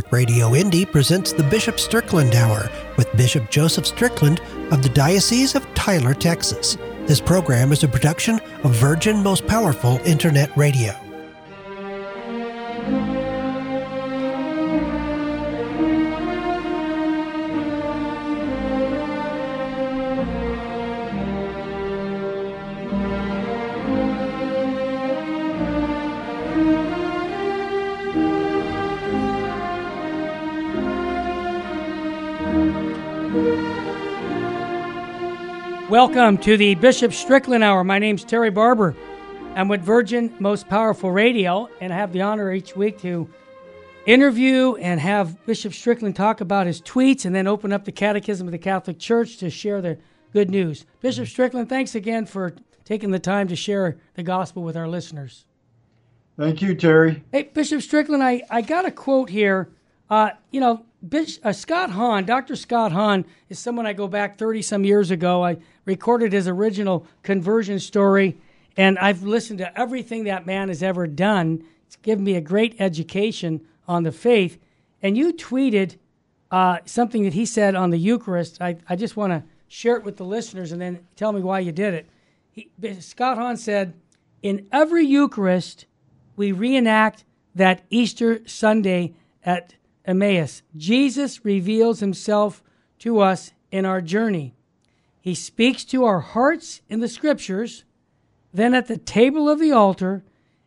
Catholic 0.00 0.12
Radio 0.12 0.54
Indy 0.54 0.86
presents 0.86 1.30
the 1.30 1.42
Bishop 1.42 1.78
Strickland 1.78 2.34
Hour 2.34 2.70
with 2.96 3.14
Bishop 3.18 3.50
Joseph 3.50 3.86
Strickland 3.86 4.40
of 4.70 4.82
the 4.82 4.88
Diocese 4.88 5.54
of 5.54 5.74
Tyler, 5.74 6.14
Texas. 6.14 6.78
This 7.04 7.20
program 7.20 7.70
is 7.70 7.84
a 7.84 7.88
production 7.88 8.40
of 8.64 8.74
Virgin 8.76 9.22
Most 9.22 9.46
Powerful 9.46 9.98
Internet 10.06 10.56
Radio. 10.56 11.09
Welcome 35.90 36.38
to 36.38 36.56
the 36.56 36.76
Bishop 36.76 37.12
Strickland 37.12 37.64
Hour. 37.64 37.82
My 37.82 37.98
name's 37.98 38.22
Terry 38.22 38.50
Barber. 38.50 38.94
I'm 39.56 39.66
with 39.66 39.80
Virgin 39.80 40.32
Most 40.38 40.68
Powerful 40.68 41.10
Radio, 41.10 41.68
and 41.80 41.92
I 41.92 41.96
have 41.96 42.12
the 42.12 42.22
honor 42.22 42.52
each 42.52 42.76
week 42.76 43.00
to 43.00 43.28
interview 44.06 44.76
and 44.76 45.00
have 45.00 45.44
Bishop 45.46 45.74
Strickland 45.74 46.14
talk 46.14 46.40
about 46.40 46.68
his 46.68 46.80
tweets 46.80 47.24
and 47.24 47.34
then 47.34 47.48
open 47.48 47.72
up 47.72 47.86
the 47.86 47.90
Catechism 47.90 48.46
of 48.46 48.52
the 48.52 48.58
Catholic 48.58 49.00
Church 49.00 49.38
to 49.38 49.50
share 49.50 49.80
the 49.80 49.98
good 50.32 50.48
news. 50.48 50.86
Bishop 51.00 51.26
Strickland, 51.26 51.68
thanks 51.68 51.96
again 51.96 52.24
for 52.24 52.54
taking 52.84 53.10
the 53.10 53.18
time 53.18 53.48
to 53.48 53.56
share 53.56 53.98
the 54.14 54.22
gospel 54.22 54.62
with 54.62 54.76
our 54.76 54.86
listeners. 54.86 55.44
Thank 56.38 56.62
you, 56.62 56.76
Terry. 56.76 57.24
Hey, 57.32 57.50
Bishop 57.52 57.82
Strickland, 57.82 58.22
I, 58.22 58.44
I 58.48 58.62
got 58.62 58.84
a 58.84 58.92
quote 58.92 59.28
here. 59.28 59.72
Uh, 60.08 60.30
you 60.52 60.60
know, 60.60 60.84
Bishop, 61.06 61.46
uh, 61.46 61.52
Scott 61.52 61.90
Hahn, 61.90 62.26
Dr. 62.26 62.56
Scott 62.56 62.92
Hahn, 62.92 63.24
is 63.48 63.58
someone 63.58 63.86
I 63.86 63.92
go 63.92 64.06
back 64.06 64.36
30 64.36 64.60
some 64.62 64.84
years 64.84 65.10
ago. 65.10 65.44
I 65.44 65.56
recorded 65.90 66.32
his 66.32 66.46
original 66.46 67.04
conversion 67.24 67.80
story, 67.80 68.38
and 68.76 68.96
I've 69.00 69.24
listened 69.24 69.58
to 69.58 69.76
everything 69.76 70.22
that 70.22 70.46
man 70.46 70.68
has 70.68 70.84
ever 70.84 71.08
done. 71.08 71.64
It's 71.84 71.96
given 71.96 72.22
me 72.22 72.36
a 72.36 72.40
great 72.40 72.76
education 72.80 73.66
on 73.88 74.04
the 74.04 74.12
faith. 74.12 74.56
And 75.02 75.18
you 75.18 75.32
tweeted 75.32 75.96
uh, 76.52 76.78
something 76.84 77.24
that 77.24 77.32
he 77.32 77.44
said 77.44 77.74
on 77.74 77.90
the 77.90 77.98
Eucharist. 77.98 78.62
I, 78.62 78.76
I 78.88 78.94
just 78.94 79.16
want 79.16 79.32
to 79.32 79.42
share 79.66 79.96
it 79.96 80.04
with 80.04 80.16
the 80.16 80.24
listeners 80.24 80.70
and 80.70 80.80
then 80.80 81.04
tell 81.16 81.32
me 81.32 81.40
why 81.40 81.58
you 81.58 81.72
did 81.72 81.94
it. 81.94 82.08
He, 82.52 82.70
Scott 83.00 83.36
Hahn 83.36 83.56
said, 83.56 83.94
In 84.42 84.68
every 84.70 85.04
Eucharist, 85.04 85.86
we 86.36 86.52
reenact 86.52 87.24
that 87.56 87.82
Easter 87.90 88.46
Sunday 88.46 89.14
at 89.44 89.74
Emmaus. 90.04 90.62
Jesus 90.76 91.44
reveals 91.44 91.98
himself 91.98 92.62
to 93.00 93.18
us 93.18 93.50
in 93.72 93.84
our 93.84 94.00
journey. 94.00 94.54
He 95.20 95.34
speaks 95.34 95.84
to 95.86 96.04
our 96.04 96.20
hearts 96.20 96.80
in 96.88 97.00
the 97.00 97.08
scriptures. 97.08 97.84
Then 98.52 98.74
at 98.74 98.86
the 98.86 98.96
table 98.96 99.48
of 99.48 99.60
the 99.60 99.72
altar, 99.72 100.24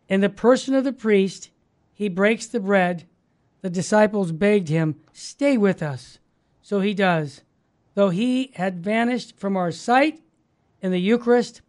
in 0.08 0.22
the 0.22 0.30
person 0.30 0.76
of 0.76 0.84
the 0.84 0.94
priest, 0.94 1.50
he 1.94 2.08
breaks 2.08 2.46
the 2.46 2.60
bread. 2.60 3.06
The 3.62 3.70
disciples 3.70 4.32
begged 4.32 4.70
him, 4.70 4.96
Stay 5.12 5.58
with 5.58 5.82
us. 5.82 6.20
So 6.62 6.82
he 6.82 6.94
does. 6.94 7.42
Though 7.96 8.10
he 8.10 8.52
had 8.56 8.84
vanished 8.84 9.38
from 9.38 9.58
our 9.58 9.72
sight 9.72 10.22
in 10.82 10.92
the 10.92 11.02
Eucharist 11.02 11.62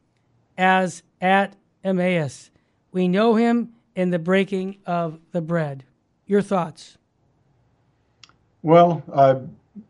as 0.56 1.02
at 1.20 1.56
Emmaus, 1.82 2.50
we 2.92 3.08
know 3.08 3.34
him 3.34 3.72
in 3.94 4.10
the 4.10 4.18
breaking 4.18 4.78
of 4.86 5.18
the 5.32 5.40
bread. 5.40 5.84
Your 6.26 6.42
thoughts? 6.42 6.96
Well, 8.62 9.02
I 9.14 9.36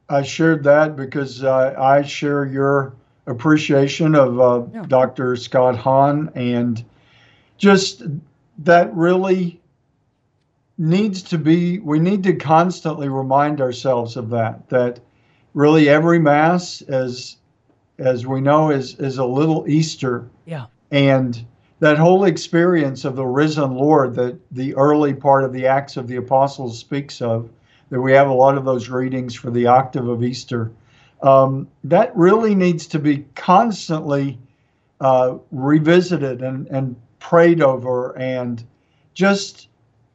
I 0.09 0.23
shared 0.23 0.65
that 0.65 0.97
because 0.97 1.43
uh, 1.45 1.75
I 1.79 2.03
share 2.03 2.47
your 2.47 2.95
appreciation 3.27 4.15
of 4.15 4.41
uh, 4.41 4.63
yeah. 4.73 4.85
Dr. 4.87 5.37
Scott 5.37 5.77
Hahn 5.77 6.31
and 6.35 6.85
just 7.57 8.03
that 8.59 8.95
really 8.95 9.61
needs 10.77 11.23
to 11.23 11.39
be 11.39 11.79
we 11.79 11.99
need 11.99 12.23
to 12.25 12.35
constantly 12.35 13.09
remind 13.09 13.61
ourselves 13.61 14.17
of 14.17 14.31
that 14.31 14.69
that 14.69 14.99
really 15.55 15.89
every 15.89 16.19
mass 16.19 16.83
as 16.83 17.37
as 17.99 18.27
we 18.27 18.41
know 18.41 18.71
is 18.71 18.99
is 18.99 19.19
a 19.19 19.25
little 19.25 19.65
easter 19.69 20.29
yeah 20.47 20.67
and 20.91 21.47
that 21.79 21.97
whole 21.97 22.25
experience 22.25 23.05
of 23.05 23.15
the 23.15 23.25
risen 23.25 23.77
lord 23.77 24.15
that 24.15 24.37
the 24.51 24.75
early 24.75 25.15
part 25.15 25.45
of 25.45 25.53
the 25.53 25.65
acts 25.65 25.97
of 25.97 26.09
the 26.09 26.17
apostles 26.17 26.77
speaks 26.77 27.23
of 27.23 27.49
that 27.91 28.01
we 28.01 28.13
have 28.13 28.29
a 28.29 28.35
lot 28.35 28.57
of 28.57 28.65
those 28.65 28.89
readings 28.89 29.35
for 29.35 29.51
the 29.51 29.67
octave 29.67 30.09
of 30.09 30.23
Easter. 30.23 30.73
Um, 31.23 31.69
that 31.85 32.15
really 32.17 32.55
needs 32.55 32.87
to 32.89 32.99
be 32.99 33.25
constantly 33.35 34.39
uh, 35.01 35.39
revisited 35.51 36.43
and, 36.43 36.67
and 36.69 36.97
prayed 37.19 37.63
over 37.63 38.17
and 38.19 38.63
just 39.15 39.69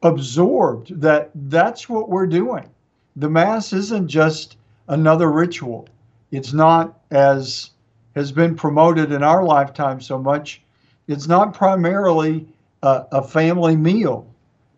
absorbed 0.03 1.00
that 1.02 1.31
that's 1.34 1.90
what 1.90 2.09
we're 2.09 2.28
doing. 2.28 2.69
The 3.16 3.29
Mass 3.29 3.74
isn't 3.74 4.08
just 4.08 4.58
another 4.88 5.31
ritual. 5.31 5.88
It's 6.31 6.53
not, 6.53 7.00
as 7.12 7.72
has 8.16 8.31
been 8.31 8.56
promoted 8.56 9.12
in 9.12 9.24
our 9.24 9.44
lifetime 9.44 10.02
so 10.02 10.18
much, 10.18 10.62
it's 11.08 11.28
not 11.28 11.53
primarily 11.53 12.47
a, 12.84 13.06
a 13.12 13.24
family 13.24 13.75
meal. 13.75 14.28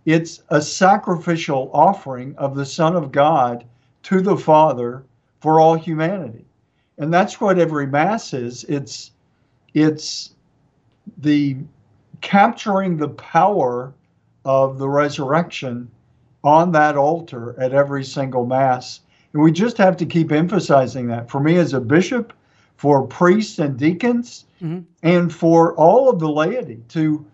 It's 0.05 0.41
a 0.49 0.61
sacrificial 0.61 1.69
offering 1.73 2.35
of 2.37 2.55
the 2.55 2.65
Son 2.65 2.95
of 2.95 3.11
God 3.11 3.65
to 4.03 4.21
the 4.21 4.37
Father 4.37 5.03
for 5.41 5.59
all 5.59 5.75
humanity. 5.75 6.45
And 6.97 7.13
that's 7.13 7.39
what 7.39 7.59
every 7.59 7.87
Mass 7.87 8.33
is. 8.33 8.63
It's, 8.65 9.11
it's 9.73 10.31
the 11.17 11.57
capturing 12.21 12.97
the 12.97 13.09
power 13.09 13.93
of 14.45 14.77
the 14.77 14.89
resurrection 14.89 15.89
on 16.43 16.71
that 16.71 16.97
altar 16.97 17.55
at 17.59 17.73
every 17.73 18.03
single 18.03 18.45
Mass. 18.45 19.01
And 19.33 19.41
we 19.41 19.51
just 19.51 19.77
have 19.77 19.97
to 19.97 20.05
keep 20.05 20.31
emphasizing 20.31 21.07
that. 21.07 21.29
For 21.29 21.39
me 21.39 21.57
as 21.57 21.73
a 21.73 21.79
bishop, 21.79 22.33
for 22.77 23.05
priests 23.05 23.59
and 23.59 23.77
deacons, 23.77 24.45
mm-hmm. 24.61 24.79
and 25.03 25.33
for 25.33 25.75
all 25.75 26.09
of 26.09 26.19
the 26.19 26.29
laity 26.29 26.81
to 26.89 27.25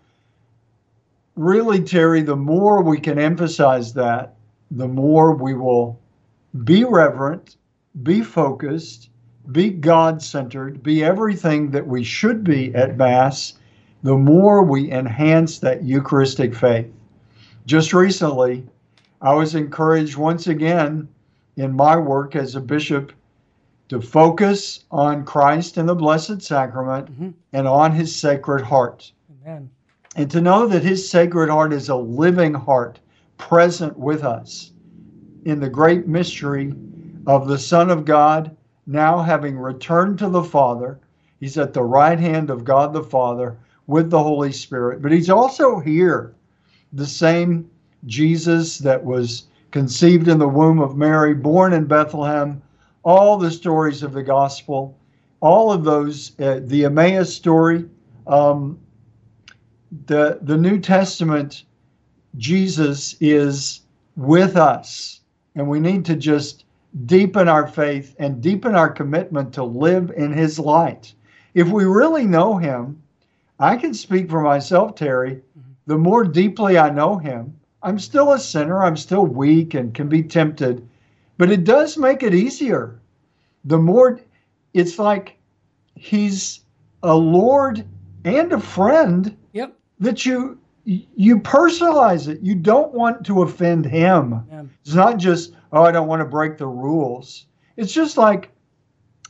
really, 1.38 1.82
Terry, 1.82 2.22
the 2.22 2.36
more 2.36 2.82
we 2.82 2.98
can 2.98 3.18
emphasize 3.18 3.94
that, 3.94 4.34
the 4.70 4.88
more 4.88 5.34
we 5.34 5.54
will 5.54 5.98
be 6.64 6.84
reverent, 6.84 7.56
be 8.02 8.22
focused, 8.22 9.10
be 9.52 9.70
God 9.70 10.20
centered, 10.20 10.82
be 10.82 11.04
everything 11.04 11.70
that 11.70 11.86
we 11.86 12.02
should 12.02 12.44
be 12.44 12.74
at 12.74 12.96
Mass, 12.96 13.54
the 14.02 14.16
more 14.16 14.62
we 14.62 14.90
enhance 14.90 15.60
that 15.60 15.84
Eucharistic 15.84 16.54
faith. 16.54 16.92
Just 17.66 17.94
recently, 17.94 18.66
I 19.20 19.34
was 19.34 19.54
encouraged 19.54 20.16
once 20.16 20.46
again 20.46 21.08
in 21.56 21.72
my 21.72 21.96
work 21.96 22.36
as 22.36 22.54
a 22.54 22.60
bishop 22.60 23.12
to 23.88 24.00
focus 24.00 24.84
on 24.90 25.24
Christ 25.24 25.76
and 25.76 25.88
the 25.88 25.94
Blessed 25.94 26.42
Sacrament 26.42 27.10
mm-hmm. 27.10 27.30
and 27.52 27.66
on 27.66 27.92
his 27.92 28.14
Sacred 28.14 28.62
Heart. 28.62 29.12
Amen 29.42 29.70
and 30.18 30.28
to 30.32 30.40
know 30.40 30.66
that 30.66 30.82
his 30.82 31.08
sacred 31.08 31.48
heart 31.48 31.72
is 31.72 31.88
a 31.88 31.94
living 31.94 32.52
heart 32.52 32.98
present 33.36 33.96
with 33.96 34.24
us 34.24 34.72
in 35.44 35.60
the 35.60 35.70
great 35.70 36.08
mystery 36.08 36.74
of 37.28 37.46
the 37.46 37.56
Son 37.56 37.88
of 37.88 38.04
God 38.04 38.56
now 38.88 39.22
having 39.22 39.56
returned 39.56 40.18
to 40.18 40.28
the 40.28 40.42
Father. 40.42 40.98
He's 41.38 41.56
at 41.56 41.72
the 41.72 41.84
right 41.84 42.18
hand 42.18 42.50
of 42.50 42.64
God 42.64 42.92
the 42.92 43.04
Father 43.04 43.58
with 43.86 44.10
the 44.10 44.20
Holy 44.20 44.50
Spirit, 44.50 45.02
but 45.02 45.12
he's 45.12 45.30
also 45.30 45.78
here, 45.78 46.34
the 46.92 47.06
same 47.06 47.70
Jesus 48.04 48.78
that 48.78 49.04
was 49.04 49.44
conceived 49.70 50.26
in 50.26 50.40
the 50.40 50.48
womb 50.48 50.80
of 50.80 50.96
Mary, 50.96 51.32
born 51.32 51.72
in 51.72 51.84
Bethlehem, 51.84 52.60
all 53.04 53.38
the 53.38 53.52
stories 53.52 54.02
of 54.02 54.14
the 54.14 54.24
gospel, 54.24 54.98
all 55.38 55.70
of 55.70 55.84
those, 55.84 56.32
uh, 56.40 56.58
the 56.64 56.86
Emmaus 56.86 57.32
story, 57.32 57.88
um, 58.26 58.80
the 60.06 60.38
the 60.42 60.56
New 60.56 60.78
Testament 60.78 61.64
Jesus 62.36 63.16
is 63.20 63.82
with 64.16 64.56
us 64.56 65.20
and 65.54 65.68
we 65.68 65.80
need 65.80 66.04
to 66.04 66.16
just 66.16 66.64
deepen 67.06 67.48
our 67.48 67.66
faith 67.66 68.14
and 68.18 68.42
deepen 68.42 68.74
our 68.74 68.90
commitment 68.90 69.52
to 69.54 69.64
live 69.64 70.12
in 70.16 70.32
his 70.32 70.58
light. 70.58 71.14
If 71.54 71.68
we 71.68 71.84
really 71.84 72.26
know 72.26 72.56
him, 72.56 73.02
I 73.58 73.76
can 73.76 73.94
speak 73.94 74.30
for 74.30 74.40
myself, 74.40 74.94
Terry. 74.94 75.42
The 75.86 75.98
more 75.98 76.24
deeply 76.24 76.78
I 76.78 76.90
know 76.90 77.16
him, 77.16 77.58
I'm 77.82 77.98
still 77.98 78.32
a 78.32 78.38
sinner, 78.38 78.82
I'm 78.82 78.96
still 78.96 79.24
weak 79.26 79.74
and 79.74 79.94
can 79.94 80.08
be 80.08 80.22
tempted, 80.22 80.86
but 81.38 81.50
it 81.50 81.64
does 81.64 81.96
make 81.96 82.22
it 82.22 82.34
easier. 82.34 83.00
The 83.64 83.78
more 83.78 84.20
it's 84.74 84.98
like 84.98 85.36
he's 85.94 86.60
a 87.02 87.14
Lord 87.14 87.84
and 88.24 88.52
a 88.52 88.60
friend. 88.60 89.36
That 90.00 90.24
you 90.26 90.58
you 90.84 91.38
personalize 91.38 92.28
it. 92.28 92.40
You 92.40 92.54
don't 92.54 92.94
want 92.94 93.24
to 93.26 93.42
offend 93.42 93.84
him. 93.84 94.42
Yeah. 94.50 94.64
It's 94.80 94.94
not 94.94 95.18
just, 95.18 95.52
oh, 95.72 95.82
I 95.82 95.92
don't 95.92 96.08
want 96.08 96.20
to 96.20 96.24
break 96.24 96.56
the 96.56 96.66
rules. 96.66 97.46
It's 97.76 97.92
just 97.92 98.16
like, 98.16 98.50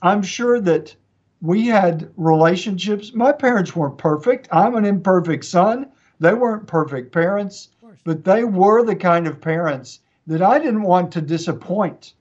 I'm 0.03 0.23
sure 0.23 0.61
that 0.61 0.95
we 1.41 1.67
had 1.67 2.11
relationships. 2.17 3.13
My 3.13 3.33
parents 3.33 3.75
weren't 3.75 3.99
perfect. 3.99 4.49
I'm 4.53 4.77
an 4.77 4.85
imperfect 4.85 5.45
son. 5.45 5.89
They 6.21 6.35
weren't 6.35 6.67
perfect 6.67 7.13
parents, 7.13 7.69
but 8.05 8.25
they 8.25 8.45
were 8.45 8.85
the 8.85 8.97
kind 8.97 9.27
of 9.27 9.41
parents 9.41 10.01
that 10.27 10.43
I 10.43 10.59
didn't 10.59 10.83
want 10.83 11.13
to 11.13 11.21
disappoint. 11.21 12.15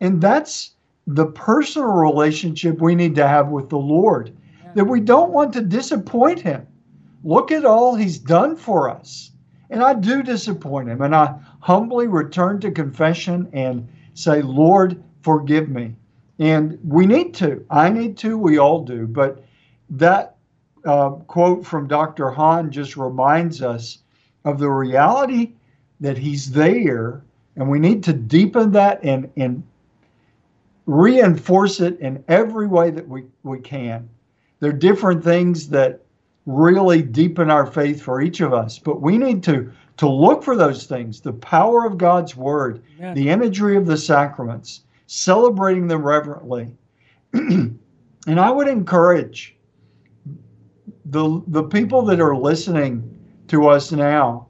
And 0.00 0.20
that's 0.20 0.72
the 1.06 1.26
personal 1.26 1.88
relationship 1.88 2.80
we 2.80 2.94
need 2.94 3.14
to 3.16 3.26
have 3.26 3.48
with 3.48 3.70
the 3.70 3.78
Lord, 3.78 4.36
yeah. 4.62 4.72
that 4.74 4.84
we 4.84 5.00
don't 5.00 5.32
want 5.32 5.52
to 5.54 5.60
disappoint 5.60 6.40
Him. 6.40 6.66
Look 7.24 7.52
at 7.52 7.64
all 7.64 7.94
He's 7.94 8.18
done 8.18 8.56
for 8.56 8.90
us. 8.90 9.32
And 9.70 9.82
I 9.82 9.94
do 9.94 10.22
disappoint 10.22 10.88
Him. 10.88 11.02
And 11.02 11.14
I 11.14 11.38
humbly 11.60 12.06
return 12.06 12.60
to 12.60 12.70
confession 12.70 13.48
and 13.52 13.88
say, 14.14 14.42
Lord, 14.42 15.02
forgive 15.22 15.68
me. 15.68 15.94
And 16.38 16.78
we 16.84 17.06
need 17.06 17.34
to. 17.34 17.64
I 17.70 17.88
need 17.90 18.16
to. 18.18 18.38
We 18.38 18.58
all 18.58 18.84
do. 18.84 19.06
But 19.06 19.44
that 19.90 20.36
uh, 20.84 21.10
quote 21.10 21.66
from 21.66 21.88
Dr. 21.88 22.30
Hahn 22.30 22.70
just 22.70 22.96
reminds 22.96 23.62
us 23.62 23.98
of 24.44 24.58
the 24.58 24.70
reality 24.70 25.52
that 26.00 26.16
he's 26.16 26.50
there, 26.50 27.22
and 27.56 27.68
we 27.68 27.78
need 27.78 28.04
to 28.04 28.12
deepen 28.12 28.72
that 28.72 29.02
and, 29.02 29.30
and 29.36 29.62
reinforce 30.86 31.80
it 31.80 31.98
in 32.00 32.24
every 32.28 32.66
way 32.66 32.90
that 32.90 33.06
we, 33.06 33.24
we 33.42 33.58
can. 33.58 34.08
There 34.60 34.70
are 34.70 34.74
different 34.74 35.24
things 35.24 35.68
that 35.70 36.00
really 36.48 37.02
deepen 37.02 37.50
our 37.50 37.66
faith 37.66 38.00
for 38.00 38.22
each 38.22 38.40
of 38.40 38.54
us, 38.54 38.78
but 38.78 39.02
we 39.02 39.18
need 39.18 39.42
to, 39.42 39.70
to 39.98 40.08
look 40.08 40.42
for 40.42 40.56
those 40.56 40.86
things 40.86 41.20
the 41.20 41.32
power 41.34 41.84
of 41.84 41.98
God's 41.98 42.34
word, 42.34 42.82
Amen. 42.98 43.14
the 43.14 43.28
imagery 43.28 43.76
of 43.76 43.84
the 43.84 43.98
sacraments, 43.98 44.80
celebrating 45.06 45.86
them 45.86 46.02
reverently. 46.02 46.74
and 47.34 47.78
I 48.26 48.50
would 48.50 48.66
encourage 48.66 49.56
the, 51.04 51.42
the 51.48 51.64
people 51.64 52.00
that 52.06 52.18
are 52.18 52.34
listening 52.34 53.14
to 53.48 53.68
us 53.68 53.92
now, 53.92 54.46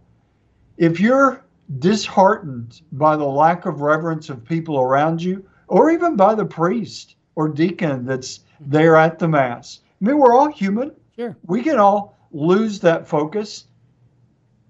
if 0.76 1.00
you're 1.00 1.44
disheartened 1.80 2.80
by 2.92 3.16
the 3.16 3.24
lack 3.24 3.66
of 3.66 3.80
reverence 3.80 4.30
of 4.30 4.44
people 4.44 4.78
around 4.78 5.20
you, 5.20 5.44
or 5.66 5.90
even 5.90 6.14
by 6.14 6.36
the 6.36 6.44
priest 6.44 7.16
or 7.34 7.48
deacon 7.48 8.06
that's 8.06 8.38
mm-hmm. 8.38 8.70
there 8.70 8.94
at 8.94 9.18
the 9.18 9.26
Mass, 9.26 9.80
I 10.00 10.04
mean, 10.04 10.18
we're 10.18 10.36
all 10.36 10.48
human. 10.48 10.92
Sure. 11.18 11.36
We 11.46 11.62
can 11.62 11.80
all 11.80 12.16
lose 12.30 12.78
that 12.80 13.08
focus. 13.08 13.64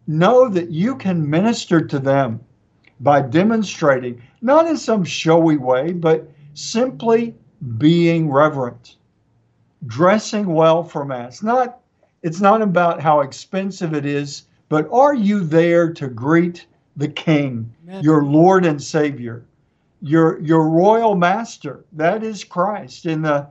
Know 0.07 0.49
that 0.49 0.71
you 0.71 0.97
can 0.97 1.29
minister 1.29 1.87
to 1.87 1.99
them 1.99 2.41
by 3.01 3.21
demonstrating, 3.21 4.23
not 4.41 4.67
in 4.67 4.79
some 4.79 5.05
showy 5.05 5.59
way, 5.59 5.93
but 5.93 6.31
simply 6.55 7.35
being 7.77 8.31
reverent, 8.31 8.97
dressing 9.87 10.47
well 10.47 10.83
for 10.83 11.05
Mass. 11.05 11.43
Not, 11.43 11.81
it's 12.23 12.41
not 12.41 12.63
about 12.63 13.03
how 13.03 13.21
expensive 13.21 13.93
it 13.93 14.07
is, 14.07 14.45
but 14.71 14.89
are 14.91 15.15
you 15.15 15.41
there 15.41 15.93
to 15.93 16.09
greet 16.09 16.67
the 16.97 17.09
King, 17.09 17.71
Amen. 17.87 18.03
your 18.03 18.25
Lord 18.25 18.65
and 18.65 18.83
Savior, 18.83 19.45
your 20.01 20.41
your 20.41 20.67
royal 20.69 21.15
Master? 21.15 21.85
That 21.93 22.23
is 22.25 22.43
Christ. 22.43 23.05
In 23.05 23.21
the 23.21 23.47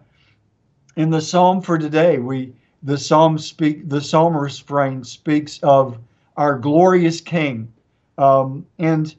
in 0.96 1.12
the 1.12 1.22
Psalm 1.22 1.62
for 1.62 1.78
today, 1.78 2.18
we 2.18 2.54
the 2.84 2.98
Psalm 2.98 3.38
speak 3.38 3.90
the 3.90 4.02
Psalm 4.02 4.36
refrain 4.36 5.04
speaks 5.04 5.60
of 5.64 5.98
our 6.36 6.58
glorious 6.58 7.22
King, 7.22 7.72
um, 8.18 8.66
and 8.78 9.16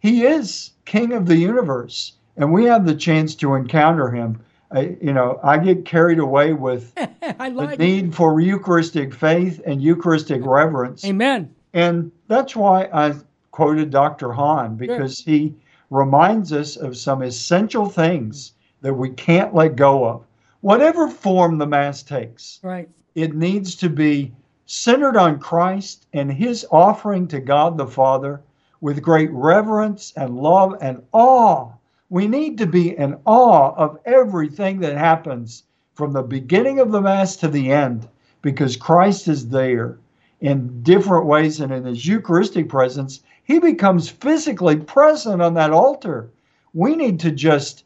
he 0.00 0.24
is 0.24 0.72
king 0.84 1.12
of 1.12 1.26
the 1.26 1.36
universe, 1.36 2.12
and 2.36 2.52
we 2.52 2.64
have 2.64 2.86
the 2.86 2.94
chance 2.94 3.34
to 3.36 3.54
encounter 3.54 4.10
him. 4.10 4.40
I, 4.70 4.96
you 5.00 5.12
know, 5.12 5.40
I 5.42 5.58
get 5.58 5.84
carried 5.84 6.18
away 6.18 6.52
with 6.52 6.92
like 7.38 7.78
the 7.78 7.84
need 7.84 8.14
for 8.14 8.40
Eucharistic 8.40 9.14
faith 9.14 9.60
and 9.64 9.82
Eucharistic 9.82 10.42
reverence. 10.44 11.04
Amen. 11.04 11.54
And 11.72 12.12
that's 12.28 12.54
why 12.54 12.88
I 12.92 13.14
quoted 13.50 13.90
Dr. 13.90 14.32
Hahn 14.32 14.76
because 14.76 15.20
sure. 15.20 15.32
he 15.32 15.54
reminds 15.90 16.52
us 16.52 16.76
of 16.76 16.96
some 16.96 17.22
essential 17.22 17.86
things 17.86 18.52
that 18.82 18.94
we 18.94 19.10
can't 19.10 19.54
let 19.54 19.76
go 19.76 20.04
of. 20.04 20.24
Whatever 20.60 21.08
form 21.08 21.58
the 21.58 21.66
Mass 21.66 22.02
takes, 22.02 22.60
right. 22.62 22.88
It 23.18 23.34
needs 23.34 23.74
to 23.74 23.90
be 23.90 24.32
centered 24.64 25.16
on 25.16 25.40
Christ 25.40 26.06
and 26.12 26.30
his 26.30 26.64
offering 26.70 27.26
to 27.28 27.40
God 27.40 27.76
the 27.76 27.86
Father 27.86 28.40
with 28.80 29.02
great 29.02 29.28
reverence 29.32 30.12
and 30.16 30.38
love 30.38 30.76
and 30.80 31.02
awe. 31.10 31.72
We 32.10 32.28
need 32.28 32.58
to 32.58 32.66
be 32.66 32.96
in 32.96 33.18
awe 33.24 33.74
of 33.74 33.98
everything 34.04 34.78
that 34.80 34.96
happens 34.96 35.64
from 35.94 36.12
the 36.12 36.22
beginning 36.22 36.78
of 36.78 36.92
the 36.92 37.00
Mass 37.00 37.34
to 37.38 37.48
the 37.48 37.72
end 37.72 38.06
because 38.40 38.76
Christ 38.76 39.26
is 39.26 39.48
there 39.48 39.98
in 40.40 40.84
different 40.84 41.26
ways. 41.26 41.58
And 41.58 41.72
in 41.72 41.86
his 41.86 42.06
Eucharistic 42.06 42.68
presence, 42.68 43.20
he 43.42 43.58
becomes 43.58 44.08
physically 44.08 44.76
present 44.76 45.42
on 45.42 45.54
that 45.54 45.72
altar. 45.72 46.30
We 46.72 46.94
need 46.94 47.18
to 47.20 47.32
just 47.32 47.82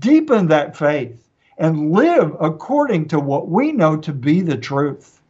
deepen 0.00 0.48
that 0.48 0.76
faith 0.76 1.28
and 1.58 1.92
live 1.92 2.36
according 2.40 3.08
to 3.08 3.20
what 3.20 3.48
we 3.48 3.72
know 3.72 3.96
to 3.96 4.12
be 4.12 4.40
the 4.40 4.56
truth. 4.56 5.20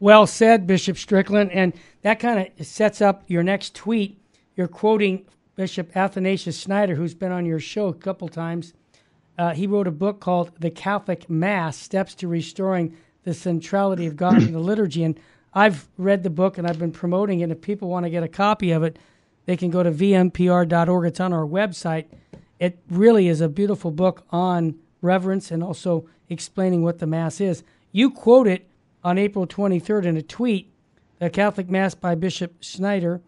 Well 0.00 0.26
said, 0.26 0.66
Bishop 0.66 0.96
Strickland. 0.96 1.52
And 1.52 1.72
that 2.02 2.18
kind 2.18 2.50
of 2.58 2.66
sets 2.66 3.00
up 3.00 3.22
your 3.28 3.42
next 3.42 3.74
tweet 3.74 4.18
you're 4.54 4.68
quoting 4.68 5.24
Bishop 5.56 5.96
Athanasius 5.96 6.60
Schneider, 6.60 6.94
who's 6.94 7.14
been 7.14 7.32
on 7.32 7.46
your 7.46 7.60
show 7.60 7.88
a 7.88 7.94
couple 7.94 8.28
times. 8.28 8.74
Uh, 9.38 9.54
he 9.54 9.66
wrote 9.66 9.86
a 9.86 9.92
book 9.92 10.20
called 10.20 10.50
The 10.58 10.70
Catholic 10.70 11.28
Mass 11.30 11.76
Steps 11.76 12.14
to 12.16 12.28
Restoring 12.28 12.96
the 13.24 13.32
Centrality 13.32 14.06
of 14.06 14.16
God 14.16 14.42
in 14.42 14.52
the 14.52 14.58
Liturgy. 14.58 15.04
And 15.04 15.18
I've 15.54 15.88
read 15.96 16.22
the 16.22 16.30
book 16.30 16.58
and 16.58 16.66
I've 16.66 16.78
been 16.78 16.92
promoting 16.92 17.40
it. 17.40 17.50
If 17.50 17.62
people 17.62 17.88
want 17.88 18.04
to 18.04 18.10
get 18.10 18.22
a 18.22 18.28
copy 18.28 18.72
of 18.72 18.82
it, 18.82 18.98
they 19.46 19.56
can 19.56 19.70
go 19.70 19.82
to 19.82 19.90
vmpr.org. 19.90 21.06
It's 21.06 21.20
on 21.20 21.32
our 21.32 21.46
website. 21.46 22.06
It 22.58 22.78
really 22.90 23.28
is 23.28 23.40
a 23.40 23.48
beautiful 23.48 23.90
book 23.90 24.24
on 24.30 24.74
reverence 25.02 25.50
and 25.50 25.62
also 25.62 26.08
explaining 26.30 26.82
what 26.82 26.98
the 26.98 27.06
Mass 27.06 27.40
is. 27.40 27.62
You 27.90 28.10
quote 28.10 28.46
it 28.46 28.66
on 29.04 29.18
April 29.18 29.46
23rd 29.46 30.06
in 30.06 30.16
a 30.16 30.22
tweet, 30.22 30.72
The 31.18 31.28
Catholic 31.28 31.68
Mass 31.68 31.94
by 31.94 32.14
Bishop 32.14 32.54
Schneider 32.62 33.20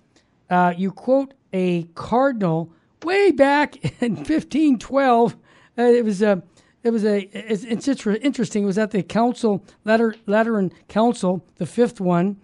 uh, 0.50 0.74
you 0.76 0.90
quote 0.90 1.34
a 1.52 1.84
cardinal 1.94 2.70
way 3.02 3.30
back 3.30 3.76
in 4.02 4.16
1512. 4.16 5.36
Uh, 5.76 5.82
it 5.82 6.04
was 6.04 6.22
a 6.22 6.42
it 6.82 6.90
was 6.90 7.04
a 7.04 7.22
it's, 7.32 7.64
it's 7.64 7.88
interesting. 7.88 8.64
It 8.64 8.66
was 8.66 8.78
at 8.78 8.90
the 8.90 9.02
council 9.02 9.64
Latter, 9.84 10.14
Lateran 10.26 10.72
Council, 10.88 11.44
the 11.56 11.66
fifth 11.66 12.00
one, 12.00 12.36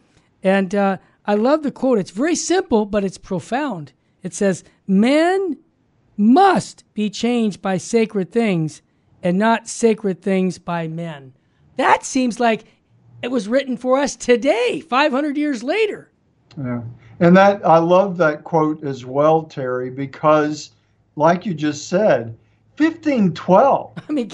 and 0.42 0.74
uh, 0.74 0.96
I 1.26 1.34
love 1.34 1.62
the 1.62 1.70
quote. 1.70 1.98
It's 1.98 2.10
very 2.10 2.34
simple, 2.34 2.86
but 2.86 3.04
it's 3.04 3.18
profound. 3.18 3.92
It 4.22 4.34
says, 4.34 4.64
"Men 4.86 5.58
must 6.16 6.84
be 6.94 7.10
changed 7.10 7.60
by 7.60 7.76
sacred 7.76 8.32
things, 8.32 8.82
and 9.22 9.38
not 9.38 9.68
sacred 9.68 10.22
things 10.22 10.58
by 10.58 10.88
men." 10.88 11.32
That 11.76 12.04
seems 12.04 12.40
like 12.40 12.64
it 13.22 13.30
was 13.30 13.48
written 13.48 13.76
for 13.76 13.98
us 13.98 14.16
today, 14.16 14.80
500 14.80 15.36
years 15.36 15.62
later. 15.62 16.10
Yeah. 16.56 16.82
And 17.20 17.36
that 17.36 17.64
I 17.66 17.78
love 17.78 18.16
that 18.16 18.44
quote 18.44 18.82
as 18.82 19.04
well, 19.04 19.42
Terry, 19.42 19.90
because 19.90 20.70
like 21.16 21.44
you 21.44 21.54
just 21.54 21.88
said, 21.88 22.36
1512. 22.76 23.92
I 24.08 24.12
mean, 24.12 24.30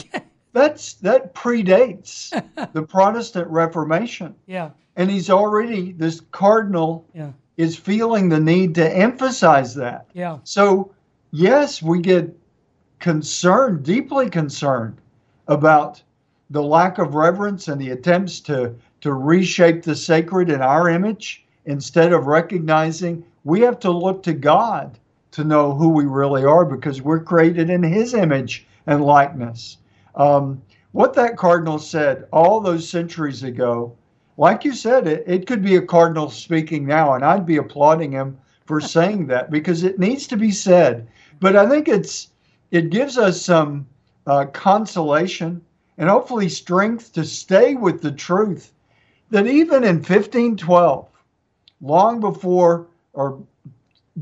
that's 0.53 0.95
that 0.95 1.35
predates 1.35 2.31
the 2.73 2.83
Protestant 2.83 3.49
Reformation. 3.49 4.35
Yeah. 4.47 4.71
And 4.95 5.11
he's 5.11 5.29
already 5.29 5.93
this 5.93 6.23
cardinal 6.31 7.05
yeah. 7.13 7.33
is 7.57 7.77
feeling 7.77 8.29
the 8.29 8.41
need 8.41 8.75
to 8.77 8.97
emphasize 8.97 9.75
that. 9.75 10.07
Yeah. 10.15 10.39
So, 10.45 10.95
yes, 11.33 11.83
we 11.83 12.01
get 12.01 12.35
concerned, 12.99 13.83
deeply 13.83 14.31
concerned 14.31 14.99
about 15.49 16.03
the 16.51 16.63
lack 16.63 16.99
of 16.99 17.15
reverence 17.15 17.69
and 17.69 17.81
the 17.81 17.91
attempts 17.91 18.41
to 18.41 18.75
to 19.01 19.13
reshape 19.13 19.83
the 19.83 19.95
sacred 19.95 20.51
in 20.51 20.61
our 20.63 20.89
image 20.89 21.45
instead 21.67 22.13
of 22.13 22.27
recognizing 22.27 23.25
we 23.45 23.61
have 23.61 23.79
to 23.79 23.91
look 23.91 24.23
to 24.23 24.33
God 24.33 24.99
to 25.33 25.45
know 25.45 25.75
who 25.75 25.89
we 25.89 26.05
really 26.05 26.45
are 26.45 26.65
because 26.65 27.03
we're 27.03 27.23
created 27.23 27.71
in 27.71 27.83
His 27.83 28.15
image 28.15 28.67
and 28.87 29.05
likeness. 29.05 29.79
Um, 30.15 30.63
what 30.93 31.13
that 31.15 31.37
cardinal 31.37 31.79
said 31.79 32.27
all 32.33 32.61
those 32.61 32.89
centuries 32.89 33.43
ago, 33.43 33.95
like 34.39 34.65
you 34.65 34.73
said, 34.73 35.07
it, 35.07 35.25
it 35.27 35.47
could 35.47 35.63
be 35.63 35.77
a 35.77 35.83
cardinal 35.83 36.31
speaking 36.31 36.87
now, 36.87 37.15
and 37.15 37.25
I'd 37.25 37.47
be 37.47 37.59
applauding 37.59 38.13
him 38.13 38.39
for 38.65 38.81
saying 38.81 39.27
that 39.27 39.51
because 39.51 39.83
it 39.83 39.99
needs 39.99 40.27
to 40.29 40.37
be 40.37 40.51
said. 40.51 41.07
But 41.39 41.55
I 41.55 41.69
think 41.69 41.87
it's 41.89 42.29
it 42.71 42.91
gives 42.91 43.19
us 43.19 43.41
some 43.41 43.87
uh, 44.27 44.47
consolation 44.47 45.61
and 45.99 46.09
hopefully 46.09 46.49
strength 46.49 47.13
to 47.13 47.25
stay 47.25 47.75
with 47.75 48.03
the 48.03 48.13
truth 48.13 48.73
that 49.31 49.47
even 49.47 49.83
in 49.85 49.97
1512, 49.97 51.09
long 51.81 52.21
before, 52.21 52.87
or 53.13 53.39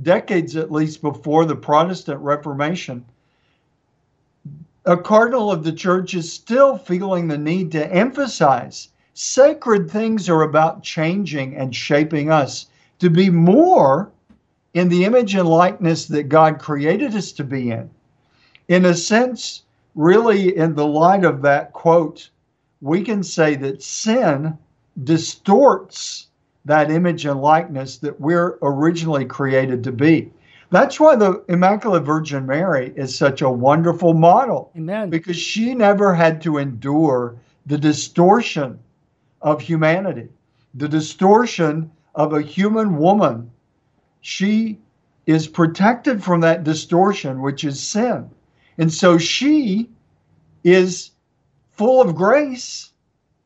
decades 0.03 0.57
at 0.57 0.73
least 0.73 1.03
before 1.03 1.45
the 1.45 1.57
Protestant 1.57 2.21
Reformation, 2.21 3.05
a 4.87 4.97
cardinal 4.97 5.51
of 5.51 5.65
the 5.65 5.73
church 5.73 6.15
is 6.15 6.31
still 6.31 6.77
feeling 6.77 7.29
the 7.29 7.39
need 7.39 7.73
to 7.73 7.93
emphasize 7.93 8.89
sacred 9.15 9.91
things 9.91 10.29
are 10.29 10.43
about 10.43 10.83
changing 10.83 11.57
and 11.57 11.75
shaping 11.75 12.31
us 12.31 12.67
to 12.99 13.09
be 13.09 13.31
more 13.31 14.11
in 14.75 14.89
the 14.89 15.05
image 15.05 15.35
and 15.35 15.49
likeness 15.49 16.07
that 16.07 16.25
God 16.25 16.59
created 16.59 17.15
us 17.15 17.33
to 17.33 17.45
be 17.45 17.71
in. 17.71 17.89
In 18.69 18.87
a 18.87 18.95
sense, 18.95 19.65
really, 19.95 20.57
in 20.57 20.75
the 20.75 20.87
light 20.87 21.25
of 21.25 21.43
that 21.43 21.73
quote, 21.73 22.31
we 22.81 23.03
can 23.03 23.23
say 23.23 23.55
that 23.57 23.83
sin 23.83 24.57
distorts 25.03 26.29
that 26.65 26.91
image 26.91 27.27
and 27.27 27.41
likeness 27.41 27.99
that 27.99 28.19
we're 28.21 28.59
originally 28.63 29.25
created 29.25 29.85
to 29.85 29.93
be. 29.93 30.33
That's 30.71 30.99
why 30.99 31.15
the 31.15 31.45
Immaculate 31.49 32.05
Virgin 32.05 32.47
Mary 32.47 32.93
is 32.97 33.17
such 33.17 33.43
a 33.43 33.51
wonderful 33.51 34.15
model. 34.15 34.71
Amen. 34.77 35.11
Because 35.11 35.37
she 35.37 35.75
never 35.75 36.15
had 36.15 36.41
to 36.43 36.59
endure 36.59 37.37
the 37.67 37.79
distortion 37.79 38.79
of 39.43 39.61
humanity, 39.61 40.29
the 40.75 40.89
distortion 40.89 41.91
of 42.15 42.33
a 42.33 42.43
human 42.43 42.97
woman. 42.97 43.51
She 44.23 44.79
is 45.27 45.47
protected 45.47 46.25
from 46.25 46.41
that 46.41 46.65
distortion, 46.65 47.43
which 47.43 47.65
is 47.65 47.81
sin. 47.81 48.31
And 48.79 48.93
so 48.93 49.19
she 49.19 49.89
is 50.65 51.11
full 51.71 52.01
of 52.01 52.15
grace 52.15 52.93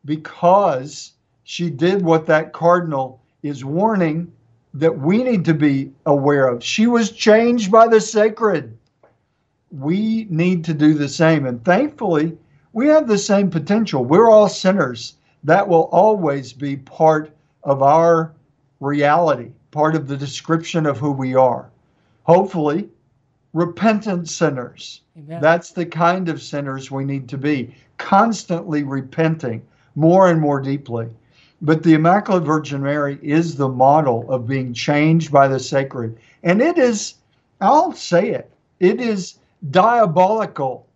because 0.04 1.12
she 1.44 1.70
did 1.70 2.02
what 2.02 2.26
that 2.26 2.52
cardinal 2.52 3.20
is 3.42 3.64
warning 3.64 4.32
that 4.74 4.98
we 4.98 5.22
need 5.22 5.44
to 5.46 5.54
be 5.54 5.92
aware 6.06 6.46
of. 6.46 6.62
She 6.62 6.86
was 6.86 7.10
changed 7.10 7.70
by 7.70 7.88
the 7.88 8.00
sacred. 8.00 8.76
We 9.70 10.26
need 10.30 10.64
to 10.66 10.74
do 10.74 10.94
the 10.94 11.08
same. 11.08 11.46
And 11.46 11.64
thankfully, 11.64 12.36
we 12.72 12.86
have 12.88 13.08
the 13.08 13.18
same 13.18 13.50
potential. 13.50 14.04
We're 14.04 14.30
all 14.30 14.48
sinners. 14.48 15.14
That 15.44 15.68
will 15.68 15.88
always 15.92 16.52
be 16.52 16.76
part 16.76 17.34
of 17.64 17.82
our 17.82 18.32
reality, 18.80 19.50
part 19.70 19.94
of 19.94 20.06
the 20.06 20.16
description 20.16 20.86
of 20.86 20.98
who 20.98 21.10
we 21.10 21.34
are. 21.34 21.70
Hopefully, 22.24 22.88
repentant 23.52 24.28
sinners. 24.28 25.02
Amen. 25.16 25.40
That's 25.40 25.72
the 25.72 25.86
kind 25.86 26.28
of 26.28 26.42
sinners 26.42 26.90
we 26.90 27.04
need 27.04 27.28
to 27.30 27.38
be, 27.38 27.74
constantly 27.96 28.82
repenting 28.84 29.62
more 29.94 30.28
and 30.30 30.40
more 30.40 30.60
deeply. 30.60 31.08
But 31.60 31.82
the 31.82 31.94
Immaculate 31.94 32.44
Virgin 32.44 32.82
Mary 32.82 33.18
is 33.20 33.56
the 33.56 33.68
model 33.68 34.30
of 34.30 34.46
being 34.46 34.72
changed 34.72 35.32
by 35.32 35.48
the 35.48 35.58
sacred. 35.58 36.16
And 36.44 36.62
it 36.62 36.78
is, 36.78 37.14
I'll 37.60 37.92
say 37.92 38.30
it, 38.30 38.50
it 38.78 39.00
is 39.00 39.38
diabolical, 39.70 40.86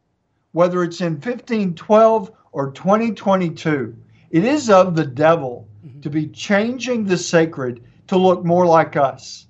whether 0.53 0.85
it's 0.85 1.01
in 1.01 1.15
1512 1.15 2.31
or 2.53 2.71
2022. 2.71 3.97
It 4.31 4.45
is 4.45 4.71
of 4.71 4.95
the 4.95 5.05
devil 5.05 5.67
mm-hmm. 5.85 6.01
to 6.01 6.11
be 6.11 6.29
changing 6.29 7.07
the 7.07 7.19
sacred 7.19 7.83
to 8.07 8.17
look 8.17 8.45
more 8.45 8.67
like 8.67 8.97
us. 8.97 9.47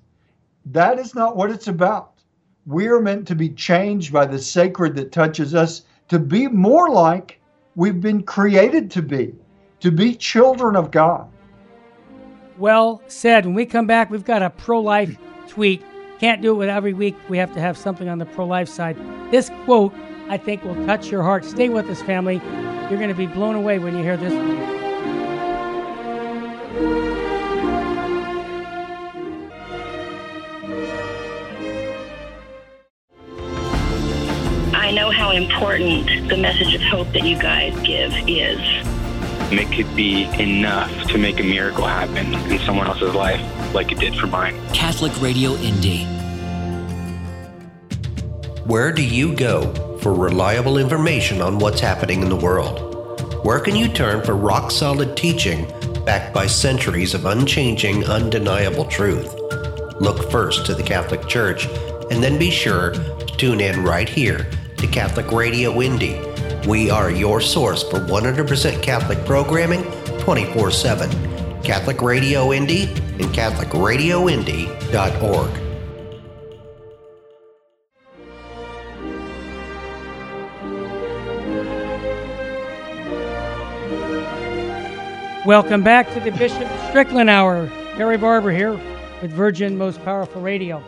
That 0.65 0.97
is 0.97 1.13
not 1.13 1.35
what 1.37 1.51
it's 1.51 1.67
about. 1.67 2.12
We 2.65 2.87
are 2.87 2.99
meant 2.99 3.27
to 3.27 3.35
be 3.35 3.49
changed 3.49 4.13
by 4.13 4.25
the 4.25 4.39
sacred 4.39 4.95
that 4.95 5.11
touches 5.11 5.53
us 5.53 5.83
to 6.07 6.19
be 6.19 6.47
more 6.47 6.89
like 6.89 7.39
we've 7.75 7.99
been 7.99 8.23
created 8.23 8.89
to 8.91 9.01
be 9.01 9.33
to 9.81 9.91
be 9.91 10.15
children 10.15 10.77
of 10.77 10.91
God. 10.91 11.29
Well 12.57 13.01
said. 13.07 13.45
When 13.45 13.53
we 13.53 13.65
come 13.65 13.85
back, 13.85 14.09
we've 14.09 14.23
got 14.23 14.41
a 14.41 14.49
pro 14.49 14.79
life 14.79 15.17
tweet. 15.49 15.83
Can't 16.19 16.41
do 16.41 16.51
it 16.51 16.57
with 16.57 16.69
every 16.69 16.93
week. 16.93 17.15
We 17.27 17.37
have 17.37 17.53
to 17.53 17.59
have 17.59 17.77
something 17.77 18.07
on 18.07 18.17
the 18.17 18.25
pro 18.25 18.45
life 18.45 18.69
side. 18.69 18.95
This 19.29 19.51
quote, 19.65 19.93
I 20.29 20.37
think, 20.37 20.63
will 20.63 20.75
touch 20.85 21.11
your 21.11 21.21
heart. 21.21 21.43
Stay 21.43 21.67
with 21.67 21.89
us, 21.89 22.01
family. 22.01 22.41
You're 22.89 22.99
going 22.99 23.09
to 23.09 23.15
be 23.15 23.27
blown 23.27 23.55
away 23.55 23.77
when 23.77 23.97
you 23.97 24.03
hear 24.03 24.15
this. 24.15 24.82
Know 35.03 35.11
how 35.11 35.31
important 35.31 36.29
the 36.29 36.37
message 36.37 36.73
of 36.73 36.81
hope 36.81 37.11
that 37.11 37.25
you 37.25 37.37
guys 37.37 37.73
give 37.85 38.13
is 38.25 38.57
and 39.51 39.59
it 39.59 39.69
could 39.69 39.93
be 39.97 40.23
enough 40.41 40.89
to 41.09 41.17
make 41.17 41.41
a 41.41 41.43
miracle 41.43 41.85
happen 41.85 42.33
in 42.49 42.57
someone 42.59 42.87
else's 42.87 43.13
life 43.13 43.41
like 43.73 43.91
it 43.91 43.99
did 43.99 44.15
for 44.15 44.27
mine. 44.27 44.55
Catholic 44.73 45.11
Radio 45.21 45.55
Indy. 45.55 46.05
Where 48.63 48.93
do 48.93 49.03
you 49.03 49.35
go 49.35 49.73
for 49.97 50.13
reliable 50.13 50.77
information 50.77 51.41
on 51.41 51.59
what's 51.59 51.81
happening 51.81 52.21
in 52.21 52.29
the 52.29 52.37
world? 52.37 53.43
Where 53.43 53.59
can 53.59 53.75
you 53.75 53.89
turn 53.89 54.23
for 54.23 54.35
rock 54.35 54.71
solid 54.71 55.17
teaching 55.17 55.65
backed 56.05 56.33
by 56.33 56.47
centuries 56.47 57.13
of 57.13 57.25
unchanging, 57.25 58.05
undeniable 58.05 58.85
truth? 58.85 59.35
Look 59.99 60.31
first 60.31 60.65
to 60.67 60.73
the 60.73 60.83
Catholic 60.83 61.27
Church 61.27 61.67
and 62.09 62.23
then 62.23 62.39
be 62.39 62.49
sure 62.49 62.91
to 62.91 63.25
tune 63.35 63.59
in 63.59 63.83
right 63.83 64.07
here 64.07 64.47
to 64.83 64.91
Catholic 64.91 65.31
Radio 65.31 65.81
Indy 65.81 66.19
we 66.67 66.89
are 66.89 67.09
your 67.11 67.39
source 67.41 67.83
for 67.83 67.99
100% 67.99 68.81
Catholic 68.81 69.23
programming 69.25 69.83
24 70.19 70.71
7. 70.71 71.09
Catholic 71.61 72.01
Radio 72.01 72.53
Indy 72.53 72.83
and 72.83 73.25
CatholicRadioIndy.org. 73.33 75.59
Welcome 85.45 85.83
back 85.83 86.13
to 86.13 86.21
the 86.21 86.31
Bishop 86.31 86.69
Strickland 86.87 87.29
Hour. 87.29 87.69
Gary 87.97 88.17
Barber 88.17 88.51
here 88.51 88.79
with 89.21 89.31
Virgin 89.31 89.77
Most 89.77 90.01
Powerful 90.05 90.41
Radio. 90.41 90.81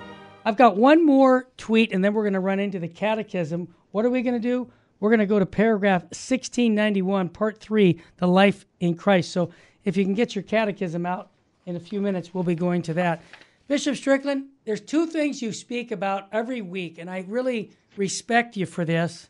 I've 0.46 0.56
got 0.56 0.78
one 0.78 1.06
more 1.06 1.50
tweet 1.58 1.92
and 1.92 2.02
then 2.02 2.14
we're 2.14 2.24
going 2.24 2.32
to 2.34 2.40
run 2.40 2.62
into 2.62 2.80
the 2.80 2.88
catechism. 2.88 3.76
What 3.96 4.04
are 4.04 4.10
we 4.10 4.24
going 4.24 4.34
to 4.34 4.42
do? 4.42 4.70
We're 5.00 5.10
going 5.10 5.22
to 5.22 5.26
go 5.26 5.40
to 5.40 5.46
paragraph 5.46 6.02
1691, 6.02 7.30
part 7.30 7.62
three, 7.62 8.02
the 8.18 8.28
life 8.28 8.66
in 8.82 8.96
Christ. 8.96 9.32
So 9.32 9.52
if 9.86 9.96
you 9.96 10.04
can 10.04 10.14
get 10.14 10.36
your 10.36 10.44
catechism 10.44 11.06
out 11.06 11.30
in 11.66 11.78
a 11.78 11.80
few 11.80 12.02
minutes, 12.02 12.34
we'll 12.34 12.44
be 12.44 12.56
going 12.56 12.82
to 12.82 12.94
that. 12.96 13.22
Bishop 13.70 13.96
Strickland, 13.96 14.48
there's 14.66 14.82
two 14.82 15.08
things 15.08 15.42
you 15.42 15.54
speak 15.54 15.94
about 15.94 16.28
every 16.34 16.62
week, 16.62 16.98
and 16.98 17.10
I 17.10 17.24
really 17.26 17.72
respect 17.96 18.58
you 18.58 18.66
for 18.66 18.84
this 18.84 19.30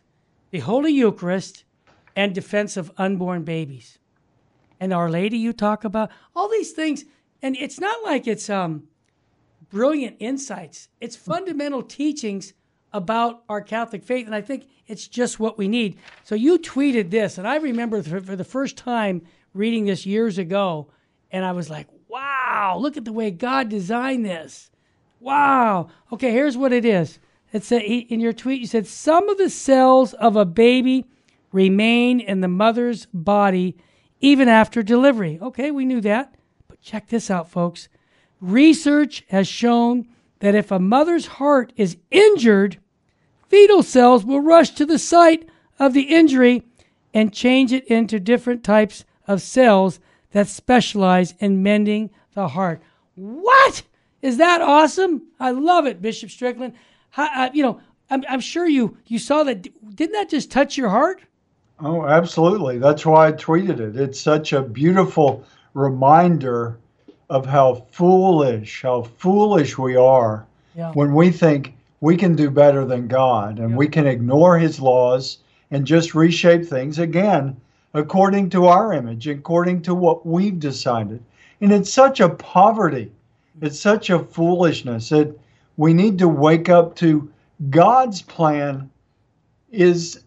the 0.49 0.61
Holy 0.61 0.91
Eucharist 0.91 1.63
and 2.15 2.33
defense 2.33 2.75
of 2.75 2.91
unborn 2.97 3.43
babies. 3.43 3.99
And 4.79 4.91
Our 4.91 5.11
Lady, 5.11 5.37
you 5.37 5.53
talk 5.53 5.83
about 5.83 6.09
all 6.35 6.49
these 6.49 6.71
things. 6.71 7.05
And 7.39 7.55
it's 7.55 7.79
not 7.79 8.03
like 8.03 8.25
it's 8.25 8.49
um, 8.49 8.87
brilliant 9.69 10.15
insights, 10.17 10.89
it's 10.99 11.15
fundamental 11.15 11.83
teachings 11.83 12.53
about 12.95 13.43
our 13.49 13.61
Catholic 13.61 14.03
faith. 14.03 14.25
And 14.25 14.33
I 14.33 14.41
think 14.41 14.67
it's 14.87 15.07
just 15.07 15.39
what 15.39 15.57
we 15.57 15.67
need. 15.67 15.97
So 16.23 16.33
you 16.35 16.57
tweeted 16.57 17.09
this, 17.09 17.37
and 17.37 17.47
I 17.47 17.57
remember 17.57 18.01
for 18.01 18.35
the 18.35 18.43
first 18.43 18.77
time 18.77 19.21
reading 19.53 19.85
this 19.85 20.05
years 20.05 20.37
ago, 20.37 20.87
and 21.31 21.43
I 21.43 21.51
was 21.51 21.69
like, 21.69 21.87
wow, 22.07 22.77
look 22.79 22.95
at 22.95 23.05
the 23.05 23.11
way 23.11 23.31
God 23.31 23.67
designed 23.67 24.25
this. 24.25 24.71
Wow. 25.19 25.89
Okay, 26.11 26.31
here's 26.31 26.55
what 26.55 26.71
it 26.71 26.85
is. 26.85 27.19
It 27.51 27.63
said 27.63 27.81
in 27.81 28.19
your 28.19 28.33
tweet, 28.33 28.61
you 28.61 28.67
said 28.67 28.87
some 28.87 29.27
of 29.29 29.37
the 29.37 29.49
cells 29.49 30.13
of 30.13 30.35
a 30.35 30.45
baby 30.45 31.05
remain 31.51 32.19
in 32.19 32.41
the 32.41 32.47
mother's 32.47 33.07
body 33.13 33.77
even 34.19 34.47
after 34.47 34.83
delivery. 34.83 35.39
Okay, 35.41 35.71
we 35.71 35.85
knew 35.85 36.01
that. 36.01 36.35
But 36.67 36.81
check 36.81 37.07
this 37.07 37.29
out, 37.29 37.49
folks. 37.49 37.89
Research 38.39 39.23
has 39.29 39.47
shown 39.47 40.07
that 40.39 40.55
if 40.55 40.71
a 40.71 40.79
mother's 40.79 41.25
heart 41.25 41.73
is 41.75 41.97
injured, 42.11 42.79
fetal 43.55 43.83
cells 43.83 44.25
will 44.25 44.41
rush 44.41 44.71
to 44.71 44.85
the 44.85 44.99
site 44.99 45.47
of 45.79 45.93
the 45.93 46.13
injury 46.13 46.61
and 47.13 47.31
change 47.31 47.71
it 47.71 47.85
into 47.85 48.19
different 48.19 48.65
types 48.65 49.05
of 49.29 49.41
cells 49.41 49.97
that 50.31 50.45
specialize 50.45 51.33
in 51.39 51.63
mending 51.63 52.09
the 52.33 52.49
heart. 52.49 52.81
What? 53.15 53.83
Is 54.21 54.35
that 54.39 54.59
awesome? 54.59 55.21
I 55.39 55.51
love 55.51 55.85
it, 55.85 56.01
Bishop 56.01 56.31
Strickland. 56.31 56.73
How, 57.11 57.29
uh, 57.33 57.49
you 57.53 57.63
know, 57.63 57.79
I'm, 58.09 58.25
I'm 58.27 58.41
sure 58.41 58.67
you 58.67 58.97
you 59.07 59.19
saw 59.19 59.43
that. 59.43 59.61
Didn't 59.95 60.11
that 60.11 60.29
just 60.29 60.51
touch 60.51 60.77
your 60.77 60.89
heart? 60.89 61.21
Oh, 61.79 62.05
absolutely. 62.05 62.77
That's 62.77 63.05
why 63.05 63.29
I 63.29 63.31
tweeted 63.31 63.79
it. 63.79 63.95
It's 63.95 64.19
such 64.19 64.51
a 64.51 64.61
beautiful 64.61 65.45
reminder 65.73 66.77
of 67.29 67.45
how 67.45 67.85
foolish, 67.91 68.81
how 68.81 69.03
foolish 69.03 69.77
we 69.77 69.95
are 69.95 70.45
yeah. 70.75 70.91
when 70.91 71.15
we 71.15 71.31
think 71.31 71.73
we 72.05 72.15
can 72.15 72.35
do 72.35 72.51
better 72.51 72.85
than 72.85 73.07
God 73.07 73.57
and 73.57 73.75
we 73.75 73.87
can 73.87 74.05
ignore 74.05 74.59
his 74.59 74.79
laws 74.79 75.39
and 75.71 75.87
just 75.87 76.13
reshape 76.13 76.63
things 76.63 76.99
again 76.99 77.59
according 77.95 78.47
to 78.51 78.67
our 78.67 78.93
image, 78.93 79.27
according 79.27 79.81
to 79.81 79.95
what 79.95 80.23
we've 80.23 80.59
decided. 80.59 81.23
And 81.61 81.73
it's 81.73 81.91
such 81.91 82.19
a 82.19 82.29
poverty 82.29 83.11
It's 83.59 83.79
such 83.79 84.11
a 84.11 84.19
foolishness. 84.19 85.09
that 85.09 85.35
we 85.77 85.95
need 85.95 86.19
to 86.19 86.27
wake 86.27 86.69
up 86.69 86.95
to 86.97 87.27
God's 87.71 88.21
plan 88.21 88.91
is 89.71 90.21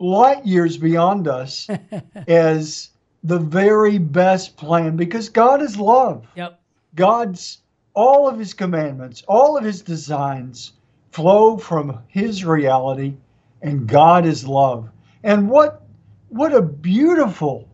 light 0.00 0.44
years 0.44 0.76
beyond 0.76 1.28
us 1.28 1.68
as 2.26 2.90
the 3.22 3.38
very 3.38 3.98
best 3.98 4.56
plan 4.56 4.96
because 4.96 5.28
God 5.28 5.62
is 5.62 5.78
love. 5.78 6.26
Yep. 6.34 6.60
God's 6.96 7.59
all 7.94 8.28
of 8.28 8.38
his 8.38 8.54
commandments, 8.54 9.22
all 9.28 9.56
of 9.56 9.64
his 9.64 9.82
designs 9.82 10.72
flow 11.10 11.56
from 11.56 11.98
his 12.08 12.44
reality 12.44 13.14
and 13.62 13.86
God 13.86 14.26
is 14.26 14.46
love. 14.46 14.88
And 15.22 15.48
what 15.48 15.82
what 16.28 16.54
a 16.54 16.62
beautiful 16.62 17.68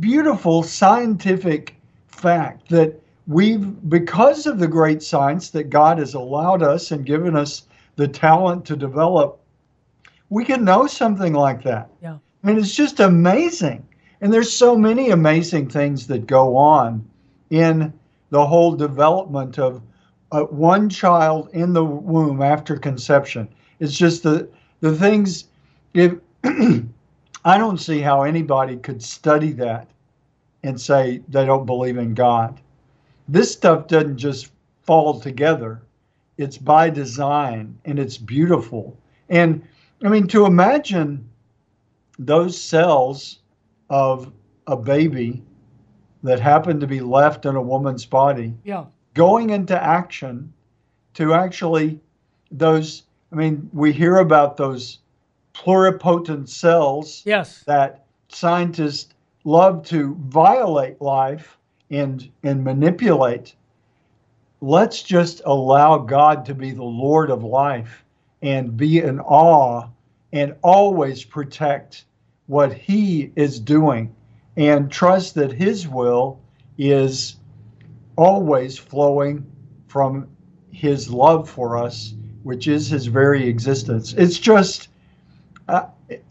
beautiful 0.00 0.62
scientific 0.62 1.76
fact 2.06 2.68
that 2.68 3.00
we've 3.26 3.88
because 3.88 4.46
of 4.46 4.58
the 4.58 4.68
great 4.68 5.02
science 5.02 5.50
that 5.50 5.70
God 5.70 5.98
has 5.98 6.14
allowed 6.14 6.62
us 6.62 6.90
and 6.90 7.06
given 7.06 7.36
us 7.36 7.66
the 7.96 8.08
talent 8.08 8.64
to 8.66 8.76
develop 8.76 9.40
we 10.30 10.44
can 10.44 10.64
know 10.64 10.86
something 10.86 11.32
like 11.32 11.62
that. 11.62 11.90
Yeah. 12.02 12.18
I 12.42 12.46
mean 12.46 12.58
it's 12.58 12.74
just 12.74 13.00
amazing. 13.00 13.86
And 14.20 14.32
there's 14.32 14.52
so 14.52 14.76
many 14.76 15.10
amazing 15.10 15.68
things 15.68 16.06
that 16.08 16.26
go 16.26 16.56
on 16.56 17.08
in 17.50 17.92
the 18.30 18.46
whole 18.46 18.74
development 18.74 19.58
of 19.58 19.82
uh, 20.32 20.42
one 20.44 20.88
child 20.88 21.48
in 21.52 21.72
the 21.72 21.84
womb 21.84 22.42
after 22.42 22.76
conception. 22.76 23.48
It's 23.80 23.96
just 23.96 24.22
the 24.22 24.48
the 24.80 24.96
things. 24.96 25.44
If 25.92 26.14
I 26.44 27.58
don't 27.58 27.78
see 27.78 28.00
how 28.00 28.22
anybody 28.22 28.76
could 28.76 29.02
study 29.02 29.52
that 29.52 29.88
and 30.62 30.80
say 30.80 31.20
they 31.28 31.44
don't 31.44 31.66
believe 31.66 31.98
in 31.98 32.14
God. 32.14 32.60
This 33.28 33.52
stuff 33.52 33.86
doesn't 33.86 34.16
just 34.16 34.50
fall 34.82 35.20
together. 35.20 35.82
It's 36.38 36.58
by 36.58 36.90
design 36.90 37.78
and 37.84 37.98
it's 37.98 38.18
beautiful. 38.18 38.98
And 39.28 39.62
I 40.04 40.08
mean, 40.08 40.26
to 40.28 40.46
imagine 40.46 41.28
those 42.18 42.60
cells 42.60 43.40
of 43.90 44.32
a 44.66 44.76
baby 44.76 45.42
that 46.24 46.40
happened 46.40 46.80
to 46.80 46.86
be 46.86 47.00
left 47.00 47.46
in 47.46 47.54
a 47.54 47.62
woman's 47.62 48.04
body 48.06 48.54
Yeah. 48.64 48.86
going 49.12 49.50
into 49.50 49.80
action 49.80 50.52
to 51.14 51.34
actually 51.34 52.00
those 52.50 53.04
i 53.32 53.36
mean 53.36 53.68
we 53.72 53.92
hear 53.92 54.16
about 54.16 54.56
those 54.56 54.98
pluripotent 55.54 56.48
cells 56.48 57.22
Yes. 57.24 57.62
that 57.64 58.06
scientists 58.28 59.14
love 59.44 59.84
to 59.86 60.16
violate 60.28 61.00
life 61.00 61.58
and 61.90 62.28
and 62.42 62.64
manipulate 62.64 63.54
let's 64.60 65.02
just 65.02 65.42
allow 65.44 65.98
god 65.98 66.44
to 66.46 66.54
be 66.54 66.70
the 66.70 66.82
lord 66.82 67.30
of 67.30 67.44
life 67.44 68.04
and 68.42 68.76
be 68.76 68.98
in 68.98 69.20
awe 69.20 69.86
and 70.32 70.54
always 70.62 71.24
protect 71.24 72.04
what 72.46 72.72
he 72.72 73.30
is 73.36 73.60
doing 73.60 74.14
and 74.56 74.90
trust 74.90 75.34
that 75.34 75.52
his 75.52 75.88
will 75.88 76.40
is 76.78 77.36
always 78.16 78.78
flowing 78.78 79.44
from 79.86 80.28
his 80.70 81.10
love 81.10 81.48
for 81.48 81.76
us 81.76 82.14
which 82.42 82.68
is 82.68 82.88
his 82.88 83.06
very 83.06 83.48
existence 83.48 84.12
it's 84.14 84.38
just 84.38 84.88
uh, 85.68 85.86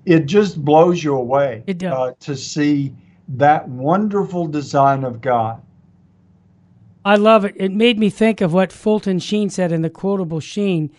it 0.06 0.25
just 0.25 0.63
blows 0.63 1.03
you 1.03 1.15
away 1.15 1.63
It 1.65 1.80
does. 1.80 1.94
Uh, 1.94 2.13
to 2.20 2.36
see 2.36 2.94
that 3.30 3.68
wonderful 3.68 4.48
design 4.48 5.03
of 5.03 5.22
god 5.22 5.62
I 7.06 7.15
love 7.18 7.44
it. 7.44 7.56
It 7.58 7.72
made 7.72 8.00
me 8.00 8.10
think 8.10 8.39
of 8.39 8.53
what 8.53 8.72
Fulton 8.72 9.20
Sheen 9.20 9.50
said 9.50 9.72
in 9.72 9.82
the 9.82 9.89
quotable 9.89 10.39
Sheen. 10.39 10.89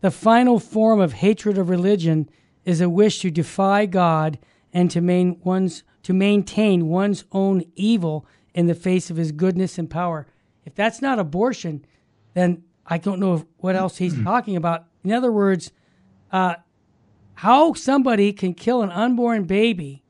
The 0.00 0.10
final 0.10 0.58
form 0.58 1.00
of 1.00 1.12
hatred 1.14 1.56
of 1.56 1.68
religion 1.68 2.28
is 2.64 2.80
a 2.80 2.88
wish 2.88 3.20
to 3.20 3.30
defy 3.30 3.86
God 3.86 4.38
and 4.72 4.90
to, 4.90 5.00
main 5.00 5.38
one's, 5.44 5.84
to 6.02 6.12
maintain 6.12 6.88
one's 6.88 7.24
own 7.32 7.64
evil 7.74 8.26
in 8.54 8.66
the 8.66 8.74
face 8.74 9.10
of 9.10 9.16
his 9.16 9.32
goodness 9.32 9.78
and 9.78 9.88
power. 9.88 10.26
If 10.64 10.74
that's 10.74 11.00
not 11.00 11.18
abortion, 11.18 11.84
then 12.34 12.62
I 12.86 12.98
don't 12.98 13.20
know 13.20 13.46
what 13.58 13.76
else 13.76 13.98
he's 13.98 14.20
talking 14.22 14.56
about. 14.56 14.86
In 15.04 15.12
other 15.12 15.32
words, 15.32 15.72
uh, 16.30 16.56
how 17.34 17.74
somebody 17.74 18.32
can 18.32 18.54
kill 18.54 18.82
an 18.82 18.90
unborn 18.90 19.44
baby 19.44 20.02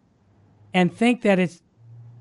and 0.75 0.95
think 0.95 1.23
that 1.23 1.39
it's 1.39 1.63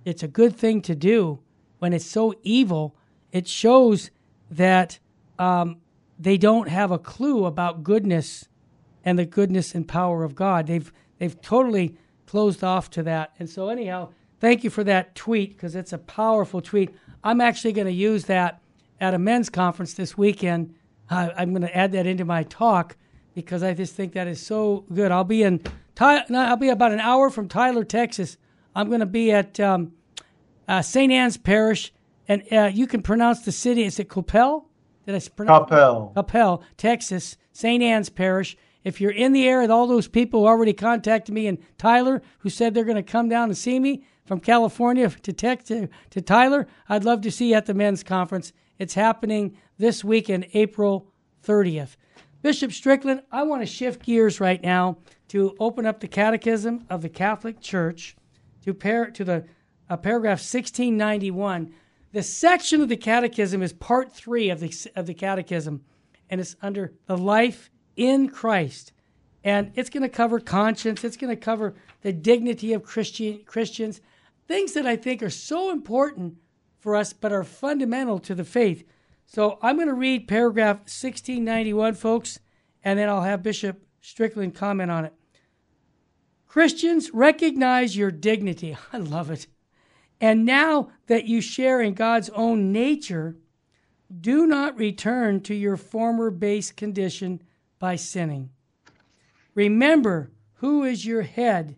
it's 0.03 0.23
a 0.23 0.27
good 0.27 0.55
thing 0.55 0.81
to 0.81 0.95
do 0.95 1.39
when 1.79 1.93
it's 1.93 2.05
so 2.05 2.33
evil, 2.43 2.95
it 3.31 3.47
shows 3.47 4.11
that 4.49 4.99
um, 5.39 5.77
they 6.19 6.37
don't 6.37 6.69
have 6.69 6.91
a 6.91 6.99
clue 6.99 7.45
about 7.45 7.83
goodness 7.83 8.47
and 9.03 9.17
the 9.17 9.25
goodness 9.25 9.73
and 9.73 9.87
power 9.87 10.23
of 10.23 10.35
God. 10.35 10.67
They've 10.67 10.91
they've 11.17 11.39
totally 11.41 11.97
closed 12.31 12.63
off 12.63 12.89
to 12.89 13.03
that. 13.03 13.33
And 13.39 13.49
so 13.49 13.67
anyhow, 13.67 14.07
thank 14.39 14.63
you 14.63 14.69
for 14.69 14.85
that 14.85 15.15
tweet 15.15 15.49
because 15.51 15.75
it's 15.75 15.91
a 15.91 15.97
powerful 15.97 16.61
tweet. 16.61 16.95
I'm 17.25 17.41
actually 17.41 17.73
going 17.73 17.87
to 17.87 17.93
use 17.93 18.23
that 18.27 18.61
at 19.01 19.13
a 19.13 19.19
men's 19.19 19.49
conference 19.49 19.95
this 19.95 20.17
weekend. 20.17 20.73
Uh, 21.09 21.31
I'm 21.35 21.49
going 21.49 21.63
to 21.63 21.77
add 21.77 21.91
that 21.91 22.07
into 22.07 22.23
my 22.23 22.43
talk 22.43 22.95
because 23.35 23.63
I 23.63 23.73
just 23.73 23.95
think 23.95 24.13
that 24.13 24.29
is 24.29 24.41
so 24.41 24.85
good. 24.93 25.11
I'll 25.11 25.25
be 25.25 25.43
in 25.43 25.59
Ty- 25.95 26.23
no, 26.29 26.39
I'll 26.39 26.55
be 26.55 26.69
about 26.69 26.93
an 26.93 27.01
hour 27.01 27.29
from 27.29 27.49
Tyler, 27.49 27.83
Texas. 27.83 28.37
I'm 28.73 28.87
going 28.87 29.01
to 29.01 29.05
be 29.05 29.33
at 29.33 29.59
um, 29.59 29.91
uh, 30.69 30.81
St. 30.81 31.11
Anne's 31.11 31.35
Parish, 31.35 31.91
and 32.29 32.43
uh, 32.49 32.71
you 32.73 32.87
can 32.87 33.01
pronounce 33.01 33.41
the 33.41 33.51
city. 33.51 33.83
Is 33.83 33.99
it 33.99 34.07
Coppell? 34.07 34.63
Did 35.05 35.15
I 35.15 35.27
pronounce 35.35 35.69
Coppell. 35.69 36.13
Coppell, 36.13 36.61
Texas, 36.77 37.35
St. 37.51 37.83
Anne's 37.83 38.09
Parish. 38.09 38.55
If 38.83 38.99
you're 38.99 39.11
in 39.11 39.33
the 39.33 39.47
area, 39.47 39.69
all 39.69 39.87
those 39.87 40.07
people 40.07 40.41
who 40.41 40.47
already 40.47 40.73
contacted 40.73 41.33
me 41.33 41.47
and 41.47 41.59
Tyler, 41.77 42.21
who 42.39 42.49
said 42.49 42.73
they're 42.73 42.83
going 42.83 42.95
to 42.95 43.03
come 43.03 43.29
down 43.29 43.49
and 43.49 43.57
see 43.57 43.79
me 43.79 44.03
from 44.25 44.39
California 44.39 45.09
to 45.09 45.33
Tex 45.33 45.65
to, 45.65 45.87
to 46.09 46.21
Tyler, 46.21 46.67
I'd 46.89 47.03
love 47.03 47.21
to 47.21 47.31
see 47.31 47.49
you 47.49 47.55
at 47.55 47.65
the 47.65 47.73
men's 47.73 48.03
conference. 48.03 48.53
It's 48.79 48.93
happening 48.95 49.57
this 49.77 50.03
weekend, 50.03 50.47
April 50.53 51.11
30th. 51.45 51.95
Bishop 52.41 52.71
Strickland, 52.71 53.21
I 53.31 53.43
want 53.43 53.61
to 53.61 53.67
shift 53.67 54.03
gears 54.03 54.39
right 54.39 54.61
now 54.61 54.97
to 55.27 55.55
open 55.59 55.85
up 55.85 55.99
the 55.99 56.07
Catechism 56.07 56.85
of 56.89 57.01
the 57.01 57.09
Catholic 57.09 57.61
Church 57.61 58.15
to 58.63 58.73
par- 58.73 59.11
to 59.11 59.23
the 59.23 59.45
uh, 59.89 59.97
paragraph 59.97 60.39
1691. 60.39 61.73
The 62.13 62.23
section 62.23 62.81
of 62.81 62.89
the 62.89 62.97
Catechism 62.97 63.61
is 63.61 63.73
part 63.73 64.11
three 64.11 64.49
of 64.49 64.59
the 64.59 64.91
of 64.95 65.05
the 65.05 65.13
Catechism, 65.13 65.83
and 66.29 66.41
it's 66.41 66.55
under 66.61 66.93
the 67.05 67.17
life 67.17 67.70
in 67.95 68.29
Christ, 68.29 68.91
and 69.43 69.71
it's 69.75 69.89
going 69.89 70.03
to 70.03 70.09
cover 70.09 70.39
conscience. 70.39 71.03
It's 71.03 71.17
going 71.17 71.35
to 71.35 71.41
cover 71.41 71.73
the 72.01 72.13
dignity 72.13 72.73
of 72.73 72.83
Christian 72.83 73.41
Christians, 73.45 74.01
things 74.47 74.73
that 74.73 74.85
I 74.85 74.95
think 74.95 75.23
are 75.23 75.29
so 75.29 75.71
important 75.71 76.37
for 76.79 76.95
us, 76.95 77.13
but 77.13 77.31
are 77.31 77.43
fundamental 77.43 78.19
to 78.19 78.35
the 78.35 78.43
faith. 78.43 78.83
So 79.25 79.57
I'm 79.61 79.77
going 79.77 79.87
to 79.87 79.93
read 79.93 80.27
paragraph 80.27 80.77
1691, 80.79 81.93
folks, 81.93 82.39
and 82.83 82.99
then 82.99 83.07
I'll 83.07 83.21
have 83.21 83.43
Bishop 83.43 83.81
Strickland 84.01 84.55
comment 84.55 84.91
on 84.91 85.05
it. 85.05 85.13
Christians, 86.47 87.11
recognize 87.13 87.95
your 87.95 88.11
dignity. 88.11 88.75
I 88.93 88.97
love 88.97 89.31
it. 89.31 89.47
And 90.19 90.45
now 90.45 90.91
that 91.07 91.25
you 91.25 91.39
share 91.39 91.81
in 91.81 91.93
God's 91.93 92.29
own 92.29 92.71
nature, 92.71 93.37
do 94.19 94.45
not 94.45 94.77
return 94.77 95.41
to 95.41 95.55
your 95.55 95.77
former 95.77 96.29
base 96.29 96.71
condition 96.71 97.41
by 97.81 97.97
sinning. 97.97 98.51
Remember 99.55 100.31
who 100.57 100.83
is 100.83 101.05
your 101.05 101.23
head 101.23 101.75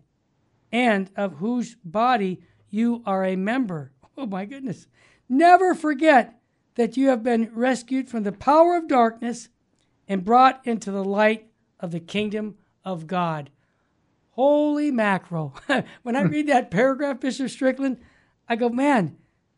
and 0.70 1.10
of 1.16 1.38
whose 1.38 1.76
body 1.82 2.42
you 2.68 3.02
are 3.04 3.24
a 3.24 3.34
member. 3.34 3.90
Oh 4.16 4.26
my 4.26 4.44
goodness. 4.44 4.86
Never 5.28 5.74
forget 5.74 6.40
that 6.76 6.96
you 6.96 7.08
have 7.08 7.24
been 7.24 7.50
rescued 7.52 8.08
from 8.08 8.22
the 8.22 8.30
power 8.30 8.76
of 8.76 8.86
darkness 8.86 9.48
and 10.06 10.24
brought 10.24 10.64
into 10.64 10.92
the 10.92 11.02
light 11.02 11.48
of 11.80 11.90
the 11.90 11.98
kingdom 11.98 12.54
of 12.84 13.08
God. 13.08 13.50
Holy 14.30 14.92
mackerel. 14.92 15.56
when 16.04 16.14
I 16.14 16.22
hmm. 16.22 16.28
read 16.28 16.46
that 16.46 16.70
paragraph, 16.70 17.18
Bishop 17.18 17.50
Strickland, 17.50 17.98
I 18.48 18.54
go, 18.54 18.68
man, 18.68 19.16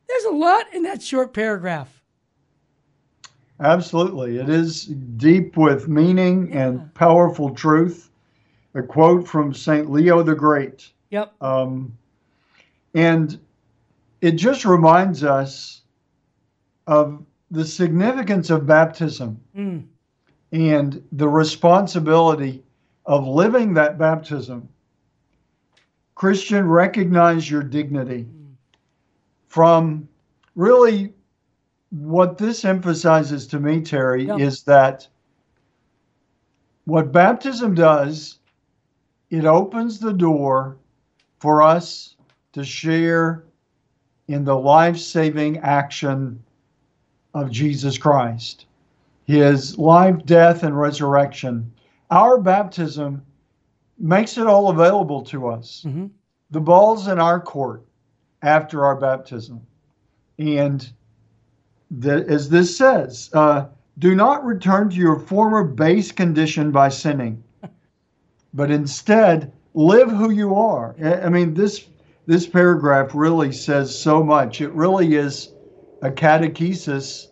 there's 0.09 0.24
a 0.24 0.30
lot 0.30 0.72
in 0.72 0.85
that 0.85 1.02
short 1.02 1.35
paragraph. 1.35 1.95
Absolutely. 3.61 4.38
It 4.38 4.49
is 4.49 4.85
deep 4.85 5.57
with 5.57 5.88
meaning 5.88 6.53
and 6.53 6.92
powerful 6.95 7.51
truth. 7.51 8.11
A 8.75 8.83
quote 8.83 9.27
from 9.27 9.55
St. 9.55 9.90
Leo 9.90 10.23
the 10.23 10.35
Great. 10.35 10.92
Yep. 11.11 11.33
Um, 11.42 11.97
and 12.95 13.38
it 14.21 14.33
just 14.33 14.64
reminds 14.66 15.25
us 15.25 15.83
of 16.87 17.25
the 17.51 17.64
significance 17.64 18.51
of 18.51 18.66
baptism 18.66 19.40
Mm. 19.57 19.85
and 20.53 21.03
the 21.12 21.29
responsibility 21.29 22.62
of 23.07 23.27
living 23.27 23.73
that 23.75 23.99
baptism. 23.99 24.69
Christian, 26.14 26.66
recognize 26.69 27.51
your 27.51 27.62
dignity 27.62 28.27
from 29.49 30.09
really 30.55 31.12
what 32.00 32.38
this 32.38 32.64
emphasizes 32.64 33.46
to 33.48 33.61
me, 33.61 33.80
Terry, 33.80 34.26
Yeah. 34.26 34.37
is 34.37 34.62
that 34.64 35.06
what 36.85 37.12
baptism 37.12 37.74
does, 37.74 38.38
it 39.30 39.44
opens 39.44 39.98
the 39.98 40.12
door 40.12 40.76
for 41.40 41.62
us 41.62 42.16
to 42.52 42.64
share 42.64 43.44
in 44.28 44.44
the 44.44 44.56
life 44.56 44.96
saving 44.98 45.59
action 45.59 46.42
of 47.35 47.50
Jesus 47.50 47.98
Christ, 47.98 48.66
his 49.24 49.78
life, 49.78 50.24
death, 50.24 50.62
and 50.62 50.78
resurrection. 50.78 51.72
Our 52.11 52.38
baptism 52.38 53.22
makes 53.98 54.38
it 54.38 54.46
all 54.46 54.70
available 54.70 55.22
to 55.22 55.48
us. 55.48 55.85
Mhm. 55.87 56.11
The 56.50 56.61
ball's 56.61 57.09
in 57.09 57.18
our 57.18 57.40
court 57.40 57.85
after 58.42 58.85
our 58.85 58.96
baptism. 58.96 59.61
And 60.38 60.88
the, 61.90 62.25
as 62.29 62.49
this 62.49 62.77
says, 62.77 63.31
uh, 63.33 63.66
do 63.99 64.14
not 64.14 64.44
return 64.44 64.90
to 64.90 64.96
your 64.96 65.18
former 65.18 65.64
base 65.64 66.12
condition 66.12 66.70
by 66.70 66.88
sinning, 66.88 67.42
but 68.53 68.70
instead 68.70 69.53
live 69.75 70.11
who 70.11 70.31
you 70.31 70.55
are. 70.55 70.94
I 71.03 71.22
I 71.22 71.29
mean, 71.29 71.55
this 71.55 71.87
this 72.27 72.46
paragraph 72.46 73.14
really 73.14 73.53
says 73.53 73.96
so 73.96 74.22
much. 74.22 74.61
It 74.61 74.72
really 74.72 75.14
is 75.14 75.53
a 76.03 76.11
catechesis 76.11 77.29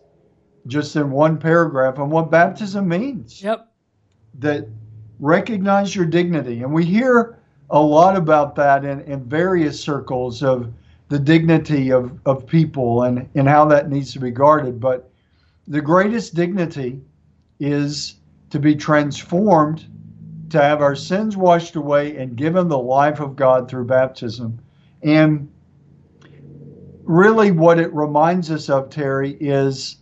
just 0.67 0.95
in 0.95 1.11
one 1.11 1.37
paragraph 1.37 1.99
on 1.99 2.09
what 2.09 2.31
baptism 2.31 2.87
means 2.87 3.43
Yep. 3.43 3.67
that 4.39 4.67
recognize 5.19 5.95
your 5.95 6.05
dignity. 6.05 6.63
And 6.63 6.73
we 6.73 6.83
hear 6.85 7.37
a 7.69 7.79
lot 7.79 8.15
about 8.15 8.55
that 8.55 8.83
in, 8.85 9.01
in 9.01 9.23
various 9.25 9.79
circles 9.79 10.41
of 10.41 10.73
the 11.09 11.19
dignity 11.19 11.91
of, 11.91 12.19
of 12.25 12.47
people 12.47 13.03
and, 13.03 13.29
and 13.35 13.47
how 13.47 13.65
that 13.65 13.89
needs 13.89 14.11
to 14.13 14.19
be 14.19 14.31
guarded. 14.31 14.79
But 14.79 15.09
the 15.67 15.81
greatest 15.81 16.35
dignity 16.35 17.01
is 17.59 18.15
to 18.49 18.59
be 18.59 18.75
transformed, 18.75 19.85
to 20.49 20.61
have 20.61 20.81
our 20.81 20.95
sins 20.95 21.37
washed 21.37 21.75
away 21.75 22.17
and 22.17 22.35
given 22.35 22.67
the 22.67 22.77
life 22.77 23.19
of 23.19 23.35
God 23.35 23.69
through 23.69 23.85
baptism. 23.85 24.59
And 25.03 25.49
really 27.03 27.51
what 27.51 27.79
it 27.79 27.93
reminds 27.93 28.49
us 28.49 28.69
of, 28.69 28.89
Terry, 28.89 29.37
is 29.39 29.97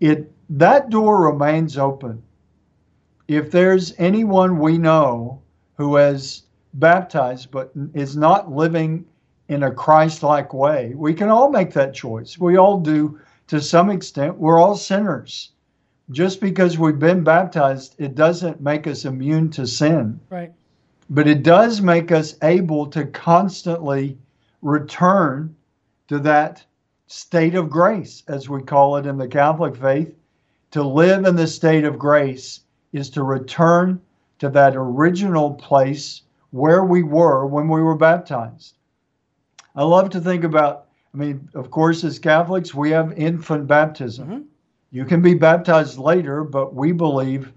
it 0.00 0.32
that 0.48 0.90
door 0.90 1.30
remains 1.30 1.76
open 1.76 2.22
if 3.28 3.50
there's 3.50 3.94
anyone 3.98 4.58
we 4.58 4.78
know 4.78 5.42
who 5.76 5.96
has 5.96 6.44
baptized 6.74 7.50
but 7.50 7.72
is 7.94 8.16
not 8.16 8.52
living 8.52 9.04
in 9.48 9.62
a 9.62 9.70
Christ 9.70 10.22
like 10.22 10.52
way, 10.52 10.92
we 10.96 11.14
can 11.14 11.28
all 11.28 11.50
make 11.50 11.72
that 11.72 11.94
choice. 11.94 12.38
We 12.38 12.56
all 12.56 12.78
do 12.80 13.20
to 13.48 13.60
some 13.60 13.90
extent. 13.90 14.36
We're 14.36 14.58
all 14.60 14.76
sinners. 14.76 15.52
Just 16.10 16.40
because 16.40 16.78
we've 16.78 16.98
been 16.98 17.24
baptized, 17.24 17.94
it 17.98 18.14
doesn't 18.14 18.60
make 18.60 18.86
us 18.86 19.04
immune 19.04 19.50
to 19.50 19.66
sin, 19.66 20.20
Right. 20.30 20.52
but 21.10 21.26
it 21.26 21.42
does 21.42 21.80
make 21.80 22.12
us 22.12 22.36
able 22.42 22.86
to 22.88 23.06
constantly 23.06 24.18
return 24.62 25.54
to 26.08 26.18
that 26.20 26.64
state 27.08 27.54
of 27.54 27.70
grace, 27.70 28.22
as 28.28 28.48
we 28.48 28.62
call 28.62 28.96
it 28.96 29.06
in 29.06 29.16
the 29.16 29.28
Catholic 29.28 29.76
faith. 29.76 30.14
To 30.72 30.82
live 30.82 31.24
in 31.24 31.36
the 31.36 31.46
state 31.46 31.84
of 31.84 31.98
grace 31.98 32.60
is 32.92 33.10
to 33.10 33.22
return 33.22 34.00
to 34.40 34.48
that 34.50 34.74
original 34.76 35.54
place 35.54 36.22
where 36.50 36.84
we 36.84 37.02
were 37.02 37.46
when 37.46 37.68
we 37.68 37.80
were 37.82 37.96
baptized. 37.96 38.74
I 39.76 39.84
love 39.84 40.10
to 40.10 40.20
think 40.20 40.42
about, 40.44 40.86
I 41.14 41.18
mean, 41.18 41.48
of 41.54 41.70
course, 41.70 42.02
as 42.02 42.18
Catholics, 42.18 42.74
we 42.74 42.90
have 42.90 43.12
infant 43.18 43.66
baptism. 43.66 44.28
Mhm. 44.28 44.44
You 44.90 45.04
can 45.04 45.20
be 45.20 45.34
baptized 45.34 45.98
later, 45.98 46.42
but 46.44 46.74
we 46.74 46.92
believe 46.92 47.52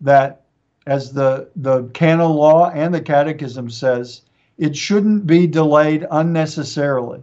that, 0.00 0.42
as 0.86 1.12
the, 1.12 1.48
the 1.56 1.84
canon 1.94 2.30
law 2.30 2.70
and 2.70 2.94
the 2.94 3.00
catechism 3.00 3.68
says, 3.68 4.22
it 4.58 4.76
shouldn't 4.76 5.26
be 5.26 5.46
delayed 5.48 6.06
unnecessarily. 6.10 7.22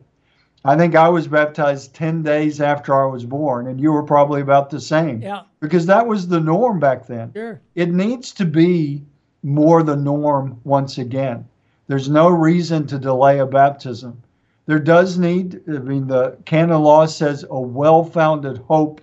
I 0.66 0.76
think 0.78 0.96
I 0.96 1.10
was 1.10 1.28
baptized 1.28 1.94
10 1.94 2.24
days 2.24 2.60
after 2.62 2.94
I 3.02 3.06
was 3.06 3.26
born, 3.26 3.68
and 3.68 3.80
you 3.80 3.92
were 3.92 4.04
probably 4.04 4.42
about 4.42 4.70
the 4.70 4.80
same 4.82 5.22
Yeah. 5.22 5.42
because 5.62 5.86
that 5.86 6.06
was 6.08 6.28
the 6.28 6.40
norm 6.40 6.80
back 6.80 7.06
then. 7.08 7.32
Sure. 7.34 7.60
It 7.76 7.92
needs 7.94 8.32
to 8.34 8.46
be 8.46 9.04
more 9.44 9.84
the 9.84 9.96
norm 9.96 10.58
once 10.64 10.98
again. 10.98 11.46
There's 11.88 12.10
no 12.10 12.30
reason 12.30 12.88
to 12.88 12.98
delay 13.00 13.40
a 13.40 13.46
baptism. 13.46 14.23
There 14.66 14.80
does 14.80 15.18
need, 15.18 15.62
I 15.68 15.80
mean, 15.80 16.08
the 16.08 16.38
canon 16.46 16.82
law 16.82 17.06
says 17.06 17.46
a 17.50 17.60
well 17.60 18.04
founded 18.04 18.60
hope 18.60 19.02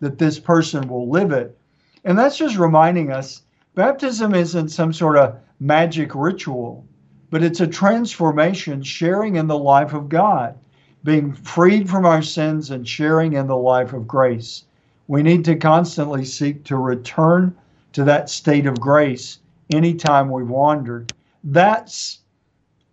that 0.00 0.18
this 0.18 0.38
person 0.38 0.88
will 0.88 1.10
live 1.10 1.32
it. 1.32 1.56
And 2.04 2.18
that's 2.18 2.38
just 2.38 2.56
reminding 2.56 3.12
us 3.12 3.42
baptism 3.74 4.34
isn't 4.34 4.70
some 4.70 4.92
sort 4.92 5.16
of 5.16 5.36
magic 5.60 6.14
ritual, 6.14 6.84
but 7.30 7.42
it's 7.42 7.60
a 7.60 7.66
transformation, 7.66 8.82
sharing 8.82 9.36
in 9.36 9.46
the 9.46 9.58
life 9.58 9.92
of 9.92 10.08
God, 10.08 10.58
being 11.04 11.32
freed 11.32 11.90
from 11.90 12.06
our 12.06 12.22
sins 12.22 12.70
and 12.70 12.88
sharing 12.88 13.34
in 13.34 13.46
the 13.46 13.56
life 13.56 13.92
of 13.92 14.08
grace. 14.08 14.64
We 15.08 15.22
need 15.22 15.44
to 15.44 15.56
constantly 15.56 16.24
seek 16.24 16.64
to 16.64 16.76
return 16.76 17.54
to 17.92 18.04
that 18.04 18.30
state 18.30 18.66
of 18.66 18.80
grace 18.80 19.38
anytime 19.72 20.30
we've 20.30 20.48
wandered. 20.48 21.12
That's 21.44 22.21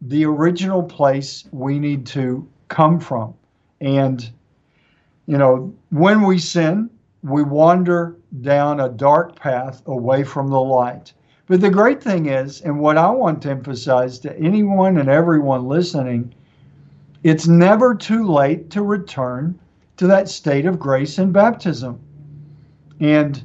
the 0.01 0.25
original 0.25 0.83
place 0.83 1.45
we 1.51 1.79
need 1.79 2.05
to 2.07 2.47
come 2.67 2.99
from. 2.99 3.33
And, 3.81 4.29
you 5.25 5.37
know, 5.37 5.73
when 5.89 6.23
we 6.23 6.39
sin, 6.39 6.89
we 7.23 7.43
wander 7.43 8.15
down 8.41 8.79
a 8.79 8.89
dark 8.89 9.35
path 9.37 9.81
away 9.87 10.23
from 10.23 10.49
the 10.49 10.59
light. 10.59 11.13
But 11.47 11.61
the 11.61 11.69
great 11.69 12.01
thing 12.01 12.27
is, 12.27 12.61
and 12.61 12.79
what 12.79 12.97
I 12.97 13.09
want 13.09 13.41
to 13.41 13.49
emphasize 13.49 14.19
to 14.19 14.37
anyone 14.37 14.97
and 14.97 15.09
everyone 15.09 15.67
listening, 15.67 16.33
it's 17.23 17.47
never 17.47 17.95
too 17.95 18.27
late 18.27 18.69
to 18.69 18.83
return 18.83 19.59
to 19.97 20.07
that 20.07 20.29
state 20.29 20.65
of 20.65 20.79
grace 20.79 21.17
in 21.17 21.31
baptism. 21.31 21.99
And 23.01 23.43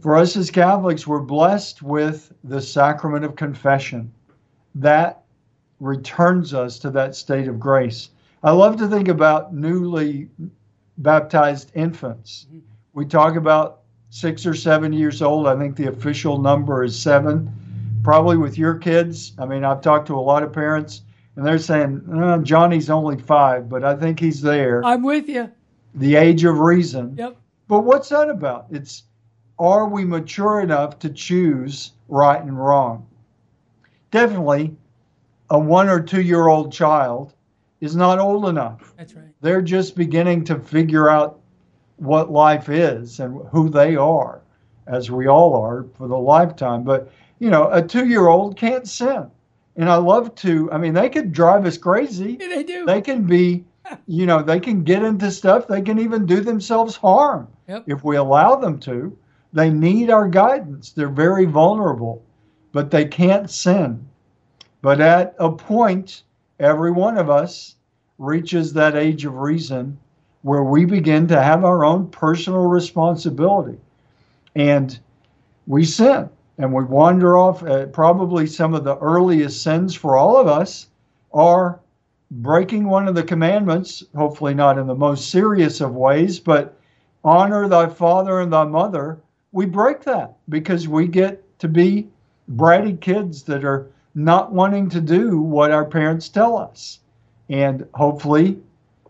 for 0.00 0.16
us 0.16 0.36
as 0.36 0.50
Catholics, 0.50 1.06
we're 1.06 1.20
blessed 1.20 1.82
with 1.82 2.32
the 2.44 2.62
sacrament 2.62 3.24
of 3.24 3.36
confession. 3.36 4.12
That 4.74 5.24
returns 5.80 6.54
us 6.54 6.78
to 6.80 6.90
that 6.90 7.14
state 7.16 7.48
of 7.48 7.58
grace. 7.58 8.10
I 8.42 8.52
love 8.52 8.76
to 8.76 8.86
think 8.88 9.08
about 9.08 9.54
newly 9.54 10.28
baptized 10.98 11.72
infants. 11.74 12.46
We 12.92 13.04
talk 13.06 13.36
about 13.36 13.80
six 14.10 14.46
or 14.46 14.54
seven 14.54 14.92
years 14.92 15.22
old. 15.22 15.46
I 15.46 15.56
think 15.58 15.76
the 15.76 15.88
official 15.88 16.38
number 16.38 16.84
is 16.84 16.98
seven. 16.98 17.50
Probably 18.02 18.36
with 18.36 18.56
your 18.56 18.74
kids. 18.76 19.32
I 19.38 19.44
mean, 19.46 19.64
I've 19.64 19.82
talked 19.82 20.06
to 20.08 20.14
a 20.14 20.20
lot 20.20 20.42
of 20.42 20.52
parents, 20.52 21.02
and 21.36 21.44
they're 21.46 21.58
saying, 21.58 22.02
"Uh, 22.12 22.38
Johnny's 22.38 22.88
only 22.90 23.18
five, 23.18 23.68
but 23.68 23.84
I 23.84 23.94
think 23.94 24.18
he's 24.18 24.40
there. 24.40 24.82
I'm 24.84 25.02
with 25.02 25.28
you. 25.28 25.50
the 25.94 26.14
age 26.16 26.44
of 26.44 26.58
reason. 26.60 27.14
Yep. 27.18 27.36
But 27.68 27.80
what's 27.80 28.08
that 28.10 28.30
about? 28.30 28.66
It's 28.70 29.02
are 29.58 29.86
we 29.88 30.04
mature 30.04 30.60
enough 30.60 30.98
to 31.00 31.10
choose 31.10 31.92
right 32.08 32.40
and 32.40 32.58
wrong? 32.58 33.06
Definitely, 34.10 34.74
a 35.50 35.58
one 35.58 35.88
or 35.88 36.00
two 36.00 36.22
year 36.22 36.48
old 36.48 36.72
child 36.72 37.34
is 37.80 37.96
not 37.96 38.18
old 38.18 38.48
enough. 38.48 38.92
That's 38.96 39.14
right. 39.14 39.24
They're 39.40 39.62
just 39.62 39.96
beginning 39.96 40.44
to 40.44 40.58
figure 40.58 41.08
out 41.08 41.40
what 41.96 42.30
life 42.30 42.68
is 42.68 43.20
and 43.20 43.40
who 43.50 43.68
they 43.68 43.96
are, 43.96 44.40
as 44.86 45.10
we 45.10 45.26
all 45.28 45.54
are 45.62 45.86
for 45.96 46.08
the 46.08 46.16
lifetime. 46.16 46.82
But, 46.84 47.10
you 47.38 47.50
know, 47.50 47.70
a 47.70 47.82
two 47.82 48.06
year 48.06 48.28
old 48.28 48.56
can't 48.56 48.88
sin. 48.88 49.30
And 49.76 49.88
I 49.88 49.96
love 49.96 50.34
to, 50.36 50.70
I 50.72 50.78
mean, 50.78 50.92
they 50.94 51.08
could 51.08 51.32
drive 51.32 51.64
us 51.66 51.78
crazy 51.78 52.36
Yeah, 52.40 52.48
they 52.48 52.62
do. 52.64 52.84
they 52.86 53.00
can 53.00 53.24
be 53.24 53.64
you 54.06 54.24
know 54.24 54.40
they 54.40 54.60
can 54.60 54.84
get 54.84 55.02
into 55.02 55.32
stuff 55.32 55.66
they 55.66 55.82
can 55.82 55.98
even 55.98 56.24
do 56.24 56.40
themselves 56.40 56.94
harm 56.94 57.48
Yep. 57.66 57.84
if 57.88 58.04
we 58.04 58.16
allow 58.16 58.54
them 58.54 58.78
to 58.80 59.16
they 59.52 59.68
need 59.68 60.10
our 60.10 60.28
guidance 60.28 60.92
they're 60.92 61.08
very 61.08 61.44
vulnerable 61.44 62.22
but 62.70 62.92
they 62.92 63.04
can't 63.06 63.50
sin 63.50 64.06
but 64.82 65.00
at 65.00 65.34
a 65.38 65.50
point 65.50 66.22
every 66.58 66.90
one 66.90 67.18
of 67.18 67.30
us 67.30 67.76
reaches 68.18 68.72
that 68.72 68.96
age 68.96 69.24
of 69.24 69.34
reason 69.34 69.98
where 70.42 70.62
we 70.62 70.84
begin 70.84 71.26
to 71.28 71.40
have 71.40 71.64
our 71.64 71.84
own 71.84 72.08
personal 72.10 72.66
responsibility. 72.66 73.78
And 74.54 74.98
we 75.66 75.84
sin 75.84 76.28
and 76.58 76.72
we 76.72 76.84
wander 76.84 77.38
off 77.38 77.62
uh, 77.62 77.86
probably 77.86 78.46
some 78.46 78.74
of 78.74 78.84
the 78.84 78.98
earliest 78.98 79.62
sins 79.62 79.94
for 79.94 80.16
all 80.16 80.36
of 80.36 80.46
us 80.46 80.88
are 81.32 81.80
breaking 82.30 82.88
one 82.88 83.08
of 83.08 83.14
the 83.14 83.22
commandments, 83.22 84.04
hopefully 84.14 84.54
not 84.54 84.78
in 84.78 84.86
the 84.86 84.94
most 84.94 85.30
serious 85.30 85.80
of 85.80 85.94
ways, 85.94 86.38
but 86.38 86.76
honor 87.24 87.68
thy 87.68 87.86
father 87.86 88.40
and 88.40 88.52
thy 88.52 88.64
mother, 88.64 89.18
we 89.52 89.66
break 89.66 90.02
that 90.02 90.36
because 90.48 90.86
we 90.88 91.06
get 91.06 91.42
to 91.58 91.68
be 91.68 92.08
bratty 92.54 92.98
kids 93.00 93.42
that 93.42 93.64
are 93.64 93.90
not 94.14 94.52
wanting 94.52 94.88
to 94.90 95.00
do 95.00 95.40
what 95.40 95.70
our 95.70 95.84
parents 95.84 96.28
tell 96.28 96.56
us. 96.56 97.00
And 97.48 97.86
hopefully, 97.94 98.58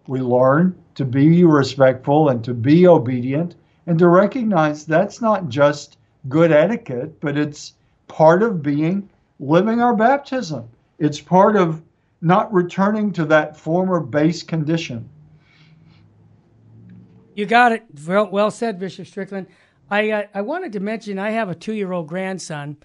we 0.06 0.20
learn 0.20 0.76
to 0.94 1.04
be 1.04 1.44
respectful 1.44 2.28
and 2.28 2.42
to 2.44 2.54
be 2.54 2.86
obedient 2.86 3.54
and 3.86 3.98
to 3.98 4.08
recognize 4.08 4.84
that's 4.84 5.20
not 5.20 5.48
just 5.48 5.98
good 6.28 6.52
etiquette, 6.52 7.20
but 7.20 7.36
it's 7.36 7.74
part 8.08 8.42
of 8.42 8.62
being 8.62 9.08
living 9.38 9.80
our 9.80 9.94
baptism. 9.94 10.68
It's 10.98 11.20
part 11.20 11.56
of 11.56 11.82
not 12.20 12.52
returning 12.52 13.12
to 13.12 13.24
that 13.26 13.56
former 13.56 14.00
base 14.00 14.42
condition. 14.42 15.08
You 17.34 17.46
got 17.46 17.72
it. 17.72 17.84
Well, 18.06 18.28
well 18.30 18.50
said, 18.50 18.78
Bishop 18.78 19.06
Strickland. 19.06 19.46
I 19.90 20.10
uh, 20.10 20.22
I 20.34 20.42
wanted 20.42 20.72
to 20.72 20.80
mention 20.80 21.18
I 21.18 21.30
have 21.30 21.48
a 21.48 21.54
two 21.54 21.72
year 21.72 21.92
old 21.92 22.06
grandson, 22.06 22.76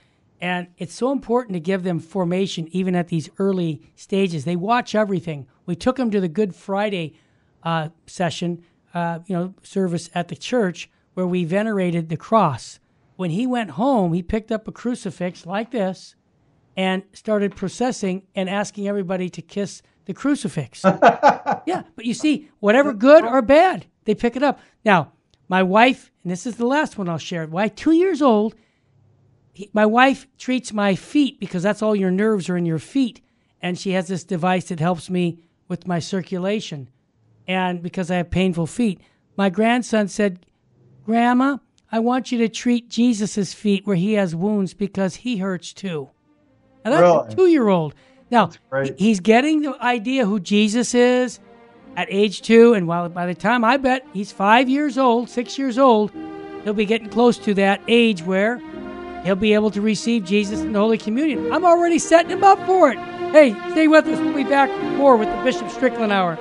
and 0.45 0.67
it's 0.77 0.93
so 0.93 1.11
important 1.11 1.55
to 1.55 1.59
give 1.59 1.81
them 1.81 1.99
formation 1.99 2.67
even 2.69 2.95
at 2.95 3.07
these 3.07 3.31
early 3.39 3.81
stages. 3.95 4.45
They 4.45 4.55
watch 4.55 4.93
everything. 4.93 5.47
We 5.65 5.75
took 5.75 5.95
them 5.95 6.11
to 6.11 6.21
the 6.21 6.27
Good 6.27 6.53
Friday 6.53 7.15
uh, 7.63 7.89
session, 8.05 8.63
uh, 8.93 9.21
you 9.25 9.35
know, 9.35 9.55
service 9.63 10.07
at 10.13 10.27
the 10.27 10.35
church 10.35 10.87
where 11.15 11.25
we 11.25 11.45
venerated 11.45 12.09
the 12.09 12.15
cross. 12.15 12.79
When 13.15 13.31
he 13.31 13.47
went 13.47 13.71
home, 13.71 14.13
he 14.13 14.21
picked 14.21 14.51
up 14.51 14.67
a 14.67 14.71
crucifix 14.71 15.47
like 15.47 15.71
this 15.71 16.13
and 16.77 17.01
started 17.11 17.55
processing 17.55 18.21
and 18.35 18.47
asking 18.47 18.87
everybody 18.87 19.31
to 19.31 19.41
kiss 19.41 19.81
the 20.05 20.13
crucifix. 20.13 20.83
yeah, 21.65 21.81
but 21.95 22.05
you 22.05 22.13
see, 22.13 22.51
whatever 22.59 22.93
good 22.93 23.25
or 23.25 23.41
bad, 23.41 23.87
they 24.03 24.13
pick 24.13 24.35
it 24.35 24.43
up. 24.43 24.59
Now, 24.83 25.11
my 25.49 25.63
wife, 25.63 26.11
and 26.21 26.31
this 26.31 26.45
is 26.45 26.57
the 26.57 26.67
last 26.67 26.99
one 26.99 27.09
I'll 27.09 27.17
share. 27.17 27.47
Why 27.47 27.67
two 27.67 27.93
years 27.93 28.21
old, 28.21 28.53
he, 29.55 29.69
my 29.73 29.85
wife 29.85 30.27
treats 30.37 30.71
my 30.73 30.95
feet 30.95 31.39
because 31.39 31.63
that's 31.63 31.81
all 31.81 31.95
your 31.95 32.11
nerves 32.11 32.49
are 32.49 32.57
in 32.57 32.65
your 32.65 32.77
feet, 32.77 33.21
and 33.61 33.79
she 33.79 33.91
has 33.91 34.07
this 34.07 34.23
device 34.23 34.67
that 34.67 34.79
helps 34.79 35.09
me 35.09 35.39
with 35.67 35.87
my 35.87 35.97
circulation, 35.97 36.89
and 37.47 37.81
because 37.81 38.11
I 38.11 38.17
have 38.17 38.29
painful 38.29 38.67
feet. 38.67 38.99
My 39.37 39.49
grandson 39.49 40.09
said, 40.09 40.45
"Grandma, 41.05 41.57
I 41.91 41.99
want 41.99 42.31
you 42.31 42.37
to 42.39 42.49
treat 42.49 42.89
Jesus' 42.89 43.53
feet 43.53 43.87
where 43.87 43.95
he 43.95 44.13
has 44.13 44.35
wounds 44.35 44.73
because 44.73 45.15
he 45.15 45.37
hurts 45.37 45.73
too." 45.73 46.09
And 46.83 46.93
that's 46.93 47.01
Really? 47.01 47.27
a 47.27 47.35
two-year-old. 47.35 47.95
Now 48.29 48.51
he's 48.97 49.21
getting 49.21 49.61
the 49.61 49.81
idea 49.81 50.25
who 50.25 50.39
Jesus 50.39 50.93
is 50.93 51.39
at 51.95 52.07
age 52.11 52.41
two, 52.41 52.73
and 52.73 52.87
while 52.87 53.07
by 53.07 53.25
the 53.25 53.33
time 53.33 53.63
I 53.63 53.77
bet 53.77 54.05
he's 54.13 54.31
five 54.31 54.67
years 54.67 54.97
old, 54.97 55.29
six 55.29 55.57
years 55.57 55.77
old, 55.79 56.11
he'll 56.63 56.73
be 56.73 56.85
getting 56.85 57.09
close 57.09 57.37
to 57.39 57.53
that 57.53 57.81
age 57.87 58.21
where 58.23 58.59
he'll 59.25 59.35
be 59.35 59.53
able 59.53 59.71
to 59.71 59.81
receive 59.81 60.23
Jesus 60.23 60.61
in 60.61 60.71
the 60.71 60.79
Holy 60.79 60.97
Communion. 60.97 61.51
I'm 61.51 61.65
already 61.65 61.99
setting 61.99 62.31
him 62.31 62.43
up 62.43 62.63
for 62.65 62.91
it. 62.91 62.99
Hey, 63.31 63.51
stay 63.71 63.87
with 63.87 64.05
us. 64.05 64.19
We'll 64.19 64.35
be 64.35 64.43
back 64.43 64.69
more 64.95 65.17
with 65.17 65.27
the 65.27 65.43
Bishop 65.43 65.69
Strickland 65.69 66.13
Hour. 66.13 66.37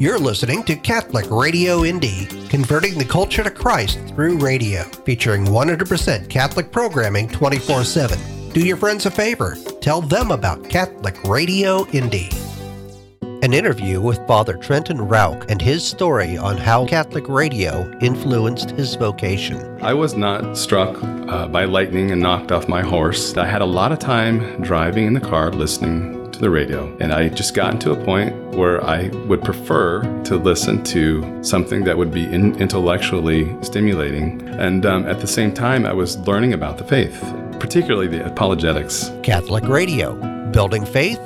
You're 0.00 0.18
listening 0.20 0.62
to 0.64 0.76
Catholic 0.76 1.28
Radio 1.28 1.84
Indy, 1.84 2.26
converting 2.48 2.98
the 2.98 3.04
culture 3.04 3.42
to 3.42 3.50
Christ 3.50 3.98
through 4.10 4.38
radio, 4.38 4.84
featuring 5.04 5.44
100% 5.44 6.30
Catholic 6.30 6.70
programming 6.70 7.28
24 7.28 7.82
7. 7.82 8.37
Do 8.52 8.64
your 8.64 8.78
friends 8.78 9.04
a 9.04 9.10
favor, 9.10 9.56
tell 9.82 10.00
them 10.00 10.30
about 10.30 10.70
Catholic 10.70 11.22
Radio 11.24 11.86
Indy. 11.88 12.30
An 13.42 13.52
interview 13.52 14.00
with 14.00 14.26
Father 14.26 14.56
Trenton 14.56 14.98
Rauch 15.06 15.44
and 15.50 15.60
his 15.60 15.84
story 15.84 16.38
on 16.38 16.56
how 16.56 16.86
Catholic 16.86 17.28
radio 17.28 17.88
influenced 18.00 18.70
his 18.70 18.94
vocation. 18.94 19.78
I 19.82 19.92
was 19.92 20.14
not 20.14 20.56
struck 20.56 20.96
uh, 21.02 21.46
by 21.46 21.66
lightning 21.66 22.10
and 22.10 22.22
knocked 22.22 22.50
off 22.50 22.68
my 22.68 22.80
horse. 22.80 23.36
I 23.36 23.44
had 23.44 23.60
a 23.60 23.66
lot 23.66 23.92
of 23.92 23.98
time 23.98 24.62
driving 24.62 25.06
in 25.06 25.12
the 25.12 25.20
car 25.20 25.52
listening 25.52 26.32
to 26.32 26.38
the 26.40 26.50
radio, 26.50 26.96
and 27.00 27.12
I 27.12 27.28
just 27.28 27.54
gotten 27.54 27.78
to 27.80 27.92
a 27.92 28.04
point 28.04 28.34
where 28.56 28.82
I 28.82 29.08
would 29.26 29.44
prefer 29.44 30.02
to 30.24 30.36
listen 30.36 30.82
to 30.84 31.44
something 31.44 31.84
that 31.84 31.96
would 31.96 32.12
be 32.12 32.24
in- 32.24 32.58
intellectually 32.58 33.54
stimulating. 33.62 34.40
And 34.58 34.84
um, 34.86 35.06
at 35.06 35.20
the 35.20 35.28
same 35.28 35.52
time, 35.52 35.84
I 35.84 35.92
was 35.92 36.18
learning 36.26 36.54
about 36.54 36.78
the 36.78 36.84
faith, 36.84 37.22
particularly 37.60 38.08
the 38.08 38.26
apologetics. 38.26 39.10
Catholic 39.22 39.64
Radio, 39.64 40.14
building 40.50 40.84
faith, 40.84 41.20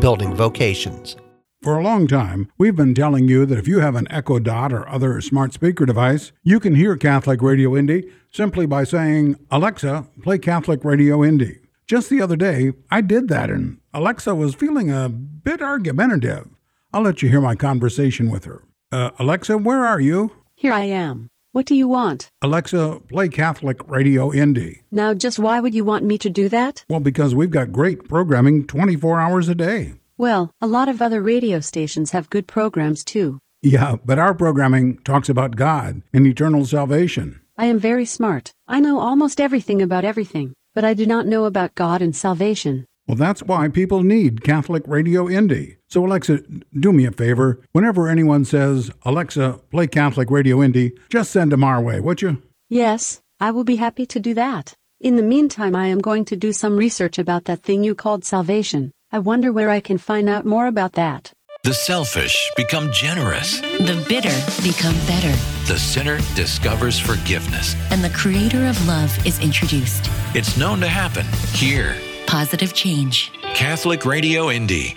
building 0.00 0.34
vocations. 0.34 1.16
For 1.62 1.78
a 1.78 1.82
long 1.84 2.08
time, 2.08 2.50
we've 2.58 2.74
been 2.74 2.94
telling 2.94 3.28
you 3.28 3.46
that 3.46 3.58
if 3.58 3.68
you 3.68 3.78
have 3.78 3.94
an 3.94 4.08
Echo 4.10 4.40
Dot 4.40 4.72
or 4.72 4.88
other 4.88 5.20
smart 5.20 5.52
speaker 5.52 5.86
device, 5.86 6.32
you 6.42 6.58
can 6.58 6.74
hear 6.74 6.96
Catholic 6.96 7.40
Radio 7.40 7.76
Indy 7.76 8.10
simply 8.32 8.66
by 8.66 8.82
saying, 8.82 9.36
Alexa, 9.50 10.08
play 10.22 10.38
Catholic 10.38 10.84
Radio 10.84 11.22
Indy. 11.22 11.60
Just 11.86 12.10
the 12.10 12.20
other 12.20 12.34
day, 12.34 12.72
I 12.90 13.00
did 13.00 13.28
that, 13.28 13.48
and 13.48 13.78
Alexa 13.94 14.34
was 14.34 14.56
feeling 14.56 14.90
a 14.90 15.08
bit 15.08 15.62
argumentative. 15.62 16.48
I'll 16.92 17.02
let 17.02 17.22
you 17.22 17.28
hear 17.28 17.40
my 17.40 17.54
conversation 17.54 18.28
with 18.28 18.44
her. 18.44 18.64
Uh, 18.90 19.10
Alexa, 19.18 19.56
where 19.58 19.86
are 19.86 20.00
you? 20.00 20.32
Here 20.56 20.72
I 20.72 20.84
am. 20.84 21.28
What 21.52 21.66
do 21.66 21.74
you 21.74 21.86
want? 21.86 22.30
Alexa, 22.40 23.02
play 23.10 23.28
Catholic 23.28 23.86
Radio 23.86 24.32
Indy. 24.32 24.84
Now, 24.90 25.12
just 25.12 25.38
why 25.38 25.60
would 25.60 25.74
you 25.74 25.84
want 25.84 26.02
me 26.02 26.16
to 26.16 26.30
do 26.30 26.48
that? 26.48 26.82
Well, 26.88 27.00
because 27.00 27.34
we've 27.34 27.50
got 27.50 27.72
great 27.72 28.08
programming 28.08 28.66
24 28.66 29.20
hours 29.20 29.50
a 29.50 29.54
day. 29.54 29.92
Well, 30.16 30.50
a 30.62 30.66
lot 30.66 30.88
of 30.88 31.02
other 31.02 31.20
radio 31.20 31.60
stations 31.60 32.12
have 32.12 32.30
good 32.30 32.46
programs 32.46 33.04
too. 33.04 33.38
Yeah, 33.60 33.96
but 34.02 34.18
our 34.18 34.32
programming 34.32 34.96
talks 35.00 35.28
about 35.28 35.56
God 35.56 36.00
and 36.14 36.26
eternal 36.26 36.64
salvation. 36.64 37.42
I 37.58 37.66
am 37.66 37.78
very 37.78 38.06
smart. 38.06 38.52
I 38.66 38.80
know 38.80 38.98
almost 38.98 39.38
everything 39.38 39.82
about 39.82 40.06
everything, 40.06 40.54
but 40.74 40.86
I 40.86 40.94
do 40.94 41.04
not 41.04 41.26
know 41.26 41.44
about 41.44 41.74
God 41.74 42.00
and 42.00 42.16
salvation. 42.16 42.86
Well, 43.06 43.18
that's 43.18 43.42
why 43.42 43.68
people 43.68 44.02
need 44.02 44.42
Catholic 44.42 44.84
Radio 44.86 45.28
Indy. 45.28 45.76
So, 45.92 46.06
Alexa, 46.06 46.38
do 46.80 46.90
me 46.90 47.04
a 47.04 47.12
favor. 47.12 47.60
Whenever 47.72 48.08
anyone 48.08 48.46
says, 48.46 48.90
Alexa, 49.02 49.60
play 49.70 49.86
Catholic 49.86 50.30
Radio 50.30 50.62
Indy, 50.62 50.92
just 51.10 51.30
send 51.30 51.52
them 51.52 51.62
our 51.62 51.82
way, 51.82 52.00
would 52.00 52.22
you? 52.22 52.40
Yes, 52.70 53.20
I 53.38 53.50
will 53.50 53.64
be 53.64 53.76
happy 53.76 54.06
to 54.06 54.18
do 54.18 54.32
that. 54.32 54.72
In 55.02 55.16
the 55.16 55.22
meantime, 55.22 55.76
I 55.76 55.88
am 55.88 55.98
going 56.00 56.24
to 56.24 56.34
do 56.34 56.50
some 56.54 56.78
research 56.78 57.18
about 57.18 57.44
that 57.44 57.62
thing 57.62 57.84
you 57.84 57.94
called 57.94 58.24
salvation. 58.24 58.90
I 59.12 59.18
wonder 59.18 59.52
where 59.52 59.68
I 59.68 59.80
can 59.80 59.98
find 59.98 60.30
out 60.30 60.46
more 60.46 60.66
about 60.66 60.94
that. 60.94 61.30
The 61.62 61.74
selfish 61.74 62.38
become 62.56 62.90
generous. 62.92 63.60
The 63.60 64.02
bitter 64.08 64.32
become 64.62 64.94
better, 65.06 65.34
The 65.70 65.78
sinner 65.78 66.20
discovers 66.34 66.98
forgiveness. 66.98 67.76
and 67.90 68.02
the 68.02 68.08
creator 68.16 68.64
of 68.66 68.88
love 68.88 69.12
is 69.26 69.38
introduced. 69.40 70.08
It's 70.34 70.56
known 70.56 70.80
to 70.80 70.88
happen 70.88 71.26
here. 71.52 71.94
Positive 72.26 72.72
change. 72.72 73.30
Catholic 73.54 74.06
Radio 74.06 74.48
Indy. 74.50 74.96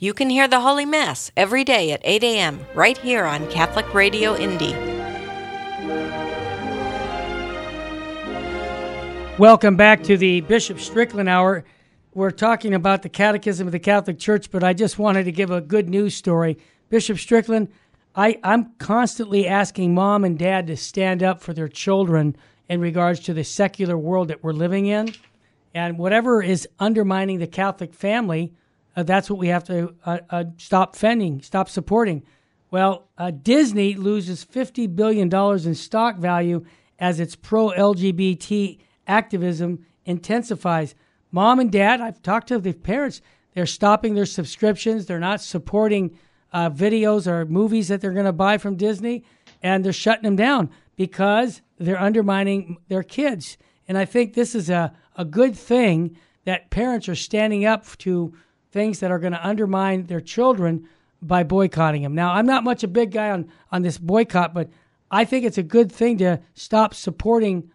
You 0.00 0.14
can 0.14 0.30
hear 0.30 0.46
the 0.46 0.60
Holy 0.60 0.84
Mass 0.84 1.32
every 1.36 1.64
day 1.64 1.90
at 1.90 2.00
8 2.04 2.22
a.m. 2.22 2.64
right 2.72 2.96
here 2.96 3.24
on 3.24 3.50
Catholic 3.50 3.92
Radio 3.92 4.36
Indy. 4.36 4.72
Welcome 9.40 9.74
back 9.74 10.04
to 10.04 10.16
the 10.16 10.42
Bishop 10.42 10.78
Strickland 10.78 11.28
Hour. 11.28 11.64
We're 12.14 12.30
talking 12.30 12.74
about 12.74 13.02
the 13.02 13.08
Catechism 13.08 13.66
of 13.66 13.72
the 13.72 13.80
Catholic 13.80 14.20
Church, 14.20 14.52
but 14.52 14.62
I 14.62 14.72
just 14.72 15.00
wanted 15.00 15.24
to 15.24 15.32
give 15.32 15.50
a 15.50 15.60
good 15.60 15.88
news 15.88 16.14
story. 16.14 16.58
Bishop 16.90 17.18
Strickland, 17.18 17.66
I, 18.14 18.38
I'm 18.44 18.74
constantly 18.78 19.48
asking 19.48 19.94
mom 19.94 20.22
and 20.22 20.38
dad 20.38 20.68
to 20.68 20.76
stand 20.76 21.24
up 21.24 21.40
for 21.40 21.52
their 21.52 21.66
children 21.66 22.36
in 22.68 22.80
regards 22.80 23.18
to 23.20 23.34
the 23.34 23.42
secular 23.42 23.98
world 23.98 24.28
that 24.28 24.44
we're 24.44 24.52
living 24.52 24.86
in. 24.86 25.12
And 25.74 25.98
whatever 25.98 26.40
is 26.40 26.68
undermining 26.78 27.40
the 27.40 27.48
Catholic 27.48 27.92
family, 27.92 28.52
uh, 28.98 29.04
that's 29.04 29.30
what 29.30 29.38
we 29.38 29.46
have 29.46 29.62
to 29.62 29.94
uh, 30.04 30.18
uh, 30.28 30.44
stop 30.56 30.96
fending, 30.96 31.40
stop 31.40 31.68
supporting. 31.68 32.20
Well, 32.72 33.06
uh, 33.16 33.30
Disney 33.30 33.94
loses 33.94 34.44
$50 34.44 34.96
billion 34.96 35.32
in 35.32 35.74
stock 35.76 36.16
value 36.16 36.66
as 36.98 37.20
its 37.20 37.36
pro 37.36 37.68
LGBT 37.68 38.80
activism 39.06 39.86
intensifies. 40.04 40.96
Mom 41.30 41.60
and 41.60 41.70
dad, 41.70 42.00
I've 42.00 42.20
talked 42.22 42.48
to 42.48 42.58
the 42.58 42.72
parents, 42.72 43.22
they're 43.54 43.66
stopping 43.66 44.16
their 44.16 44.26
subscriptions. 44.26 45.06
They're 45.06 45.20
not 45.20 45.40
supporting 45.40 46.18
uh, 46.52 46.70
videos 46.70 47.28
or 47.28 47.44
movies 47.44 47.86
that 47.88 48.00
they're 48.00 48.10
going 48.10 48.24
to 48.26 48.32
buy 48.32 48.58
from 48.58 48.74
Disney, 48.74 49.22
and 49.62 49.84
they're 49.84 49.92
shutting 49.92 50.24
them 50.24 50.34
down 50.34 50.70
because 50.96 51.62
they're 51.78 52.00
undermining 52.00 52.78
their 52.88 53.04
kids. 53.04 53.58
And 53.86 53.96
I 53.96 54.06
think 54.06 54.34
this 54.34 54.56
is 54.56 54.68
a, 54.68 54.92
a 55.14 55.24
good 55.24 55.54
thing 55.54 56.16
that 56.46 56.70
parents 56.70 57.08
are 57.08 57.14
standing 57.14 57.64
up 57.64 57.86
to 57.98 58.34
things 58.70 59.00
that 59.00 59.10
are 59.10 59.18
going 59.18 59.32
to 59.32 59.46
undermine 59.46 60.06
their 60.06 60.20
children 60.20 60.88
by 61.22 61.42
boycotting 61.42 62.02
them. 62.02 62.14
Now, 62.14 62.32
I'm 62.32 62.46
not 62.46 62.64
much 62.64 62.84
a 62.84 62.88
big 62.88 63.10
guy 63.10 63.30
on, 63.30 63.48
on 63.72 63.82
this 63.82 63.98
boycott, 63.98 64.54
but 64.54 64.68
I 65.10 65.24
think 65.24 65.44
it's 65.44 65.58
a 65.58 65.62
good 65.62 65.90
thing 65.90 66.18
to 66.18 66.40
stop 66.54 66.94
supporting 66.94 67.70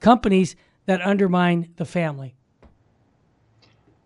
companies 0.00 0.56
that 0.86 1.02
undermine 1.02 1.68
the 1.76 1.84
family. 1.84 2.34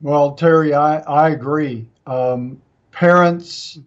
Well, 0.01 0.33
Terry, 0.33 0.75
I, 0.75 0.99
I 1.01 1.31
agree. 1.31 1.87
Um, 2.07 2.61
parents, 2.91 3.79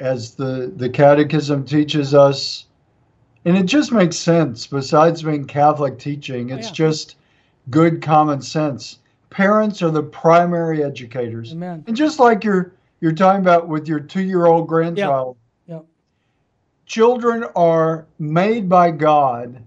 as 0.00 0.34
the, 0.34 0.72
the 0.74 0.88
Catechism 0.88 1.64
teaches 1.64 2.14
us, 2.14 2.66
And 3.44 3.56
it 3.56 3.66
just 3.66 3.92
makes 3.92 4.16
sense. 4.16 4.66
Besides 4.66 5.22
being 5.22 5.46
Catholic 5.46 5.98
teaching, 5.98 6.50
it's 6.50 6.68
yeah. 6.68 6.74
just 6.74 7.16
good 7.70 8.00
common 8.00 8.40
sense. 8.40 8.98
Parents 9.32 9.80
are 9.80 9.90
the 9.90 10.02
primary 10.02 10.84
educators. 10.84 11.52
Amen. 11.52 11.82
And 11.86 11.96
just 11.96 12.20
like 12.20 12.44
you're 12.44 12.72
you're 13.00 13.12
talking 13.12 13.40
about 13.40 13.66
with 13.66 13.88
your 13.88 13.98
two-year-old 13.98 14.68
grandchild, 14.68 15.36
Yep. 15.66 15.84
children 16.86 17.44
are 17.56 18.06
made 18.18 18.68
by 18.68 18.90
God 18.90 19.60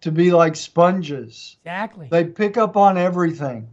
to 0.00 0.12
be 0.12 0.30
like 0.32 0.54
sponges. 0.56 1.56
Exactly. 1.62 2.06
They 2.10 2.24
pick 2.24 2.56
up 2.56 2.76
on 2.76 2.96
everything, 2.96 3.66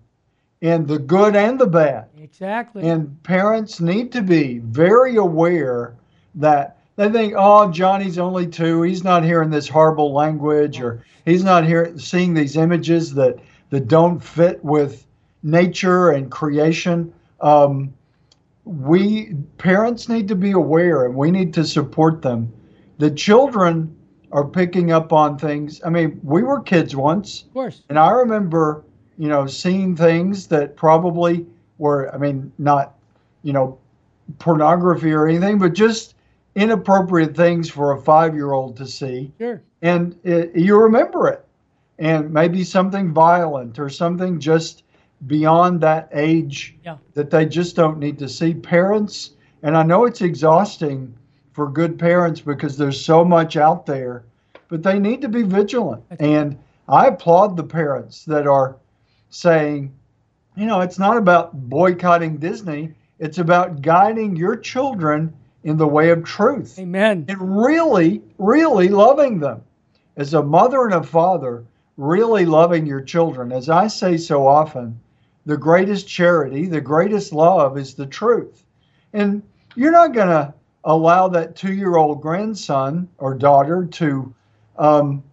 and 0.62 0.88
the 0.88 1.00
good 1.00 1.36
and 1.36 1.60
the 1.60 1.68
bad. 1.68 2.06
Exactly. 2.20 2.90
And 2.90 3.22
parents 3.24 3.80
need 3.80 4.12
to 4.14 4.22
be 4.22 4.58
very 4.60 5.16
aware 5.18 5.96
that 6.36 6.80
they 6.96 7.10
think, 7.10 7.36
oh, 7.38 7.72
Johnny's 7.72 8.18
only 8.18 8.48
two. 8.48 8.82
He's 8.82 9.04
not 9.04 9.24
hearing 9.24 9.52
this 9.52 9.70
horrible 9.70 10.12
language, 10.12 10.82
or 10.82 11.06
he's 11.24 11.44
not 11.44 11.66
hearing 11.66 12.00
seeing 12.00 12.34
these 12.34 12.58
images 12.58 13.14
that 13.14 13.38
that 13.70 13.88
don't 13.88 14.20
fit 14.20 14.64
with 14.64 15.06
nature 15.44 16.12
and 16.12 16.32
creation. 16.32 17.14
Um, 17.42 17.94
we 18.66 19.34
parents 19.58 20.10
need 20.10 20.28
to 20.28 20.36
be 20.36 20.52
aware, 20.52 21.06
and 21.06 21.16
we 21.16 21.32
need 21.32 21.54
to 21.54 21.64
support 21.64 22.22
them. 22.22 22.52
The 22.98 23.12
children 23.12 23.96
are 24.32 24.46
picking 24.46 24.92
up 24.92 25.14
on 25.14 25.38
things. 25.38 25.82
I 25.86 25.90
mean, 25.90 26.20
we 26.24 26.44
were 26.44 26.62
kids 26.62 26.96
once. 26.96 27.44
Of 27.44 27.54
course. 27.54 27.82
And 27.90 27.98
I 27.98 28.12
remember, 28.12 28.84
you 29.18 29.30
know, 29.30 29.48
seeing 29.48 29.96
things 29.96 30.48
that 30.48 30.76
probably 30.76 31.46
were, 31.78 32.14
I 32.14 32.18
mean, 32.18 32.52
not, 32.58 32.96
you 33.44 33.54
know, 33.54 33.78
pornography 34.40 35.14
or 35.14 35.28
anything, 35.28 35.60
but 35.60 35.74
just 35.74 36.16
inappropriate 36.56 37.36
things 37.36 37.70
for 37.70 37.94
a 37.94 38.02
five 38.02 38.34
year 38.34 38.52
old 38.52 38.76
to 38.78 38.86
see. 38.86 39.32
Sure. 39.38 39.62
And 39.82 40.18
it, 40.24 40.56
you 40.56 40.78
remember 40.78 41.28
it. 41.28 41.46
And 42.00 42.32
maybe 42.32 42.64
something 42.64 43.12
violent 43.14 43.80
or 43.80 43.90
something 43.90 44.40
just 44.40 44.84
beyond 45.26 45.82
that 45.82 46.10
age 46.14 46.78
Yeah. 46.84 46.98
that 47.16 47.32
they 47.32 47.46
just 47.46 47.76
don't 47.76 47.98
need 47.98 48.20
to 48.20 48.30
see. 48.30 48.54
Parents, 48.54 49.32
and 49.64 49.76
I 49.76 49.84
know 49.84 50.06
it's 50.06 50.22
exhausting 50.22 51.14
for 51.54 51.68
good 51.68 51.98
parents 51.98 52.40
because 52.40 52.78
there's 52.78 53.04
so 53.04 53.26
much 53.26 53.58
out 53.58 53.88
there, 53.88 54.26
but 54.68 54.84
they 54.84 55.00
need 55.00 55.22
to 55.22 55.28
be 55.30 55.42
vigilant. 55.42 56.04
And 56.20 56.58
I 56.88 57.08
applaud 57.08 57.58
the 57.58 57.64
parents 57.64 58.26
that 58.26 58.46
are 58.46 58.76
saying, 59.32 59.92
you 60.56 60.68
know, 60.68 60.82
it's 60.82 61.00
not 61.00 61.18
about 61.18 61.68
boycotting 61.68 62.38
Disney, 62.38 62.94
it's 63.20 63.40
about 63.40 63.82
guiding 63.82 64.36
your 64.36 64.56
children 64.56 65.34
in 65.64 65.78
the 65.78 65.88
way 65.88 66.12
of 66.12 66.24
truth. 66.24 66.78
Amen. 66.78 67.26
And 67.28 67.58
really, 67.66 68.22
really 68.38 68.88
loving 68.90 69.40
them. 69.40 69.64
As 70.16 70.36
a 70.36 70.44
mother 70.44 70.86
and 70.86 70.94
a 70.94 71.04
father, 71.04 71.64
really 71.98 72.46
loving 72.46 72.86
your 72.86 73.02
children. 73.02 73.52
As 73.52 73.70
I 73.70 73.88
say 73.88 74.18
so 74.18 74.48
often, 74.48 75.00
the 75.46 75.58
greatest 75.58 76.08
charity, 76.08 76.68
the 76.68 76.82
greatest 76.82 77.34
love 77.34 77.78
is 77.78 77.96
the 77.96 78.06
truth. 78.06 78.64
And 79.14 79.42
you're 79.76 79.92
not 79.92 80.14
going 80.14 80.28
to 80.28 80.54
allow 80.84 81.28
that 81.30 81.56
two 81.56 81.74
year 81.74 81.98
old 81.98 82.22
grandson 82.22 83.10
or 83.18 83.34
daughter 83.34 83.86
to 83.86 84.34
um, 84.78 85.24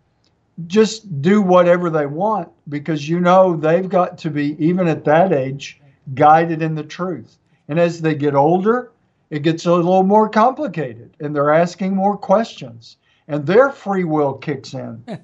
just 0.66 1.20
do 1.20 1.42
whatever 1.42 1.90
they 1.90 2.06
want 2.06 2.48
because 2.68 3.08
you 3.08 3.20
know 3.20 3.56
they've 3.56 3.88
got 3.88 4.18
to 4.18 4.30
be, 4.30 4.56
even 4.64 4.88
at 4.88 5.04
that 5.04 5.32
age, 5.32 5.80
guided 6.14 6.62
in 6.62 6.74
the 6.74 6.82
truth. 6.82 7.38
And 7.68 7.78
as 7.78 8.00
they 8.00 8.14
get 8.14 8.34
older, 8.34 8.92
it 9.30 9.42
gets 9.42 9.66
a 9.66 9.74
little 9.74 10.02
more 10.02 10.28
complicated 10.28 11.16
and 11.20 11.34
they're 11.34 11.52
asking 11.52 11.94
more 11.94 12.16
questions 12.16 12.96
and 13.26 13.46
their 13.46 13.70
free 13.70 14.04
will 14.04 14.34
kicks 14.34 14.74
in. 14.74 15.02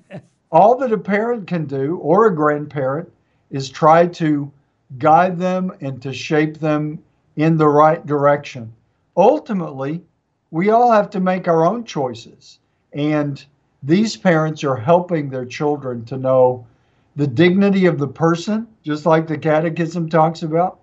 All 0.53 0.77
that 0.79 0.93
a 0.93 0.99
parent 0.99 1.47
can 1.47 1.67
do 1.67 1.99
or 1.99 2.27
a 2.27 2.35
grandparent 2.35 3.09
is 3.51 3.69
try 3.69 4.07
to 4.07 4.51
guide 4.99 5.39
them 5.39 5.73
and 5.81 6.03
to 6.03 6.13
shape 6.13 6.59
them 6.59 6.99
in 7.37 7.57
the 7.57 7.69
right 7.69 8.05
direction. 8.05 8.73
Ultimately, 9.17 10.03
we 10.51 10.71
all 10.71 10.91
have 10.91 11.09
to 11.11 11.21
make 11.21 11.47
our 11.47 11.65
own 11.65 11.85
choices. 11.85 12.59
And 12.93 13.45
these 13.85 14.17
parents 14.17 14.65
are 14.65 14.75
helping 14.75 15.31
their 15.31 15.45
children 15.47 16.05
to 16.07 16.17
know 16.17 16.67
the 17.15 17.29
dignity 17.29 17.87
of 17.87 17.99
the 17.99 18.09
person, 18.09 18.67
just 18.83 19.07
like 19.07 19.29
the 19.29 19.39
catechism 19.39 20.09
talks 20.09 20.43
about, 20.43 20.81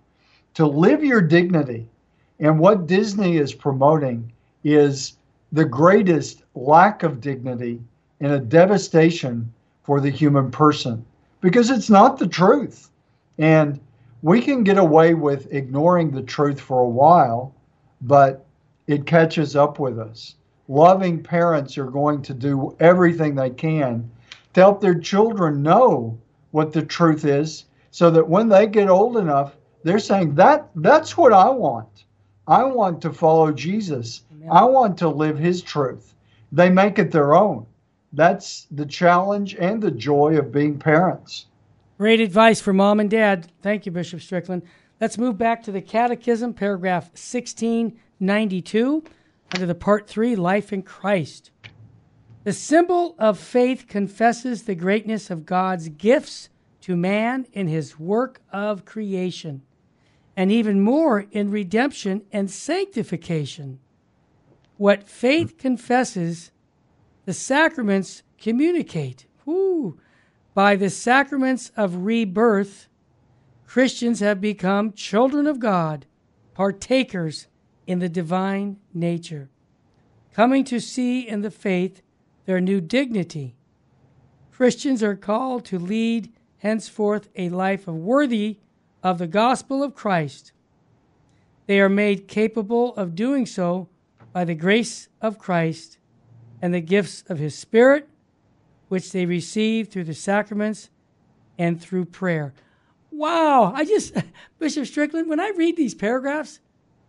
to 0.54 0.66
live 0.66 1.04
your 1.04 1.22
dignity. 1.22 1.90
And 2.40 2.58
what 2.58 2.88
Disney 2.88 3.36
is 3.36 3.54
promoting 3.54 4.32
is 4.64 5.18
the 5.52 5.66
greatest 5.66 6.44
lack 6.56 7.04
of 7.04 7.20
dignity 7.20 7.82
and 8.22 8.32
a 8.32 8.40
devastation 8.40 9.54
for 9.88 10.02
the 10.02 10.10
human 10.10 10.52
person 10.52 11.04
because 11.40 11.70
it's 11.70 11.90
not 11.90 12.20
the 12.20 12.28
truth. 12.28 12.90
And 13.38 13.80
we 14.22 14.42
can 14.42 14.66
get 14.66 14.78
away 14.78 15.14
with 15.14 15.54
ignoring 15.54 16.12
the 16.12 16.24
truth 16.24 16.60
for 16.60 16.82
a 16.82 16.90
while, 16.90 17.56
but 18.02 18.46
it 18.88 19.06
catches 19.06 19.56
up 19.56 19.80
with 19.80 19.98
us. 19.98 20.36
Loving 20.68 21.24
parents 21.24 21.78
are 21.78 21.90
going 21.90 22.22
to 22.24 22.34
do 22.34 22.76
everything 22.82 23.34
they 23.34 23.50
can 23.50 24.12
to 24.54 24.60
help 24.60 24.82
their 24.82 25.00
children 25.00 25.64
know 25.64 26.20
what 26.52 26.74
the 26.74 26.82
truth 26.82 27.24
is 27.24 27.64
so 27.92 28.12
that 28.12 28.28
when 28.28 28.50
they 28.50 28.68
get 28.68 28.90
old 28.90 29.16
enough, 29.16 29.56
they're 29.84 30.00
saying 30.00 30.36
that 30.36 30.70
that's 30.76 31.16
what 31.16 31.32
I 31.32 31.48
want. 31.48 32.04
I 32.46 32.66
want 32.66 33.02
to 33.04 33.14
follow 33.14 33.54
Jesus. 33.54 34.24
I 34.52 34.66
want 34.66 34.98
to 34.98 35.08
live 35.08 35.40
his 35.40 35.62
truth. 35.62 36.14
They 36.52 36.70
make 36.70 37.00
it 37.00 37.10
their 37.10 37.36
own. 37.36 37.66
That's 38.14 38.68
the 38.72 38.86
challenge 38.86 39.56
and 39.56 39.82
the 39.82 39.92
joy 39.92 40.38
of 40.38 40.52
being 40.52 40.80
parents. 40.80 41.48
Great 41.98 42.20
advice 42.20 42.62
for 42.62 42.74
mom 42.74 43.00
and 43.00 43.10
dad. 43.10 43.52
Thank 43.62 43.86
you, 43.86 43.92
Bishop 43.92 44.22
Strickland. 44.22 44.64
Let's 45.02 45.18
move 45.18 45.38
back 45.38 45.64
to 45.64 45.72
the 45.72 45.82
Catechism, 45.82 46.54
paragraph 46.54 47.06
1692, 47.06 49.04
under 49.54 49.66
the 49.66 49.76
part 49.76 50.08
3, 50.08 50.36
Life 50.36 50.74
in 50.74 50.84
Christ. 50.84 51.52
The 52.44 52.54
symbol 52.54 53.16
of 53.20 53.38
faith 53.38 53.88
confesses 53.88 54.64
the 54.64 54.76
greatness 54.76 55.30
of 55.30 55.46
God's 55.46 55.90
gifts 55.90 56.50
to 56.82 56.96
man 56.96 57.46
in 57.52 57.68
his 57.68 58.00
work 58.00 58.42
of 58.52 58.86
creation, 58.86 59.64
and 60.36 60.52
even 60.52 60.80
more 60.80 61.26
in 61.32 61.52
redemption 61.52 62.22
and 62.32 62.50
sanctification. 62.50 63.80
What 64.78 65.04
faith 65.04 65.58
confesses, 65.58 66.52
the 67.28 67.34
sacraments 67.34 68.24
communicate. 68.40 69.26
By 70.54 70.78
the 70.78 70.90
sacraments 70.90 71.74
of 71.76 72.06
rebirth, 72.06 72.88
Christians 73.66 74.22
have 74.22 74.40
become 74.40 74.94
children 74.94 75.46
of 75.46 75.60
God, 75.60 76.06
partakers 76.54 77.48
in 77.86 78.00
the 78.00 78.08
divine 78.08 78.78
nature, 78.94 79.50
coming 80.34 80.64
to 80.64 80.80
see 80.80 81.28
in 81.28 81.42
the 81.42 81.52
faith 81.52 82.02
their 82.46 82.62
new 82.62 82.80
dignity. 82.80 83.58
Christians 84.50 85.04
are 85.04 85.18
called 85.18 85.66
to 85.66 85.78
lead 85.78 86.32
henceforth 86.60 87.28
a 87.36 87.50
life 87.50 87.90
of 87.90 87.96
worthy 87.96 88.60
of 89.04 89.18
the 89.18 89.28
gospel 89.28 89.84
of 89.84 89.94
Christ. 89.94 90.54
They 91.66 91.82
are 91.82 91.90
made 91.90 92.30
capable 92.30 92.96
of 92.96 93.16
doing 93.16 93.46
so 93.46 93.90
by 94.32 94.46
the 94.46 94.56
grace 94.56 95.10
of 95.20 95.38
Christ 95.38 95.98
and 96.62 96.74
the 96.74 96.82
gifts 96.82 97.24
of 97.28 97.40
his 97.40 97.58
Spirit, 97.58 98.08
which 98.90 99.12
they 99.12 99.26
receive 99.26 99.90
through 99.90 100.06
the 100.06 100.14
sacraments 100.14 100.90
and 101.58 101.82
through 101.82 102.06
prayer. 102.06 102.54
Wow, 103.12 103.74
I 103.76 103.86
just, 103.86 104.14
Bishop 104.60 104.86
Strickland, 104.86 105.28
when 105.28 105.40
I 105.40 105.52
read 105.56 105.76
these 105.76 105.96
paragraphs, 105.96 106.60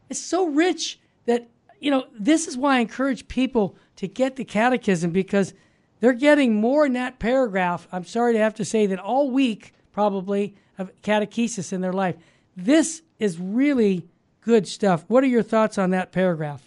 it's 0.08 0.20
so 0.20 0.46
rich 0.46 0.98
that, 1.26 1.48
you 1.80 1.90
know, 1.90 2.06
this 2.18 2.48
is 2.48 2.56
why 2.56 2.76
I 2.76 2.80
encourage 2.80 3.28
people 3.28 3.76
to 3.96 4.08
get 4.08 4.36
the 4.36 4.44
catechism 4.44 5.10
because 5.10 5.54
they're 6.00 6.12
getting 6.12 6.60
more 6.60 6.86
in 6.86 6.92
that 6.94 7.18
paragraph. 7.18 7.88
I'm 7.92 8.04
sorry 8.04 8.32
to 8.34 8.38
have 8.38 8.54
to 8.54 8.64
say 8.64 8.86
that 8.86 8.98
all 8.98 9.30
week, 9.30 9.74
probably, 9.92 10.54
of 10.78 10.90
catechesis 11.02 11.72
in 11.72 11.80
their 11.80 11.92
life. 11.92 12.16
This 12.56 13.02
is 13.18 13.38
really 13.38 14.08
good 14.40 14.66
stuff. 14.66 15.04
What 15.08 15.24
are 15.24 15.28
your 15.28 15.42
thoughts 15.42 15.76
on 15.78 15.90
that 15.90 16.12
paragraph? 16.12 16.62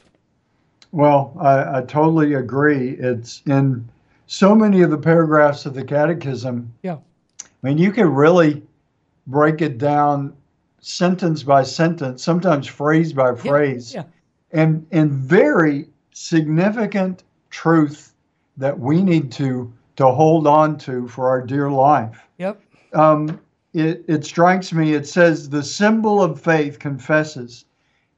Well, 0.91 1.35
I, 1.39 1.77
I 1.77 1.81
totally 1.81 2.33
agree. 2.33 2.91
It's 2.99 3.41
in 3.45 3.87
so 4.27 4.55
many 4.55 4.81
of 4.81 4.91
the 4.91 4.97
paragraphs 4.97 5.65
of 5.65 5.73
the 5.73 5.83
catechism. 5.83 6.73
Yeah. 6.83 6.97
I 7.41 7.45
mean, 7.67 7.77
you 7.77 7.91
can 7.91 8.13
really 8.13 8.63
break 9.27 9.61
it 9.61 9.77
down 9.77 10.33
sentence 10.79 11.43
by 11.43 11.63
sentence, 11.63 12.23
sometimes 12.23 12.67
phrase 12.67 13.13
by 13.13 13.35
phrase, 13.35 13.93
Yeah. 13.93 14.03
and 14.51 14.85
and 14.91 15.11
very 15.11 15.87
significant 16.11 17.23
truth 17.51 18.13
that 18.57 18.77
we 18.79 19.03
need 19.03 19.31
to 19.33 19.71
to 19.97 20.07
hold 20.07 20.47
on 20.47 20.77
to 20.79 21.07
for 21.07 21.29
our 21.29 21.41
dear 21.41 21.69
life. 21.69 22.27
Yep. 22.37 22.61
Um, 22.93 23.39
it, 23.73 24.03
it 24.07 24.25
strikes 24.25 24.73
me, 24.73 24.93
it 24.93 25.07
says 25.07 25.49
the 25.49 25.63
symbol 25.63 26.21
of 26.21 26.41
faith 26.41 26.79
confesses. 26.79 27.65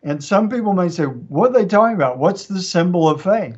And 0.04 0.24
some 0.24 0.50
people 0.50 0.74
may 0.74 0.90
say, 0.90 1.06
what 1.06 1.52
are 1.52 1.54
they 1.54 1.66
talking 1.66 1.96
about? 1.96 2.18
What's 2.18 2.46
the 2.46 2.62
symbol 2.62 3.08
of 3.08 3.22
faith? 3.22 3.58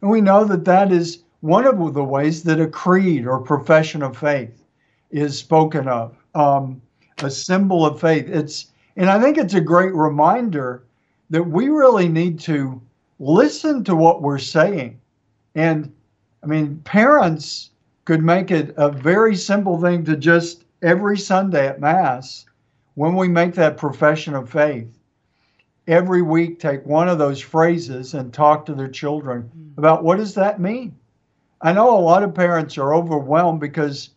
And 0.00 0.10
we 0.10 0.20
know 0.20 0.44
that 0.44 0.64
that 0.66 0.92
is 0.92 1.22
one 1.40 1.66
of 1.66 1.94
the 1.94 2.04
ways 2.04 2.42
that 2.42 2.60
a 2.60 2.66
creed 2.66 3.26
or 3.26 3.40
profession 3.40 4.02
of 4.02 4.16
faith 4.16 4.62
is 5.10 5.38
spoken 5.38 5.88
of, 5.88 6.16
um, 6.34 6.82
a 7.22 7.30
symbol 7.30 7.86
of 7.86 8.00
faith. 8.00 8.28
It's 8.28 8.66
and 8.96 9.10
I 9.10 9.20
think 9.20 9.36
it's 9.36 9.54
a 9.54 9.60
great 9.60 9.94
reminder 9.94 10.84
that 11.30 11.42
we 11.42 11.68
really 11.68 12.08
need 12.08 12.40
to 12.40 12.80
listen 13.18 13.84
to 13.84 13.96
what 13.96 14.22
we're 14.22 14.38
saying. 14.38 15.00
And 15.54 15.92
I 16.42 16.46
mean, 16.46 16.78
parents 16.84 17.70
could 18.04 18.22
make 18.22 18.50
it 18.50 18.74
a 18.76 18.90
very 18.90 19.36
simple 19.36 19.80
thing 19.80 20.04
to 20.04 20.16
just 20.16 20.64
every 20.82 21.18
Sunday 21.18 21.66
at 21.66 21.80
Mass, 21.80 22.46
when 22.94 23.16
we 23.16 23.28
make 23.28 23.54
that 23.54 23.76
profession 23.76 24.34
of 24.34 24.48
faith, 24.48 24.88
every 25.86 26.22
week 26.22 26.58
take 26.58 26.84
one 26.84 27.08
of 27.08 27.18
those 27.18 27.40
phrases 27.40 28.14
and 28.14 28.32
talk 28.32 28.66
to 28.66 28.74
their 28.74 28.88
children 28.88 29.50
about 29.76 30.02
what 30.02 30.16
does 30.18 30.34
that 30.34 30.60
mean? 30.60 30.96
I 31.60 31.72
know 31.72 31.96
a 31.96 32.00
lot 32.00 32.22
of 32.22 32.34
parents 32.34 32.76
are 32.76 32.94
overwhelmed 32.94 33.60
because 33.60 34.10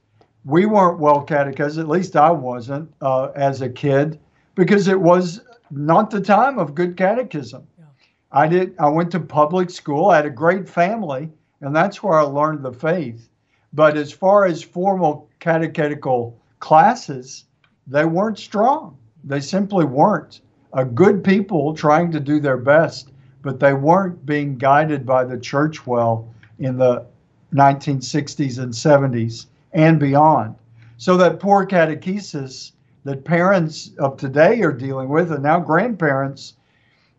we 0.45 0.65
weren't 0.65 0.99
well 0.99 1.21
catechized, 1.21 1.77
at 1.77 1.87
least 1.87 2.15
I 2.15 2.31
wasn't 2.31 2.91
uh, 3.01 3.29
as 3.35 3.61
a 3.61 3.69
kid, 3.69 4.19
because 4.55 4.87
it 4.87 4.99
was 4.99 5.41
not 5.71 6.09
the 6.09 6.21
time 6.21 6.57
of 6.57 6.75
good 6.75 6.97
catechism. 6.97 7.67
Yeah. 7.77 7.85
I 8.31 8.47
did. 8.47 8.75
I 8.79 8.89
went 8.89 9.11
to 9.11 9.19
public 9.19 9.69
school. 9.69 10.09
I 10.09 10.17
had 10.17 10.25
a 10.25 10.31
great 10.31 10.67
family, 10.67 11.29
and 11.61 11.75
that's 11.75 12.01
where 12.01 12.17
I 12.17 12.23
learned 12.23 12.63
the 12.63 12.73
faith. 12.73 13.29
But 13.73 13.97
as 13.97 14.11
far 14.11 14.45
as 14.45 14.63
formal 14.63 15.29
catechetical 15.39 16.37
classes, 16.59 17.45
they 17.85 18.05
weren't 18.05 18.39
strong. 18.39 18.97
They 19.23 19.41
simply 19.41 19.85
weren't. 19.85 20.41
A 20.73 20.85
good 20.85 21.23
people 21.23 21.73
trying 21.73 22.11
to 22.11 22.19
do 22.19 22.39
their 22.39 22.57
best, 22.57 23.11
but 23.41 23.59
they 23.59 23.73
weren't 23.73 24.25
being 24.25 24.57
guided 24.57 25.05
by 25.05 25.23
the 25.23 25.37
church 25.37 25.87
well 25.87 26.27
in 26.59 26.77
the 26.77 27.05
1960s 27.53 28.59
and 28.59 28.71
70s 28.71 29.47
and 29.73 29.99
beyond. 29.99 30.55
So 30.97 31.17
that 31.17 31.39
poor 31.39 31.65
catechesis 31.65 32.73
that 33.03 33.23
parents 33.23 33.91
of 33.97 34.17
today 34.17 34.61
are 34.61 34.71
dealing 34.71 35.09
with, 35.09 35.31
and 35.31 35.41
now 35.41 35.59
grandparents, 35.59 36.53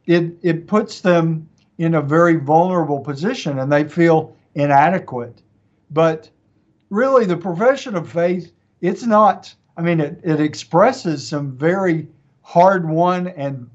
it, 0.07 0.33
it 0.43 0.67
puts 0.67 1.01
them 1.01 1.49
in 1.79 1.95
a 1.95 2.03
very 2.03 2.37
vulnerable 2.37 3.01
position 3.01 3.59
and 3.59 3.73
they 3.73 3.85
feel 3.85 4.37
inadequate. 4.55 5.43
But 5.91 6.29
really, 6.91 7.25
the 7.25 7.37
profession 7.37 7.97
of 7.97 8.09
faith, 8.09 8.53
it's 8.81 9.05
not, 9.05 9.55
I 9.77 9.83
mean, 9.83 9.99
it, 9.99 10.21
it 10.23 10.41
expresses 10.41 11.27
some 11.27 11.57
very 11.57 12.07
hard 12.51 12.89
won 12.89 13.29
and 13.29 13.71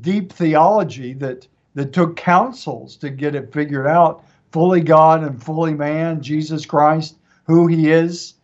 deep 0.00 0.32
theology 0.32 1.12
that, 1.12 1.46
that 1.74 1.92
took 1.92 2.16
councils 2.16 2.96
to 2.96 3.10
get 3.10 3.34
it 3.34 3.52
figured 3.52 3.86
out 3.86 4.24
fully 4.50 4.80
God 4.80 5.22
and 5.22 5.42
fully 5.42 5.74
man, 5.74 6.22
Jesus 6.22 6.64
Christ, 6.64 7.16
who 7.46 7.66
he 7.66 7.90
is. 7.90 8.34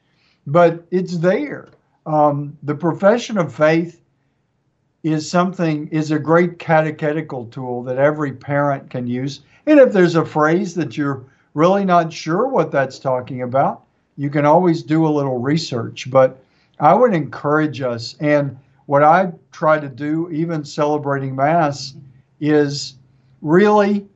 But 0.46 0.84
it's 0.90 1.16
there 1.16 1.70
um, 2.06 2.56
the 2.62 2.74
profession 2.74 3.38
of 3.38 3.54
faith 3.54 4.00
is 5.02 5.30
something 5.30 5.88
is 5.88 6.10
a 6.10 6.18
great 6.18 6.58
catechetical 6.58 7.46
tool 7.46 7.82
that 7.84 7.98
every 7.98 8.32
parent 8.32 8.90
can 8.90 9.06
use. 9.06 9.40
And 9.66 9.78
if 9.78 9.92
there's 9.92 10.16
a 10.16 10.24
phrase 10.24 10.74
that 10.74 10.96
you're 10.96 11.24
really 11.54 11.84
not 11.84 12.12
sure 12.12 12.48
what 12.48 12.70
that's 12.70 12.98
talking 12.98 13.42
about, 13.42 13.82
you 14.16 14.28
can 14.28 14.44
always 14.44 14.82
do 14.82 15.06
a 15.06 15.08
little 15.08 15.38
research. 15.38 16.10
But 16.10 16.42
I 16.78 16.94
would 16.94 17.14
encourage 17.14 17.80
us, 17.80 18.16
and 18.20 18.58
what 18.90 19.04
I 19.04 19.30
try 19.52 19.78
to 19.78 19.88
do, 19.88 20.28
even 20.30 20.64
celebrating 20.64 21.36
Mass, 21.36 21.94
is 22.40 22.96
really 23.40 24.08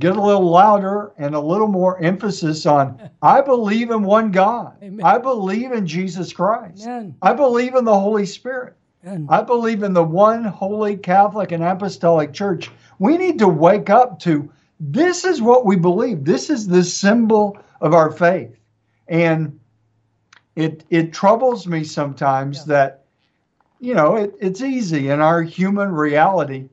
get 0.00 0.16
a 0.16 0.20
little 0.20 0.50
louder 0.50 1.12
and 1.16 1.36
a 1.36 1.40
little 1.40 1.68
more 1.68 2.02
emphasis 2.02 2.66
on 2.66 3.08
I 3.22 3.40
believe 3.40 3.92
in 3.92 4.02
one 4.02 4.32
God. 4.32 4.82
Amen. 4.82 5.06
I 5.06 5.18
believe 5.18 5.70
in 5.70 5.86
Jesus 5.86 6.32
Christ. 6.32 6.82
Amen. 6.82 7.14
I 7.22 7.34
believe 7.34 7.76
in 7.76 7.84
the 7.84 7.96
Holy 7.96 8.26
Spirit. 8.26 8.74
Amen. 9.06 9.28
I 9.30 9.42
believe 9.42 9.84
in 9.84 9.92
the 9.92 10.02
one 10.02 10.42
holy 10.42 10.96
Catholic 10.96 11.52
and 11.52 11.62
Apostolic 11.62 12.32
Church. 12.32 12.68
We 12.98 13.16
need 13.16 13.38
to 13.38 13.46
wake 13.46 13.90
up 13.90 14.18
to 14.22 14.50
this 14.80 15.24
is 15.24 15.40
what 15.40 15.64
we 15.64 15.76
believe. 15.76 16.24
This 16.24 16.50
is 16.50 16.66
the 16.66 16.82
symbol 16.82 17.56
of 17.80 17.94
our 17.94 18.10
faith. 18.10 18.58
And 19.06 19.60
it 20.56 20.82
it 20.90 21.12
troubles 21.12 21.68
me 21.68 21.84
sometimes 21.84 22.58
yeah. 22.58 22.74
that 22.74 23.05
you 23.80 23.94
know 23.94 24.16
it, 24.16 24.34
it's 24.40 24.60
easy 24.60 25.10
in 25.10 25.20
our 25.20 25.42
human 25.42 25.92
reality. 25.92 26.68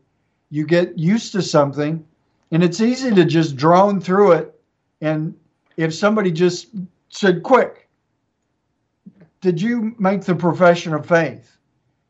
You 0.50 0.66
get 0.66 0.98
used 0.98 1.32
to 1.34 1.42
something 1.42 2.06
and 2.54 2.64
it's 2.64 2.82
easy 2.82 3.14
to 3.16 3.26
just 3.26 3.56
drone 3.56 4.00
through 4.00 4.34
it. 4.34 4.62
And 5.02 5.36
if 5.76 5.94
somebody 5.94 6.32
just 6.32 6.68
said, 7.10 7.42
quick, 7.42 7.90
did 9.42 9.60
you 9.60 9.96
make 9.98 10.24
the 10.24 10.36
profession 10.36 10.94
of 10.94 11.08
faith? 11.08 11.58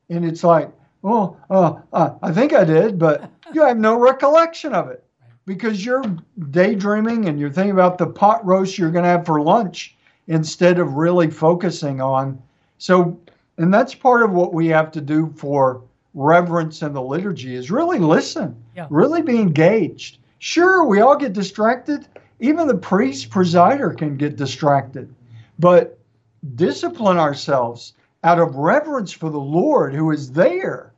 And 0.09 0.25
it's 0.25 0.43
like, 0.43 0.69
well, 1.01 1.39
uh, 1.49 1.75
uh, 1.93 2.15
I 2.21 2.33
think 2.33 2.53
I 2.53 2.65
did, 2.65 2.99
but 2.99 3.31
you 3.53 3.63
have 3.63 3.77
no 3.77 3.97
recollection 3.97 4.73
of 4.73 4.89
it 4.89 5.05
because 5.45 5.85
you're 5.85 6.03
daydreaming 6.49 7.29
and 7.29 7.39
you're 7.39 7.49
thinking 7.49 7.71
about 7.71 7.97
the 7.97 8.07
pot 8.07 8.45
roast 8.45 8.77
you're 8.77 8.91
going 8.91 9.03
to 9.03 9.09
have 9.09 9.25
for 9.25 9.41
lunch 9.41 9.95
instead 10.27 10.77
of 10.77 10.95
really 10.95 11.31
focusing 11.31 12.01
on. 12.01 12.41
So, 12.79 13.17
and 13.57 13.73
that's 13.73 13.93
part 13.93 14.23
of 14.23 14.31
what 14.31 14.53
we 14.53 14.67
have 14.67 14.91
to 14.91 15.01
do 15.01 15.33
for 15.35 15.81
reverence 16.13 16.81
in 16.81 16.93
the 16.93 17.01
liturgy 17.01 17.55
is 17.55 17.71
really 17.71 17.99
listen, 17.99 18.55
yeah. 18.75 18.87
really 18.89 19.21
be 19.21 19.39
engaged. 19.39 20.17
Sure, 20.39 20.85
we 20.85 21.01
all 21.01 21.15
get 21.15 21.33
distracted. 21.33 22.07
Even 22.39 22.67
the 22.67 22.77
priest 22.77 23.29
presider 23.29 23.97
can 23.97 24.17
get 24.17 24.35
distracted. 24.35 25.13
But 25.59 25.97
discipline 26.55 27.17
ourselves 27.17 27.93
out 28.23 28.39
of 28.39 28.55
reverence 28.55 29.11
for 29.11 29.29
the 29.29 29.39
Lord 29.39 29.93
who 29.93 30.11
is 30.11 30.31
there 30.31 30.91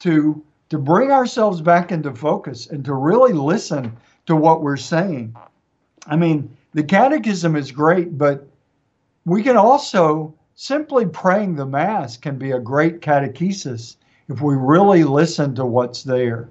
to 0.00 0.42
to 0.68 0.78
bring 0.78 1.12
ourselves 1.12 1.60
back 1.60 1.92
into 1.92 2.12
focus 2.12 2.66
and 2.66 2.84
to 2.84 2.92
really 2.92 3.32
listen 3.32 3.96
to 4.26 4.34
what 4.34 4.62
we're 4.62 4.76
saying. 4.76 5.34
I 6.08 6.16
mean, 6.16 6.56
the 6.74 6.82
catechism 6.82 7.54
is 7.54 7.70
great, 7.70 8.18
but 8.18 8.48
we 9.24 9.44
can 9.44 9.56
also 9.56 10.34
simply 10.56 11.04
praying 11.06 11.54
the 11.54 11.66
mass 11.66 12.16
can 12.16 12.38
be 12.38 12.50
a 12.50 12.58
great 12.58 13.00
catechesis 13.00 13.96
if 14.28 14.40
we 14.40 14.56
really 14.56 15.04
listen 15.04 15.54
to 15.54 15.64
what's 15.64 16.02
there. 16.02 16.48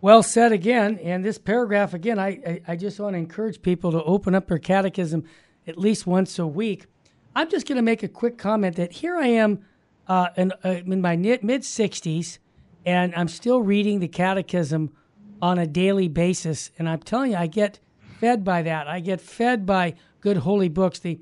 Well 0.00 0.22
said 0.22 0.52
again. 0.52 0.98
And 1.02 1.24
this 1.24 1.38
paragraph, 1.38 1.94
again, 1.94 2.18
I, 2.18 2.28
I, 2.28 2.60
I 2.68 2.76
just 2.76 3.00
want 3.00 3.14
to 3.14 3.18
encourage 3.18 3.62
people 3.62 3.90
to 3.92 4.04
open 4.04 4.34
up 4.34 4.48
their 4.48 4.58
catechism 4.58 5.24
at 5.66 5.78
least 5.78 6.06
once 6.06 6.38
a 6.38 6.46
week. 6.46 6.86
I'm 7.34 7.50
just 7.50 7.66
going 7.66 7.76
to 7.76 7.82
make 7.82 8.02
a 8.02 8.08
quick 8.08 8.36
comment 8.36 8.76
that 8.76 8.92
here 8.92 9.16
I 9.16 9.28
am 9.28 9.64
uh, 10.06 10.28
in, 10.36 10.52
uh, 10.62 10.68
in 10.86 11.00
my 11.00 11.16
mid 11.16 11.40
60s, 11.40 12.38
and 12.84 13.14
I'm 13.16 13.28
still 13.28 13.62
reading 13.62 14.00
the 14.00 14.08
catechism 14.08 14.92
on 15.40 15.58
a 15.58 15.66
daily 15.66 16.08
basis. 16.08 16.70
And 16.78 16.86
I'm 16.86 17.00
telling 17.00 17.32
you, 17.32 17.38
I 17.38 17.46
get 17.46 17.80
fed 18.20 18.44
by 18.44 18.60
that. 18.62 18.86
I 18.86 19.00
get 19.00 19.22
fed 19.22 19.64
by 19.64 19.94
good 20.20 20.36
holy 20.36 20.68
books. 20.68 20.98
The, 20.98 21.18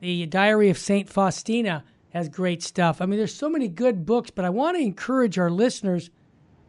the 0.00 0.26
Diary 0.26 0.70
of 0.70 0.78
St. 0.78 1.08
Faustina 1.08 1.84
has 2.10 2.28
great 2.28 2.62
stuff. 2.62 3.00
I 3.00 3.06
mean, 3.06 3.18
there's 3.18 3.34
so 3.34 3.48
many 3.48 3.68
good 3.68 4.04
books, 4.04 4.30
but 4.30 4.44
I 4.44 4.50
want 4.50 4.76
to 4.76 4.82
encourage 4.82 5.38
our 5.38 5.50
listeners 5.50 6.10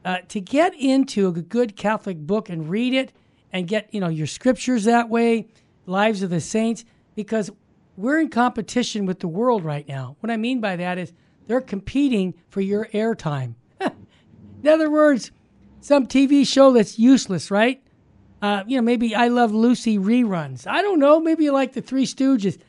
uh, 0.06 0.18
to 0.30 0.40
get 0.40 0.74
into 0.76 1.28
a 1.28 1.32
good 1.32 1.76
Catholic 1.76 2.18
book 2.20 2.50
and 2.50 2.70
read 2.70 2.94
it 2.94 3.14
and 3.52 3.68
get 3.68 3.94
you 3.94 4.00
know 4.00 4.10
your 4.10 4.28
scriptures 4.28 4.84
that 4.86 5.10
way, 5.10 5.48
lives 5.86 6.22
of 6.22 6.30
the 6.30 6.42
saints, 6.42 6.86
because 7.16 7.50
we're 7.98 8.20
in 8.20 8.30
competition 8.30 9.06
with 9.06 9.20
the 9.20 9.28
world 9.28 9.64
right 9.64 9.88
now. 9.88 10.16
What 10.20 10.32
I 10.32 10.38
mean 10.38 10.62
by 10.62 10.76
that 10.76 10.98
is 10.98 11.14
they're 11.48 11.62
competing 11.62 12.34
for 12.50 12.62
your 12.62 12.86
airtime. 12.94 13.56
in 13.82 14.68
other 14.68 14.90
words, 14.90 15.32
some 15.82 16.08
TV 16.08 16.48
show 16.48 16.72
that's 16.72 16.98
useless, 16.98 17.52
right? 17.52 17.84
Uh, 18.42 18.64
you 18.66 18.78
know, 18.78 18.82
maybe 18.82 19.14
I 19.14 19.28
Love 19.28 19.52
Lucy 19.52 20.00
reruns. 20.00 20.66
I 20.66 20.82
don't 20.82 21.00
know. 21.00 21.20
Maybe 21.20 21.44
you 21.44 21.52
like 21.52 21.74
the 21.74 21.82
Three 21.82 22.06
Stooges. 22.06 22.60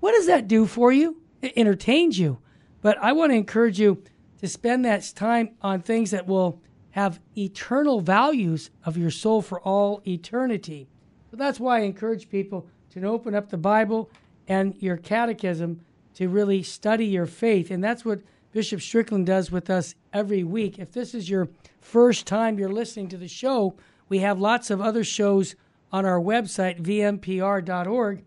What 0.00 0.12
does 0.12 0.26
that 0.26 0.48
do 0.48 0.66
for 0.66 0.92
you? 0.92 1.22
It 1.42 1.52
entertains 1.56 2.18
you. 2.18 2.38
But 2.82 2.98
I 2.98 3.12
want 3.12 3.32
to 3.32 3.36
encourage 3.36 3.78
you 3.78 4.02
to 4.40 4.48
spend 4.48 4.84
that 4.84 5.12
time 5.14 5.50
on 5.62 5.80
things 5.80 6.10
that 6.10 6.26
will 6.26 6.60
have 6.92 7.20
eternal 7.36 8.00
values 8.00 8.70
of 8.84 8.96
your 8.96 9.10
soul 9.10 9.42
for 9.42 9.60
all 9.60 10.02
eternity. 10.06 10.88
So 11.30 11.36
that's 11.36 11.60
why 11.60 11.78
I 11.78 11.82
encourage 11.82 12.28
people 12.28 12.66
to 12.90 13.04
open 13.04 13.34
up 13.34 13.50
the 13.50 13.56
Bible 13.56 14.10
and 14.48 14.74
your 14.80 14.96
catechism 14.96 15.80
to 16.14 16.28
really 16.28 16.62
study 16.62 17.06
your 17.06 17.26
faith. 17.26 17.70
And 17.70 17.84
that's 17.84 18.04
what 18.04 18.20
Bishop 18.52 18.80
Strickland 18.80 19.26
does 19.26 19.52
with 19.52 19.70
us 19.70 19.94
every 20.12 20.42
week. 20.42 20.78
If 20.78 20.90
this 20.90 21.14
is 21.14 21.30
your 21.30 21.48
first 21.80 22.26
time 22.26 22.58
you're 22.58 22.68
listening 22.68 23.08
to 23.10 23.16
the 23.16 23.28
show, 23.28 23.76
we 24.08 24.18
have 24.18 24.40
lots 24.40 24.70
of 24.70 24.80
other 24.80 25.04
shows 25.04 25.54
on 25.92 26.04
our 26.04 26.20
website, 26.20 26.82
vmpr.org. 26.82 28.24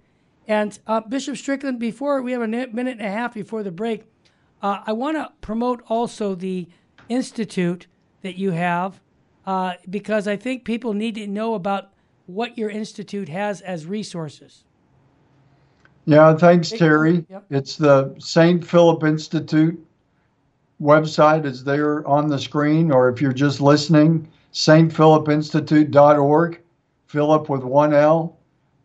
And 0.47 0.77
uh, 0.87 1.01
Bishop 1.01 1.37
Strickland, 1.37 1.79
before 1.79 2.21
we 2.21 2.33
have 2.33 2.41
a 2.41 2.47
minute 2.47 2.73
and 2.73 3.01
a 3.01 3.09
half 3.09 3.33
before 3.33 3.63
the 3.63 3.71
break, 3.71 4.03
uh, 4.61 4.79
I 4.85 4.93
want 4.93 5.17
to 5.17 5.31
promote 5.41 5.81
also 5.87 6.35
the 6.35 6.67
Institute 7.09 7.87
that 8.21 8.35
you 8.35 8.51
have 8.51 9.01
uh, 9.45 9.73
because 9.89 10.25
I 10.27 10.37
think 10.37 10.63
people 10.63 10.93
need 10.93 11.15
to 11.15 11.27
know 11.27 11.55
about 11.55 11.91
what 12.25 12.57
your 12.57 12.69
institute 12.69 13.27
has 13.29 13.61
as 13.61 13.85
resources. 13.85 14.65
Yeah, 16.05 16.35
thanks, 16.35 16.69
Terry. 16.69 17.25
Yep. 17.29 17.45
It's 17.49 17.77
the 17.77 18.13
St. 18.19 18.65
Philip 18.65 19.03
Institute 19.03 19.79
website 20.81 21.45
is 21.45 21.63
there 21.63 22.05
on 22.07 22.27
the 22.27 22.39
screen, 22.39 22.91
or 22.91 23.07
if 23.09 23.21
you're 23.21 23.31
just 23.31 23.61
listening, 23.61 24.27
stphilipinstitute.org, 24.53 26.59
Philip 27.07 27.49
with 27.49 27.63
one 27.63 27.93
L. 27.93 28.37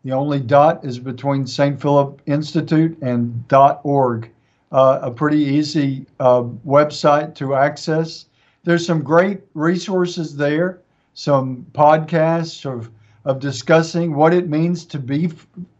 The 0.03 0.13
only 0.13 0.39
dot 0.39 0.85
is 0.85 0.99
between 0.99 1.45
St. 1.45 1.79
Philip 1.79 2.21
Institute 2.25 2.97
and 3.01 3.43
.org. 3.83 4.31
Uh, 4.71 4.99
a 5.01 5.11
pretty 5.11 5.39
easy 5.39 6.05
uh, 6.19 6.43
website 6.65 7.35
to 7.35 7.55
access. 7.55 8.25
There's 8.63 8.85
some 8.85 9.03
great 9.03 9.41
resources 9.55 10.35
there, 10.35 10.79
some 11.13 11.65
podcasts 11.73 12.65
of 12.65 12.91
of 13.25 13.39
discussing 13.39 14.15
what 14.15 14.33
it 14.33 14.49
means 14.49 14.85
to 14.85 14.97
be 14.97 15.31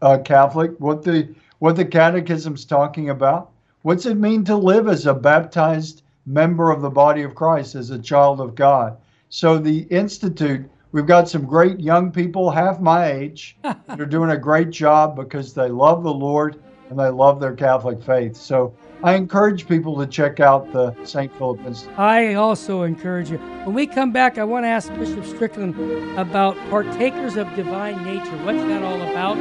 uh, 0.02 0.18
Catholic, 0.18 0.72
what 0.78 1.02
the 1.02 1.34
what 1.58 1.76
the 1.76 1.84
Catechism's 1.84 2.64
talking 2.64 3.10
about, 3.10 3.50
what's 3.82 4.06
it 4.06 4.16
mean 4.16 4.44
to 4.44 4.56
live 4.56 4.88
as 4.88 5.06
a 5.06 5.14
baptized 5.14 6.02
member 6.26 6.70
of 6.70 6.80
the 6.80 6.90
body 6.90 7.22
of 7.22 7.34
Christ, 7.34 7.74
as 7.74 7.90
a 7.90 7.98
child 7.98 8.40
of 8.40 8.54
God. 8.54 8.96
So 9.28 9.58
the 9.58 9.80
institute, 9.90 10.68
we've 10.92 11.06
got 11.06 11.28
some 11.28 11.44
great 11.44 11.80
young 11.80 12.10
people, 12.10 12.50
half 12.50 12.80
my 12.80 13.12
age, 13.12 13.56
that 13.62 14.00
are 14.00 14.06
doing 14.06 14.30
a 14.30 14.38
great 14.38 14.70
job 14.70 15.16
because 15.16 15.54
they 15.54 15.68
love 15.68 16.02
the 16.02 16.12
Lord 16.12 16.62
and 16.88 16.98
they 16.98 17.08
love 17.08 17.40
their 17.40 17.54
Catholic 17.54 18.02
faith. 18.02 18.36
So 18.36 18.74
I 19.02 19.14
encourage 19.14 19.66
people 19.66 19.98
to 19.98 20.06
check 20.06 20.40
out 20.40 20.70
the 20.72 20.94
St. 21.04 21.34
Philip 21.38 21.64
Institute. 21.64 21.98
I 21.98 22.34
also 22.34 22.82
encourage 22.82 23.30
you. 23.30 23.38
When 23.64 23.74
we 23.74 23.86
come 23.86 24.12
back, 24.12 24.36
I 24.38 24.44
want 24.44 24.64
to 24.64 24.68
ask 24.68 24.92
Bishop 24.94 25.24
Strickland 25.24 25.74
about 26.18 26.56
partakers 26.68 27.36
of 27.36 27.54
divine 27.54 28.04
nature. 28.04 28.36
What's 28.44 28.58
that 28.58 28.82
all 28.82 29.00
about? 29.00 29.36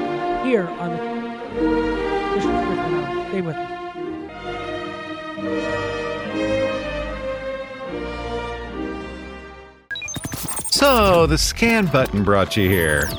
Here 0.45 0.67
on 0.67 0.91
the 0.91 0.97
Bishop 2.35 2.55
Strickland. 2.63 3.27
Stay 3.29 3.41
with 3.41 3.55
us. 3.55 5.88
So, 10.79 11.27
the 11.27 11.37
scan 11.37 11.87
button 11.87 12.23
brought 12.23 12.55
you 12.55 12.69
here. 12.69 13.09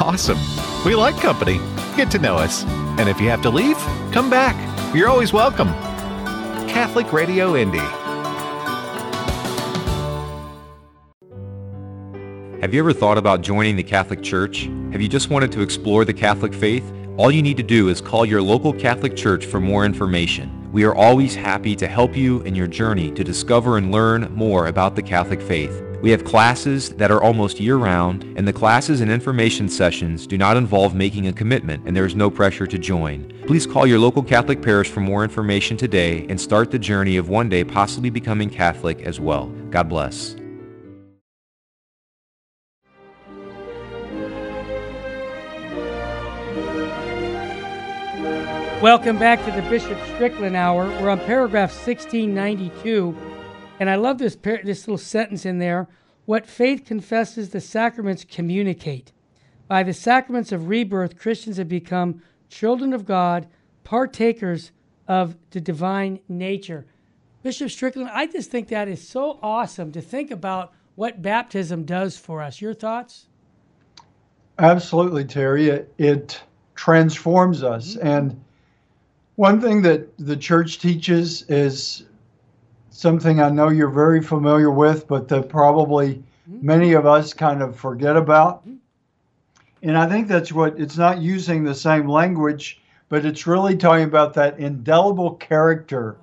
Awesome. 0.00 0.38
We 0.84 0.94
like 0.94 1.16
company. 1.16 1.58
Get 1.96 2.08
to 2.12 2.20
know 2.20 2.36
us. 2.36 2.62
And 3.00 3.08
if 3.08 3.20
you 3.20 3.28
have 3.30 3.42
to 3.42 3.50
leave, 3.50 3.76
come 4.12 4.30
back. 4.30 4.54
You're 4.94 5.08
always 5.08 5.32
welcome. 5.32 5.66
Catholic 6.68 7.12
Radio 7.12 7.56
Indy. 7.56 7.80
Have 12.60 12.72
you 12.72 12.78
ever 12.78 12.92
thought 12.92 13.18
about 13.18 13.40
joining 13.40 13.74
the 13.74 13.82
Catholic 13.82 14.22
Church? 14.22 14.68
Have 14.92 15.00
you 15.00 15.08
just 15.08 15.30
wanted 15.30 15.50
to 15.50 15.62
explore 15.62 16.04
the 16.04 16.14
Catholic 16.14 16.54
faith? 16.54 16.88
All 17.20 17.30
you 17.30 17.42
need 17.42 17.58
to 17.58 17.62
do 17.62 17.90
is 17.90 18.00
call 18.00 18.24
your 18.24 18.40
local 18.40 18.72
Catholic 18.72 19.14
Church 19.14 19.44
for 19.44 19.60
more 19.60 19.84
information. 19.84 20.72
We 20.72 20.84
are 20.84 20.94
always 20.94 21.34
happy 21.34 21.76
to 21.76 21.86
help 21.86 22.16
you 22.16 22.40
in 22.44 22.54
your 22.54 22.66
journey 22.66 23.10
to 23.10 23.22
discover 23.22 23.76
and 23.76 23.92
learn 23.92 24.32
more 24.34 24.68
about 24.68 24.96
the 24.96 25.02
Catholic 25.02 25.42
faith. 25.42 25.82
We 26.00 26.10
have 26.12 26.24
classes 26.24 26.88
that 26.94 27.10
are 27.10 27.22
almost 27.22 27.60
year-round, 27.60 28.24
and 28.38 28.48
the 28.48 28.54
classes 28.54 29.02
and 29.02 29.10
information 29.10 29.68
sessions 29.68 30.26
do 30.26 30.38
not 30.38 30.56
involve 30.56 30.94
making 30.94 31.26
a 31.26 31.32
commitment, 31.34 31.86
and 31.86 31.94
there 31.94 32.06
is 32.06 32.14
no 32.14 32.30
pressure 32.30 32.66
to 32.66 32.78
join. 32.78 33.30
Please 33.46 33.66
call 33.66 33.86
your 33.86 33.98
local 33.98 34.22
Catholic 34.22 34.62
parish 34.62 34.88
for 34.88 35.00
more 35.00 35.22
information 35.22 35.76
today 35.76 36.24
and 36.30 36.40
start 36.40 36.70
the 36.70 36.78
journey 36.78 37.18
of 37.18 37.28
one 37.28 37.50
day 37.50 37.64
possibly 37.64 38.08
becoming 38.08 38.48
Catholic 38.48 39.02
as 39.02 39.20
well. 39.20 39.48
God 39.68 39.90
bless. 39.90 40.39
Welcome 48.82 49.18
back 49.18 49.44
to 49.44 49.50
the 49.50 49.60
Bishop 49.68 49.98
Strickland 50.14 50.56
Hour. 50.56 50.86
We're 51.02 51.10
on 51.10 51.20
paragraph 51.20 51.70
1692 51.70 53.14
and 53.78 53.90
I 53.90 53.96
love 53.96 54.16
this 54.16 54.34
par- 54.34 54.60
this 54.64 54.88
little 54.88 54.96
sentence 54.96 55.44
in 55.44 55.58
there. 55.58 55.86
What 56.24 56.46
faith 56.46 56.86
confesses, 56.86 57.50
the 57.50 57.60
sacraments 57.60 58.24
communicate. 58.24 59.12
By 59.68 59.82
the 59.82 59.92
sacraments 59.92 60.50
of 60.50 60.68
rebirth, 60.68 61.18
Christians 61.18 61.58
have 61.58 61.68
become 61.68 62.22
children 62.48 62.94
of 62.94 63.04
God, 63.04 63.48
partakers 63.84 64.72
of 65.06 65.36
the 65.50 65.60
divine 65.60 66.20
nature. 66.26 66.86
Bishop 67.42 67.70
Strickland, 67.70 68.08
I 68.10 68.28
just 68.28 68.50
think 68.50 68.68
that 68.68 68.88
is 68.88 69.06
so 69.06 69.38
awesome 69.42 69.92
to 69.92 70.00
think 70.00 70.30
about 70.30 70.72
what 70.94 71.20
baptism 71.20 71.84
does 71.84 72.16
for 72.16 72.40
us. 72.40 72.62
Your 72.62 72.72
thoughts? 72.72 73.26
Absolutely, 74.58 75.26
Terry. 75.26 75.68
It, 75.68 75.92
it 75.98 76.40
transforms 76.74 77.62
us. 77.62 77.96
Mm-hmm. 77.96 78.06
And 78.06 78.44
one 79.40 79.58
thing 79.58 79.80
that 79.80 80.06
the 80.18 80.36
church 80.36 80.80
teaches 80.80 81.44
is 81.48 82.04
something 82.90 83.40
I 83.40 83.48
know 83.48 83.70
you're 83.70 83.88
very 83.88 84.22
familiar 84.22 84.70
with, 84.70 85.08
but 85.08 85.28
that 85.28 85.48
probably 85.48 86.16
mm-hmm. 86.16 86.58
many 86.66 86.92
of 86.92 87.06
us 87.06 87.32
kind 87.32 87.62
of 87.62 87.74
forget 87.74 88.18
about. 88.18 88.60
Mm-hmm. 88.68 88.76
And 89.82 89.96
I 89.96 90.06
think 90.06 90.28
that's 90.28 90.52
what 90.52 90.78
it's 90.78 90.98
not 90.98 91.22
using 91.22 91.64
the 91.64 91.74
same 91.74 92.06
language, 92.06 92.82
but 93.08 93.24
it's 93.24 93.46
really 93.46 93.78
talking 93.78 94.04
about 94.04 94.34
that 94.34 94.58
indelible 94.58 95.36
character 95.36 96.18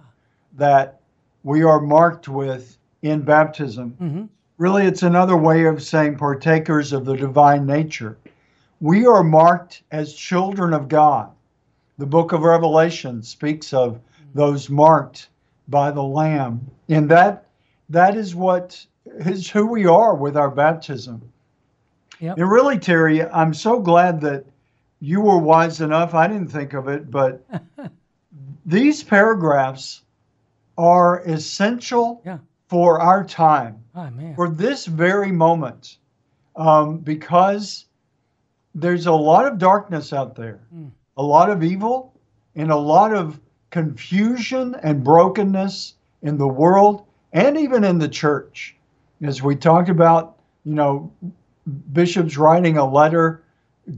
that 0.55 0.99
we 1.41 1.63
are 1.63 1.81
marked 1.81 2.27
with 2.27 2.77
in 3.01 3.23
baptism. 3.23 3.97
Mm-hmm. 3.99 4.25
Really, 4.59 4.85
it's 4.85 5.01
another 5.01 5.37
way 5.37 5.65
of 5.65 5.81
saying 5.81 6.17
partakers 6.17 6.93
of 6.93 7.05
the 7.05 7.17
divine 7.17 7.65
nature. 7.65 8.15
We 8.79 9.07
are 9.07 9.23
marked 9.23 9.81
as 9.91 10.13
children 10.13 10.71
of 10.71 10.87
God. 10.87 11.31
The 11.97 12.05
book 12.05 12.31
of 12.31 12.41
Revelation 12.41 13.21
speaks 13.23 13.73
of 13.73 13.99
those 14.33 14.69
marked 14.69 15.29
by 15.67 15.91
the 15.91 16.03
Lamb. 16.03 16.69
And 16.89 17.09
that 17.09 17.45
that 17.89 18.15
is 18.15 18.35
what 18.35 18.85
is 19.05 19.49
who 19.49 19.67
we 19.67 19.85
are 19.85 20.13
with 20.13 20.35
our 20.35 20.51
baptism. 20.51 21.21
Yep. 22.19 22.37
And 22.37 22.49
really, 22.49 22.79
Terry, 22.79 23.23
I'm 23.23 23.53
so 23.53 23.79
glad 23.79 24.21
that 24.21 24.45
you 24.99 25.21
were 25.21 25.37
wise 25.37 25.81
enough. 25.81 26.13
I 26.13 26.27
didn't 26.27 26.47
think 26.47 26.73
of 26.73 26.87
it, 26.87 27.09
but 27.11 27.45
these 28.65 29.03
paragraphs 29.03 30.01
are 30.77 31.21
essential 31.21 32.21
yeah. 32.25 32.39
for 32.67 32.99
our 32.99 33.23
time, 33.23 33.83
oh, 33.95 34.09
for 34.35 34.49
this 34.49 34.85
very 34.85 35.31
moment, 35.31 35.97
um, 36.55 36.97
because 36.99 37.85
there's 38.73 39.05
a 39.05 39.11
lot 39.11 39.45
of 39.45 39.57
darkness 39.57 40.13
out 40.13 40.35
there, 40.35 40.59
mm. 40.75 40.91
A 41.17 41.23
lot 41.23 41.49
of 41.49 41.63
evil, 41.63 42.13
and 42.55 42.71
a 42.71 42.75
lot 42.75 43.13
of 43.13 43.39
confusion 43.69 44.75
and 44.83 45.03
brokenness 45.03 45.95
in 46.21 46.37
the 46.37 46.47
world 46.47 47.05
and 47.33 47.57
even 47.57 47.83
in 47.83 47.99
the 47.99 48.07
church. 48.07 48.75
As 49.21 49.41
we 49.41 49.55
talked 49.55 49.89
about, 49.89 50.37
you 50.63 50.73
know, 50.73 51.11
bishops 51.91 52.37
writing 52.37 52.77
a 52.77 52.89
letter 52.89 53.43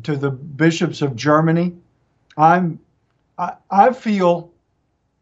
to 0.04 0.16
the 0.16 0.32
bishops 0.32 1.02
of 1.02 1.16
Germany, 1.16 1.76
I'm 2.38 2.80
I, 3.38 3.54
I 3.72 3.94
feel 3.94 4.52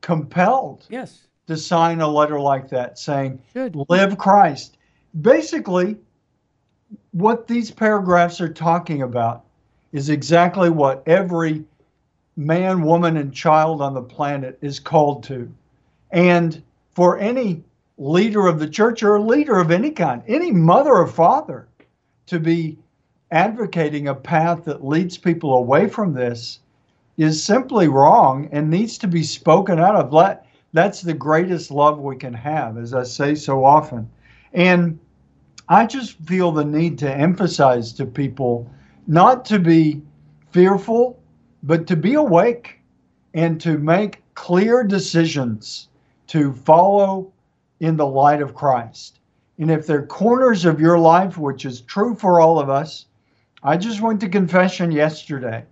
compelled 0.01 0.85
yes. 0.89 1.27
to 1.47 1.55
sign 1.55 2.01
a 2.01 2.07
letter 2.07 2.39
like 2.39 2.69
that 2.69 2.97
saying, 2.97 3.39
live 3.89 4.17
Christ. 4.17 4.77
Basically, 5.21 5.97
what 7.11 7.47
these 7.47 7.69
paragraphs 7.69 8.41
are 8.41 8.51
talking 8.51 9.03
about 9.03 9.45
is 9.91 10.09
exactly 10.09 10.69
what 10.69 11.03
every 11.07 11.63
man, 12.38 12.83
woman, 12.83 13.17
and 13.17 13.33
child 13.33 13.81
on 13.81 13.93
the 13.93 14.01
planet 14.01 14.57
is 14.61 14.79
called 14.79 15.23
to. 15.23 15.51
And 16.11 16.61
for 16.93 17.17
any 17.17 17.63
leader 17.97 18.47
of 18.47 18.59
the 18.59 18.69
church 18.69 19.01
or 19.03 19.19
leader 19.19 19.57
of 19.57 19.71
any 19.71 19.89
kind, 19.89 20.21
any 20.27 20.51
mother 20.51 20.93
or 20.93 21.07
father, 21.07 21.67
to 22.27 22.39
be 22.39 22.77
advocating 23.31 24.07
a 24.07 24.15
path 24.15 24.63
that 24.65 24.85
leads 24.85 25.17
people 25.17 25.55
away 25.55 25.88
from 25.89 26.13
this 26.13 26.59
is 27.17 27.43
simply 27.43 27.88
wrong 27.88 28.47
and 28.51 28.69
needs 28.69 28.97
to 28.99 29.07
be 29.07 29.23
spoken 29.23 29.79
out 29.79 29.95
of. 29.95 30.38
That's 30.73 31.01
the 31.01 31.13
greatest 31.13 31.71
love 31.71 31.99
we 31.99 32.17
can 32.17 32.33
have, 32.33 32.77
as 32.77 32.93
I 32.93 33.03
say 33.03 33.33
so 33.33 33.65
often. 33.65 34.09
And 34.53 34.99
I 35.67 35.85
just 35.88 36.19
feel 36.19 36.51
the 36.51 36.63
need 36.63 36.99
to 36.99 37.11
emphasize 37.11 37.91
to 37.93 38.05
people 38.05 38.69
not 39.07 39.43
to 39.45 39.57
be 39.57 40.01
fearful 40.51 41.19
but 41.68 41.86
to 41.86 41.97
be 41.97 42.13
awake 42.13 42.80
and 43.34 43.59
to 43.59 43.78
make 43.78 44.24
clear 44.34 44.84
decisions 44.84 45.89
to 46.28 46.53
follow 46.53 47.32
in 47.82 47.97
the 47.97 48.07
light 48.07 48.41
of 48.41 48.55
Christ. 48.55 49.20
And 49.59 49.70
if 49.70 49.86
there 49.86 49.99
are 49.99 50.05
corners 50.05 50.63
of 50.63 50.80
your 50.80 50.97
life, 50.97 51.38
which 51.38 51.65
is 51.65 51.82
true 51.82 52.15
for 52.15 52.39
all 52.39 52.57
of 52.57 52.70
us, 52.70 53.07
I 53.63 53.76
just 53.76 54.01
went 54.01 54.22
to 54.22 54.30
confession 54.30 54.91
yesterday. 54.91 55.65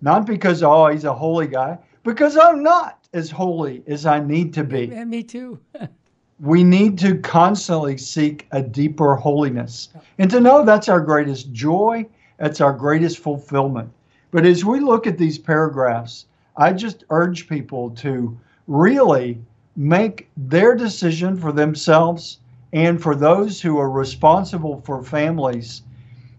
Not 0.00 0.26
because, 0.26 0.62
oh, 0.62 0.86
he's 0.86 1.04
a 1.04 1.12
holy 1.12 1.48
guy, 1.48 1.78
because 2.02 2.36
I'm 2.36 2.62
not 2.62 3.06
as 3.12 3.30
holy 3.30 3.82
as 3.86 4.06
I 4.06 4.20
need 4.20 4.54
to 4.54 4.64
be. 4.64 4.90
And 4.90 5.10
me 5.10 5.22
too. 5.22 5.60
we 6.40 6.64
need 6.64 6.98
to 7.00 7.18
constantly 7.18 7.98
seek 7.98 8.48
a 8.52 8.62
deeper 8.62 9.16
holiness 9.16 9.90
and 10.18 10.30
to 10.30 10.40
know 10.40 10.64
that's 10.64 10.88
our 10.88 11.00
greatest 11.00 11.52
joy 11.52 12.06
That's 12.38 12.60
our 12.60 12.72
greatest 12.72 13.18
fulfillment. 13.18 13.92
But 14.32 14.46
as 14.46 14.64
we 14.64 14.80
look 14.80 15.06
at 15.06 15.18
these 15.18 15.38
paragraphs, 15.38 16.24
I 16.56 16.72
just 16.72 17.04
urge 17.10 17.48
people 17.48 17.90
to 17.90 18.36
really 18.66 19.40
make 19.76 20.30
their 20.36 20.74
decision 20.74 21.36
for 21.36 21.52
themselves 21.52 22.38
and 22.72 23.00
for 23.00 23.14
those 23.14 23.60
who 23.60 23.78
are 23.78 23.90
responsible 23.90 24.80
for 24.80 25.02
families, 25.02 25.82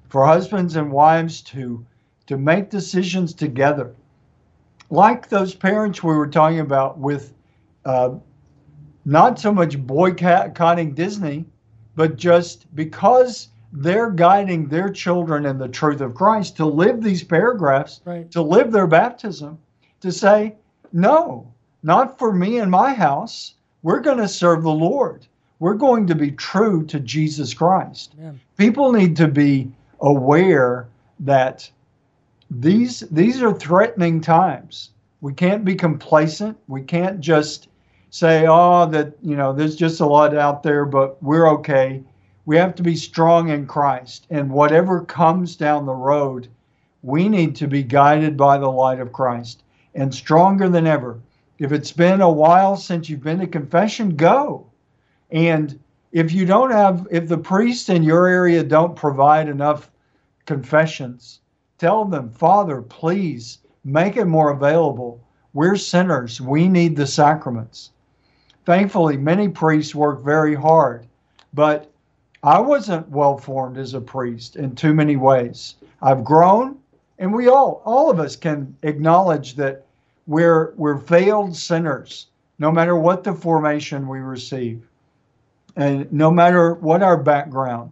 for 0.09 0.25
husbands 0.25 0.75
and 0.75 0.91
wives 0.91 1.41
to 1.41 1.85
to 2.25 2.37
make 2.37 2.69
decisions 2.69 3.33
together. 3.33 3.93
Like 4.89 5.29
those 5.29 5.53
parents 5.53 6.01
we 6.01 6.15
were 6.15 6.27
talking 6.27 6.61
about 6.61 6.97
with 6.97 7.33
uh, 7.85 8.15
not 9.05 9.39
so 9.39 9.51
much 9.51 9.77
boycotting 9.77 10.93
Disney, 10.93 11.45
but 11.95 12.15
just 12.15 12.73
because 12.75 13.49
they're 13.73 14.11
guiding 14.11 14.67
their 14.67 14.89
children 14.89 15.45
in 15.47 15.57
the 15.57 15.67
truth 15.67 15.99
of 15.99 16.13
Christ 16.13 16.55
to 16.57 16.65
live 16.65 17.01
these 17.01 17.23
paragraphs, 17.23 18.01
right. 18.05 18.29
to 18.31 18.41
live 18.41 18.71
their 18.71 18.85
baptism, 18.85 19.57
to 20.01 20.11
say, 20.11 20.55
no, 20.91 21.51
not 21.81 22.19
for 22.19 22.31
me 22.31 22.59
and 22.59 22.69
my 22.69 22.93
house. 22.93 23.55
We're 23.81 23.99
going 23.99 24.19
to 24.19 24.27
serve 24.27 24.61
the 24.61 24.71
Lord. 24.71 25.25
We're 25.59 25.73
going 25.73 26.05
to 26.07 26.15
be 26.15 26.31
true 26.31 26.85
to 26.85 26.99
Jesus 26.99 27.53
Christ. 27.53 28.13
Yeah. 28.19 28.33
People 28.57 28.93
need 28.93 29.17
to 29.17 29.27
be 29.27 29.71
aware 30.01 30.87
that 31.21 31.69
these 32.51 32.99
these 33.11 33.41
are 33.41 33.53
threatening 33.53 34.21
times. 34.21 34.91
We 35.21 35.33
can't 35.33 35.65
be 35.65 35.75
complacent. 35.75 36.57
We 36.67 36.81
can't 36.81 37.19
just 37.19 37.69
say, 38.09 38.45
"Oh, 38.47 38.85
that 38.87 39.13
you 39.23 39.35
know, 39.35 39.53
there's 39.53 39.75
just 39.75 40.01
a 40.01 40.05
lot 40.05 40.35
out 40.35 40.63
there, 40.63 40.85
but 40.85 41.21
we're 41.23 41.49
okay." 41.53 42.03
We 42.45 42.57
have 42.57 42.75
to 42.75 42.83
be 42.83 42.95
strong 42.95 43.49
in 43.49 43.67
Christ, 43.67 44.27
and 44.29 44.51
whatever 44.51 45.05
comes 45.05 45.55
down 45.55 45.85
the 45.85 45.93
road, 45.93 46.49
we 47.01 47.29
need 47.29 47.55
to 47.57 47.67
be 47.67 47.83
guided 47.83 48.35
by 48.35 48.57
the 48.57 48.69
light 48.69 48.99
of 48.99 49.13
Christ 49.13 49.63
and 49.95 50.13
stronger 50.13 50.67
than 50.67 50.85
ever. 50.85 51.19
If 51.59 51.71
it's 51.71 51.91
been 51.91 52.19
a 52.19 52.31
while 52.31 52.75
since 52.75 53.09
you've 53.09 53.23
been 53.23 53.39
to 53.39 53.47
confession, 53.47 54.15
go. 54.15 54.65
And 55.31 55.79
if 56.11 56.33
you 56.33 56.45
don't 56.45 56.71
have, 56.71 57.07
if 57.11 57.29
the 57.29 57.37
priests 57.37 57.87
in 57.87 58.03
your 58.03 58.27
area 58.27 58.63
don't 58.63 58.95
provide 58.95 59.47
enough 59.47 59.89
confessions, 60.45 61.39
tell 61.77 62.03
them, 62.03 62.29
Father, 62.29 62.81
please 62.81 63.59
make 63.85 64.17
it 64.17 64.25
more 64.25 64.51
available. 64.51 65.21
We're 65.53 65.77
sinners. 65.77 66.41
We 66.41 66.67
need 66.67 66.95
the 66.95 67.07
sacraments. 67.07 67.91
Thankfully, 68.65 69.15
many 69.15 69.47
priests 69.47 69.95
work 69.95 70.23
very 70.23 70.55
hard, 70.55 71.07
but 71.53 71.92
I 72.43 72.59
wasn't 72.59 73.07
well 73.09 73.37
formed 73.37 73.77
as 73.77 73.93
a 73.93 74.01
priest 74.01 74.57
in 74.57 74.75
too 74.75 74.93
many 74.93 75.15
ways. 75.15 75.75
I've 76.01 76.25
grown, 76.25 76.77
and 77.17 77.33
we 77.33 77.47
all, 77.47 77.81
all 77.85 78.11
of 78.11 78.19
us 78.19 78.35
can 78.35 78.75
acknowledge 78.83 79.55
that 79.55 79.85
we're, 80.27 80.73
we're 80.75 80.97
failed 80.97 81.55
sinners, 81.55 82.27
no 82.59 82.69
matter 82.69 82.97
what 82.97 83.23
the 83.23 83.33
formation 83.33 84.09
we 84.09 84.19
receive, 84.19 84.85
and 85.77 86.11
no 86.11 86.29
matter 86.29 86.73
what 86.75 87.01
our 87.01 87.15
background. 87.15 87.91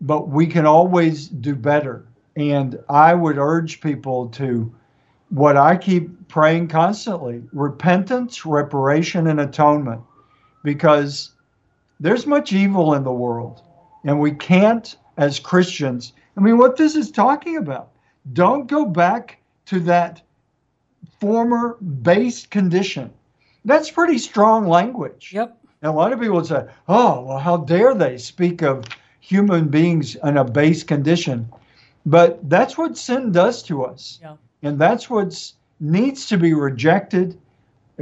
But 0.00 0.28
we 0.28 0.46
can 0.46 0.64
always 0.64 1.28
do 1.28 1.54
better. 1.54 2.06
And 2.36 2.78
I 2.88 3.12
would 3.12 3.36
urge 3.36 3.82
people 3.82 4.28
to 4.30 4.74
what 5.28 5.58
I 5.58 5.76
keep 5.76 6.28
praying 6.28 6.68
constantly 6.68 7.42
repentance, 7.52 8.46
reparation, 8.46 9.26
and 9.26 9.40
atonement, 9.40 10.00
because 10.64 11.32
there's 12.00 12.26
much 12.26 12.52
evil 12.52 12.94
in 12.94 13.04
the 13.04 13.12
world. 13.12 13.62
And 14.04 14.18
we 14.18 14.32
can't, 14.32 14.96
as 15.18 15.38
Christians, 15.38 16.14
I 16.36 16.40
mean, 16.40 16.58
what 16.58 16.76
this 16.76 16.96
is 16.96 17.10
talking 17.10 17.58
about, 17.58 17.90
don't 18.32 18.66
go 18.66 18.86
back 18.86 19.38
to 19.66 19.78
that 19.80 20.22
former 21.20 21.76
base 22.02 22.46
condition. 22.46 23.12
That's 23.64 23.90
pretty 23.90 24.18
strong 24.18 24.66
language. 24.66 25.32
Yep. 25.34 25.56
And 25.82 25.90
a 25.90 25.94
lot 25.94 26.12
of 26.12 26.20
people 26.20 26.36
would 26.36 26.46
say, 26.46 26.66
oh, 26.88 27.22
well, 27.22 27.38
how 27.38 27.58
dare 27.58 27.94
they 27.94 28.16
speak 28.16 28.62
of 28.62 28.84
human 29.20 29.68
beings 29.68 30.16
in 30.16 30.38
a 30.38 30.44
base 30.44 30.82
condition? 30.82 31.50
But 32.06 32.48
that's 32.48 32.78
what 32.78 32.96
sin 32.96 33.32
does 33.32 33.62
to 33.64 33.84
us. 33.84 34.18
Yeah. 34.22 34.36
And 34.62 34.78
that's 34.78 35.10
what 35.10 35.52
needs 35.78 36.26
to 36.26 36.38
be 36.38 36.54
rejected 36.54 37.38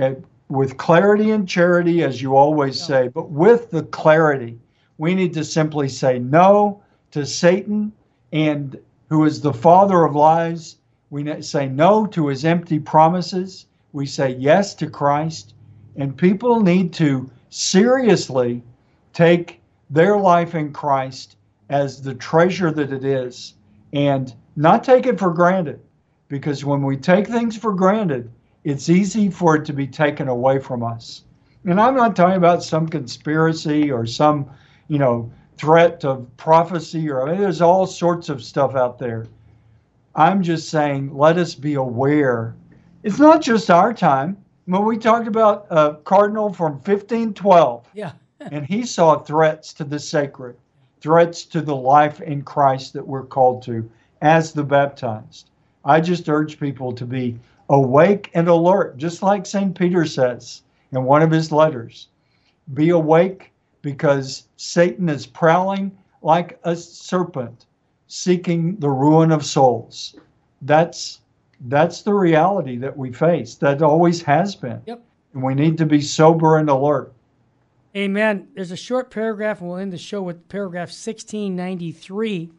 uh, 0.00 0.14
with 0.48 0.76
clarity 0.76 1.30
and 1.30 1.48
charity, 1.48 2.02
as 2.02 2.22
you 2.22 2.36
always 2.36 2.80
say, 2.80 3.08
but 3.08 3.30
with 3.30 3.70
the 3.70 3.82
clarity. 3.84 4.58
We 4.96 5.14
need 5.14 5.34
to 5.34 5.44
simply 5.44 5.88
say 5.88 6.18
no 6.18 6.82
to 7.12 7.24
Satan 7.26 7.92
and 8.32 8.78
who 9.08 9.24
is 9.24 9.40
the 9.40 9.52
father 9.52 10.04
of 10.04 10.14
lies. 10.14 10.76
We 11.10 11.40
say 11.42 11.68
no 11.68 12.06
to 12.06 12.28
his 12.28 12.44
empty 12.44 12.78
promises. 12.78 13.66
We 13.92 14.06
say 14.06 14.30
yes 14.30 14.74
to 14.76 14.90
Christ. 14.90 15.54
And 15.96 16.16
people 16.16 16.60
need 16.60 16.92
to 16.94 17.30
seriously 17.50 18.62
take 19.12 19.60
their 19.90 20.18
life 20.18 20.54
in 20.54 20.72
Christ 20.72 21.36
as 21.70 22.02
the 22.02 22.14
treasure 22.14 22.70
that 22.70 22.92
it 22.92 23.04
is 23.04 23.54
and 23.92 24.34
not 24.56 24.84
take 24.84 25.06
it 25.06 25.18
for 25.18 25.32
granted. 25.32 25.80
Because 26.28 26.64
when 26.64 26.82
we 26.82 26.96
take 26.96 27.26
things 27.26 27.56
for 27.56 27.72
granted, 27.72 28.30
it's 28.64 28.88
easy 28.88 29.30
for 29.30 29.56
it 29.56 29.64
to 29.66 29.72
be 29.72 29.86
taken 29.86 30.28
away 30.28 30.58
from 30.58 30.82
us. 30.82 31.24
And 31.64 31.80
I'm 31.80 31.96
not 31.96 32.16
talking 32.16 32.36
about 32.36 32.62
some 32.62 32.88
conspiracy 32.88 33.90
or 33.90 34.06
some, 34.06 34.50
you 34.88 34.98
know, 34.98 35.30
threat 35.56 36.04
of 36.04 36.26
prophecy 36.36 37.10
or 37.10 37.26
I 37.26 37.32
mean, 37.32 37.40
there's 37.40 37.60
all 37.60 37.86
sorts 37.86 38.28
of 38.28 38.42
stuff 38.42 38.74
out 38.74 38.98
there. 38.98 39.26
I'm 40.14 40.42
just 40.42 40.68
saying, 40.68 41.16
let 41.16 41.38
us 41.38 41.54
be 41.54 41.74
aware. 41.74 42.54
It's 43.02 43.18
not 43.18 43.42
just 43.42 43.70
our 43.70 43.92
time. 43.92 44.36
When 44.66 44.84
we 44.84 44.98
talked 44.98 45.28
about 45.28 45.66
a 45.70 45.96
cardinal 46.04 46.52
from 46.52 46.72
1512, 46.72 47.86
yeah, 47.94 48.12
and 48.40 48.66
he 48.66 48.84
saw 48.84 49.18
threats 49.18 49.72
to 49.74 49.84
the 49.84 49.98
sacred, 49.98 50.56
threats 51.00 51.44
to 51.46 51.60
the 51.60 51.74
life 51.74 52.20
in 52.20 52.42
Christ 52.42 52.92
that 52.92 53.06
we're 53.06 53.24
called 53.24 53.62
to 53.62 53.88
as 54.20 54.52
the 54.52 54.64
baptized. 54.64 55.50
I 55.84 56.00
just 56.00 56.28
urge 56.28 56.58
people 56.60 56.92
to 56.92 57.06
be 57.06 57.38
awake 57.68 58.30
and 58.34 58.48
alert, 58.48 58.96
just 58.96 59.22
like 59.22 59.46
St. 59.46 59.76
Peter 59.76 60.04
says 60.04 60.62
in 60.92 61.04
one 61.04 61.22
of 61.22 61.30
his 61.30 61.52
letters. 61.52 62.08
Be 62.74 62.90
awake 62.90 63.52
because 63.82 64.48
Satan 64.56 65.08
is 65.08 65.26
prowling 65.26 65.96
like 66.22 66.58
a 66.64 66.74
serpent, 66.74 67.66
seeking 68.06 68.76
the 68.76 68.90
ruin 68.90 69.32
of 69.32 69.44
souls. 69.44 70.16
That's 70.62 71.20
that's 71.62 72.02
the 72.02 72.14
reality 72.14 72.76
that 72.78 72.96
we 72.96 73.12
face. 73.12 73.56
That 73.56 73.82
always 73.82 74.22
has 74.22 74.54
been. 74.54 74.80
Yep. 74.86 75.02
And 75.34 75.42
we 75.42 75.54
need 75.54 75.76
to 75.78 75.86
be 75.86 76.00
sober 76.00 76.58
and 76.58 76.70
alert. 76.70 77.12
Amen. 77.96 78.48
There's 78.54 78.70
a 78.70 78.76
short 78.76 79.10
paragraph, 79.10 79.60
and 79.60 79.68
we'll 79.68 79.78
end 79.78 79.92
the 79.92 79.98
show 79.98 80.22
with 80.22 80.48
paragraph 80.48 80.88
1693. 80.88 82.42
It 82.42 82.50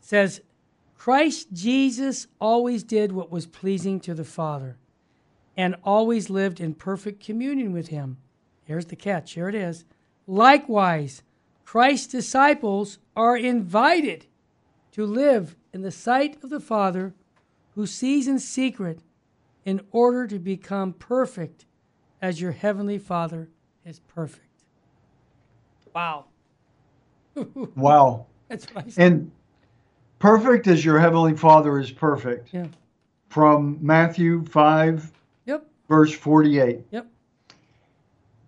says, 0.00 0.40
Christ 0.98 1.52
Jesus 1.52 2.26
always 2.40 2.82
did 2.82 3.12
what 3.12 3.30
was 3.30 3.46
pleasing 3.46 4.00
to 4.00 4.14
the 4.14 4.24
Father 4.24 4.76
and 5.56 5.76
always 5.84 6.28
lived 6.28 6.60
in 6.60 6.74
perfect 6.74 7.24
communion 7.24 7.72
with 7.72 7.88
him. 7.88 8.18
Here's 8.64 8.86
the 8.86 8.96
catch. 8.96 9.32
Here 9.32 9.48
it 9.48 9.54
is. 9.54 9.84
Likewise, 10.26 11.22
Christ's 11.64 12.08
disciples 12.08 12.98
are 13.16 13.36
invited 13.36 14.26
to 14.92 15.06
live 15.06 15.56
in 15.72 15.82
the 15.82 15.92
sight 15.92 16.42
of 16.42 16.50
the 16.50 16.60
Father 16.60 17.14
who 17.76 17.86
sees 17.86 18.26
in 18.26 18.40
secret 18.40 19.00
in 19.64 19.80
order 19.92 20.26
to 20.26 20.38
become 20.38 20.92
perfect 20.92 21.64
as 22.20 22.40
your 22.40 22.52
heavenly 22.52 22.98
Father 22.98 23.48
is 23.84 24.00
perfect. 24.00 24.64
Wow. 25.94 26.24
wow. 27.76 28.26
That's 28.48 28.66
what 28.66 28.86
I 28.86 28.88
said. 28.88 29.12
And 29.12 29.32
perfect 30.18 30.66
as 30.66 30.84
your 30.84 30.98
heavenly 30.98 31.36
Father 31.36 31.78
is 31.78 31.90
perfect. 31.90 32.52
Yeah. 32.52 32.66
From 33.28 33.78
Matthew 33.80 34.44
5, 34.46 35.12
yep. 35.46 35.66
verse 35.88 36.12
48. 36.12 36.80
Yep. 36.90 37.06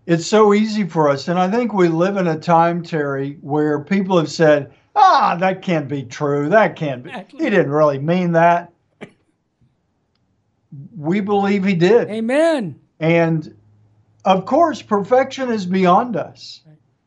It's 0.06 0.26
so 0.26 0.54
easy 0.54 0.84
for 0.84 1.08
us. 1.08 1.28
And 1.28 1.38
I 1.38 1.50
think 1.50 1.72
we 1.72 1.88
live 1.88 2.16
in 2.16 2.26
a 2.26 2.38
time, 2.38 2.82
Terry, 2.82 3.38
where 3.42 3.80
people 3.80 4.18
have 4.18 4.30
said, 4.30 4.72
ah, 4.96 5.36
that 5.38 5.62
can't 5.62 5.86
be 5.86 6.02
true. 6.02 6.48
That 6.48 6.76
can't 6.76 7.04
be. 7.04 7.12
He 7.28 7.50
didn't 7.50 7.70
really 7.70 7.98
mean 7.98 8.32
that 8.32 8.72
we 10.96 11.20
believe 11.20 11.64
he 11.64 11.74
did. 11.74 12.08
Amen. 12.10 12.78
And 12.98 13.54
of 14.24 14.46
course, 14.46 14.82
perfection 14.82 15.50
is 15.50 15.66
beyond 15.66 16.16
us. 16.16 16.62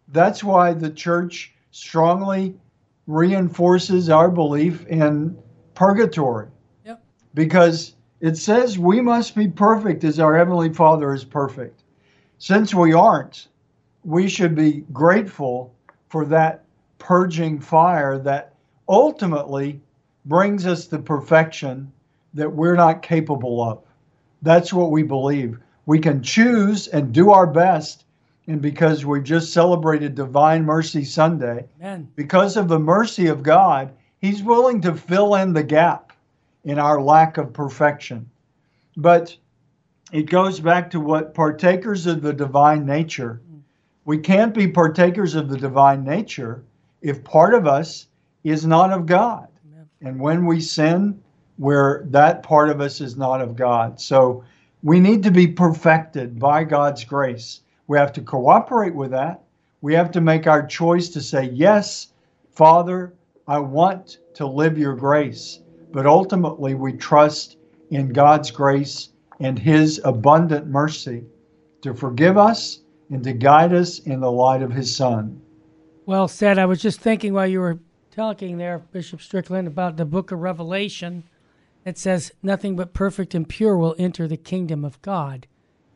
That's 0.10 0.44
why 0.44 0.74
the 0.74 0.90
church 0.90 1.54
strongly 1.72 2.56
reinforces 3.08 4.10
our 4.10 4.30
belief 4.30 4.86
in 4.88 5.38
purgatory. 5.74 6.48
Yep. 6.86 7.04
Because 7.34 7.96
it 8.22 8.38
says 8.38 8.80
we 8.80 9.02
must 9.02 9.36
be 9.36 9.48
perfect 9.48 10.04
as 10.04 10.20
our 10.20 10.38
Heavenly 10.38 10.74
Father 10.74 11.14
is 11.14 11.24
perfect. 11.24 11.84
Since 12.38 12.74
we 12.74 12.94
aren't, 12.94 13.48
we 14.04 14.28
should 14.28 14.56
be 14.56 14.86
grateful 14.94 15.74
for 16.10 16.26
that 16.26 16.64
purging 17.00 17.60
fire 17.60 18.18
that 18.20 18.54
ultimately 18.88 19.82
brings 20.26 20.66
us 20.66 20.88
the 20.88 21.00
perfection 21.00 21.92
that 22.34 22.52
we're 22.52 22.76
not 22.76 23.02
capable 23.02 23.62
of. 23.62 23.82
That's 24.42 24.74
what 24.74 24.92
we 24.92 25.04
believe. 25.04 25.60
We 25.86 26.00
can 26.00 26.24
choose 26.24 26.88
and 26.88 27.14
do 27.14 27.32
our 27.32 27.48
best. 27.48 28.03
And 28.48 28.62
because 28.62 29.06
we 29.06 29.22
just 29.22 29.54
celebrated 29.54 30.16
Divine 30.16 30.66
Mercy 30.66 31.06
Sunday, 31.06 31.66
Amen. 31.80 32.10
because 32.16 32.58
of 32.58 32.68
the 32.68 32.80
mercy 32.80 33.28
of 33.28 33.44
God, 33.44 33.94
He's 34.20 34.44
willing 34.44 34.82
to 34.82 34.96
fill 34.96 35.36
in 35.36 35.54
the 35.54 35.64
gap 35.64 36.14
in 36.64 36.80
our 36.80 37.02
lack 37.02 37.38
of 37.38 37.54
perfection. 37.54 38.30
But 38.96 39.36
it 40.12 40.30
goes 40.30 40.60
back 40.60 40.92
to 40.92 41.00
what 41.00 41.34
partakers 41.34 42.06
of 42.06 42.22
the 42.22 42.34
divine 42.34 42.86
nature. 42.86 43.42
We 44.06 44.18
can't 44.18 44.54
be 44.54 44.68
partakers 44.68 45.36
of 45.36 45.50
the 45.50 45.58
divine 45.58 46.04
nature 46.04 46.64
if 47.02 47.24
part 47.24 47.54
of 47.54 47.68
us 47.68 48.08
is 48.44 48.66
not 48.66 48.92
of 48.92 49.06
God. 49.06 49.48
And 50.02 50.20
when 50.20 50.46
we 50.46 50.60
sin, 50.60 51.22
where 51.58 52.04
that 52.10 52.44
part 52.44 52.70
of 52.70 52.82
us 52.82 53.00
is 53.00 53.16
not 53.16 53.42
of 53.42 53.56
God. 53.56 54.00
So 54.00 54.44
we 54.82 55.00
need 55.00 55.24
to 55.24 55.32
be 55.32 55.48
perfected 55.48 56.40
by 56.40 56.64
God's 56.64 57.06
grace. 57.06 57.62
We 57.88 57.98
have 57.98 58.14
to 58.14 58.22
cooperate 58.22 58.96
with 58.96 59.12
that. 59.12 59.44
We 59.82 59.94
have 59.96 60.12
to 60.12 60.22
make 60.22 60.48
our 60.48 60.66
choice 60.66 61.10
to 61.10 61.22
say, 61.22 61.50
Yes, 61.54 62.14
Father, 62.52 63.14
I 63.48 63.60
want 63.60 64.20
to 64.36 64.48
live 64.48 64.78
your 64.78 64.96
grace. 64.96 65.60
But 65.92 66.06
ultimately, 66.06 66.76
we 66.76 66.94
trust 66.94 67.58
in 67.92 68.14
God's 68.14 68.50
grace 68.50 69.10
and 69.40 69.60
his 69.60 70.02
abundant 70.04 70.68
mercy 70.68 71.26
to 71.82 71.94
forgive 71.94 72.38
us 72.38 72.80
and 73.10 73.24
to 73.24 73.34
guide 73.34 73.74
us 73.74 74.00
in 74.00 74.22
the 74.22 74.32
light 74.32 74.62
of 74.62 74.72
his 74.72 74.96
Son. 74.96 75.42
Well 76.06 76.28
said. 76.28 76.58
I 76.58 76.66
was 76.66 76.82
just 76.82 77.00
thinking 77.00 77.34
while 77.34 77.48
you 77.48 77.60
were 77.60 77.80
talking 78.12 78.58
there, 78.58 78.80
Bishop 78.80 79.22
Strickland, 79.22 79.68
about 79.68 79.98
the 79.98 80.06
book 80.06 80.32
of 80.32 80.40
Revelation. 80.40 81.24
It 81.86 81.98
says, 81.98 82.32
Nothing 82.42 82.76
but 82.76 82.94
perfect 82.94 83.36
and 83.36 83.48
pure 83.48 83.78
will 83.78 83.96
enter 84.00 84.28
the 84.28 84.38
kingdom 84.38 84.86
of 84.86 85.02
God. 85.02 85.48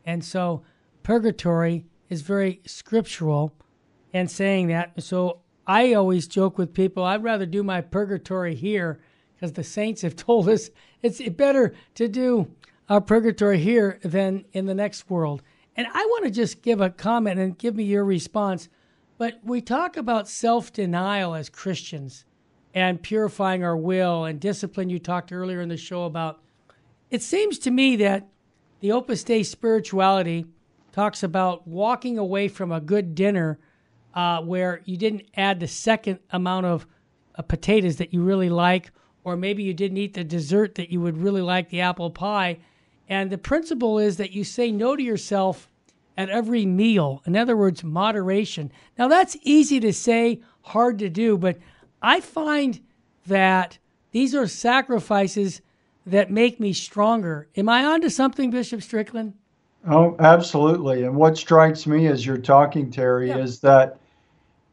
And 0.05 0.23
so 0.23 0.63
purgatory 1.08 1.86
is 2.10 2.22
very 2.22 2.60
scriptural 2.66 3.53
and 4.12 4.30
saying 4.30 4.68
that. 4.68 4.91
So 5.01 5.39
I 5.66 5.93
always 5.93 6.28
joke 6.28 6.58
with 6.58 6.74
people, 6.74 7.01
I'd 7.01 7.24
rather 7.24 7.45
do 7.45 7.64
my 7.64 7.80
purgatory 7.80 8.55
here 8.55 8.99
because 9.34 9.53
the 9.53 9.64
saints 9.64 10.01
have 10.01 10.16
told 10.18 10.49
us 10.49 10.70
it's 11.01 11.22
better 11.30 11.74
to 11.95 12.10
do 12.10 12.51
our 12.89 12.99
purgatory 12.99 13.58
here 13.58 14.01
than 14.03 14.43
in 14.51 14.66
the 14.66 14.76
next 14.76 15.10
world. 15.10 15.43
And 15.78 15.88
I 15.93 16.05
want 16.08 16.26
to 16.26 16.30
just 16.30 16.62
give 16.62 16.82
a 16.82 16.89
comment 16.89 17.39
and 17.39 17.58
give 17.58 17.78
me 17.78 17.86
your 17.86 18.03
response. 18.03 18.68
But 19.18 19.39
we 19.45 19.62
talk 19.62 19.95
about 19.95 20.28
self 20.28 20.74
denial 20.74 21.36
as 21.36 21.47
Christians 21.47 22.26
and 22.74 23.01
purifying 23.01 23.64
our 23.64 23.78
will 23.78 24.26
and 24.26 24.41
discipline. 24.41 24.89
You 24.89 24.99
talked 24.99 25.32
earlier 25.32 25.62
in 25.62 25.70
the 25.70 25.78
show 25.78 26.03
about. 26.03 26.41
It 27.10 27.22
seems 27.22 27.60
to 27.60 27.72
me 27.72 27.95
that 27.95 28.28
the 28.82 28.91
Opus 28.91 29.24
Dei 29.24 29.43
spirituality 29.43 30.47
talks 30.98 31.22
about 31.22 31.68
walking 31.68 32.18
away 32.18 32.48
from 32.48 32.72
a 32.72 32.82
good 32.82 33.14
dinner 33.14 33.60
uh, 34.16 34.41
where 34.41 34.82
you 34.86 34.98
didn't 34.98 35.22
add 35.36 35.60
the 35.60 35.68
second 35.68 36.18
amount 36.32 36.66
of 36.66 36.88
uh, 37.36 37.41
potatoes 37.43 37.98
that 37.98 38.12
you 38.12 38.24
really 38.24 38.50
like, 38.50 38.89
or 39.24 39.38
maybe 39.38 39.62
you 39.62 39.76
didn't 39.76 39.98
eat 39.98 40.16
the 40.16 40.24
dessert 40.24 40.74
that 40.74 40.89
you 40.89 41.00
would 41.00 41.16
really 41.16 41.43
like, 41.43 41.70
the 41.70 41.82
apple 41.82 42.10
pie. 42.10 42.58
And 43.08 43.30
the 43.30 43.38
principle 43.38 44.00
is 44.00 44.18
that 44.18 44.32
you 44.32 44.43
say 44.43 44.72
no 44.72 44.95
to 44.95 45.04
yourself 45.04 45.70
at 46.18 46.32
every 46.32 46.66
meal. 46.66 47.22
In 47.28 47.38
other 47.38 47.56
words, 47.56 47.84
moderation. 47.84 48.72
Now, 48.98 49.08
that's 49.08 49.38
easy 49.43 49.80
to 49.82 49.93
say, 49.93 50.41
hard 50.64 50.98
to 50.98 51.10
do, 51.12 51.38
but 51.38 51.60
I 52.02 52.22
find 52.22 52.82
that 53.28 53.78
these 54.14 54.34
are 54.34 54.48
sacrifices 54.48 55.62
that 56.08 56.32
make 56.32 56.60
me 56.60 56.74
stronger. 56.74 57.50
Am 57.56 57.70
I 57.70 57.86
onto 57.86 58.10
something, 58.10 58.50
Bishop 58.50 58.82
Strickland? 58.82 59.36
Oh, 59.86 60.15
absolutely. 60.19 61.03
And 61.03 61.15
what 61.15 61.38
strikes 61.38 61.86
me 61.88 62.07
as 62.07 62.25
you're 62.25 62.38
talking, 62.38 62.91
Terry, 62.91 63.30
yeah. 63.30 63.38
is 63.38 63.59
that 63.61 63.99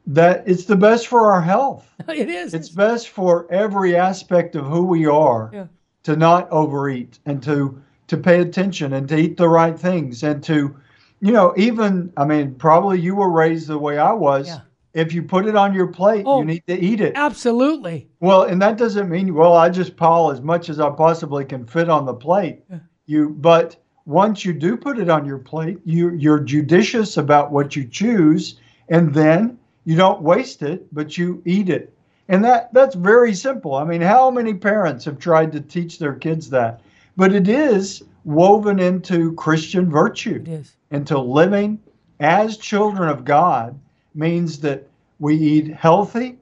that 0.06 0.44
it's 0.46 0.64
the 0.64 0.76
best 0.76 1.06
for 1.06 1.32
our 1.32 1.40
health. 1.40 1.88
it 2.08 2.28
is. 2.28 2.54
It's 2.54 2.68
best 2.68 3.08
for 3.08 3.50
every 3.50 3.96
aspect 3.96 4.54
of 4.54 4.66
who 4.66 4.84
we 4.84 5.06
are 5.06 5.50
yeah. 5.52 5.66
to 6.04 6.16
not 6.16 6.50
overeat 6.50 7.18
and 7.26 7.42
to 7.44 7.80
to 8.08 8.16
pay 8.16 8.40
attention 8.40 8.92
and 8.92 9.08
to 9.08 9.16
eat 9.16 9.36
the 9.38 9.48
right 9.48 9.78
things 9.78 10.22
and 10.22 10.42
to 10.44 10.76
you 11.20 11.32
know 11.32 11.54
even 11.56 12.12
I 12.16 12.24
mean 12.24 12.54
probably 12.54 13.00
you 13.00 13.14
were 13.14 13.30
raised 13.30 13.68
the 13.68 13.78
way 13.78 13.98
I 13.98 14.12
was. 14.12 14.48
Yeah. 14.48 14.60
If 14.92 15.12
you 15.12 15.24
put 15.24 15.46
it 15.46 15.56
on 15.56 15.74
your 15.74 15.88
plate, 15.88 16.22
oh, 16.24 16.38
you 16.38 16.44
need 16.44 16.62
to 16.68 16.78
eat 16.78 17.00
it. 17.00 17.14
Absolutely. 17.16 18.08
Well, 18.20 18.44
and 18.44 18.62
that 18.62 18.78
doesn't 18.78 19.08
mean 19.08 19.34
well 19.34 19.54
I 19.54 19.68
just 19.70 19.96
pile 19.96 20.30
as 20.30 20.40
much 20.40 20.68
as 20.68 20.80
I 20.80 20.90
possibly 20.90 21.44
can 21.44 21.66
fit 21.66 21.88
on 21.88 22.04
the 22.04 22.14
plate. 22.14 22.62
Yeah. 22.70 22.78
You 23.06 23.30
but 23.30 23.76
once 24.06 24.44
you 24.44 24.52
do 24.52 24.76
put 24.76 24.98
it 24.98 25.08
on 25.08 25.24
your 25.24 25.38
plate, 25.38 25.78
you 25.84 26.10
you're 26.10 26.40
judicious 26.40 27.16
about 27.16 27.50
what 27.50 27.74
you 27.74 27.86
choose 27.86 28.56
and 28.88 29.14
then 29.14 29.58
you 29.84 29.96
don't 29.96 30.22
waste 30.22 30.62
it, 30.62 30.92
but 30.94 31.16
you 31.16 31.42
eat 31.44 31.68
it. 31.68 31.92
And 32.28 32.44
that 32.44 32.72
that's 32.72 32.94
very 32.94 33.34
simple. 33.34 33.74
I 33.74 33.84
mean, 33.84 34.00
how 34.00 34.30
many 34.30 34.54
parents 34.54 35.04
have 35.04 35.18
tried 35.18 35.52
to 35.52 35.60
teach 35.60 35.98
their 35.98 36.14
kids 36.14 36.50
that? 36.50 36.80
But 37.16 37.34
it 37.34 37.48
is 37.48 38.02
woven 38.24 38.78
into 38.78 39.32
Christian 39.34 39.90
virtue. 39.90 40.42
Into 40.90 41.18
living 41.18 41.78
as 42.20 42.56
children 42.56 43.08
of 43.08 43.24
God 43.24 43.78
means 44.14 44.60
that 44.60 44.86
we 45.18 45.36
eat 45.36 45.74
healthy 45.74 46.38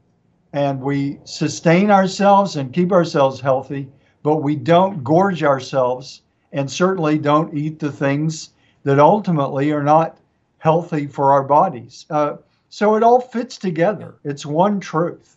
and 0.52 0.80
we 0.80 1.18
sustain 1.24 1.90
ourselves 1.90 2.56
and 2.56 2.72
keep 2.72 2.92
ourselves 2.92 3.40
healthy, 3.40 3.88
but 4.22 4.36
we 4.42 4.54
don't 4.54 5.02
gorge 5.02 5.42
ourselves 5.42 6.21
and 6.52 6.70
certainly 6.70 7.18
don't 7.18 7.56
eat 7.56 7.78
the 7.78 7.92
things 7.92 8.50
that 8.84 8.98
ultimately 8.98 9.72
are 9.72 9.82
not 9.82 10.18
healthy 10.58 11.06
for 11.06 11.32
our 11.32 11.42
bodies. 11.42 12.06
Uh, 12.10 12.36
so 12.68 12.94
it 12.94 13.02
all 13.02 13.20
fits 13.20 13.58
together. 13.58 14.14
It's 14.24 14.46
one 14.46 14.80
truth. 14.80 15.36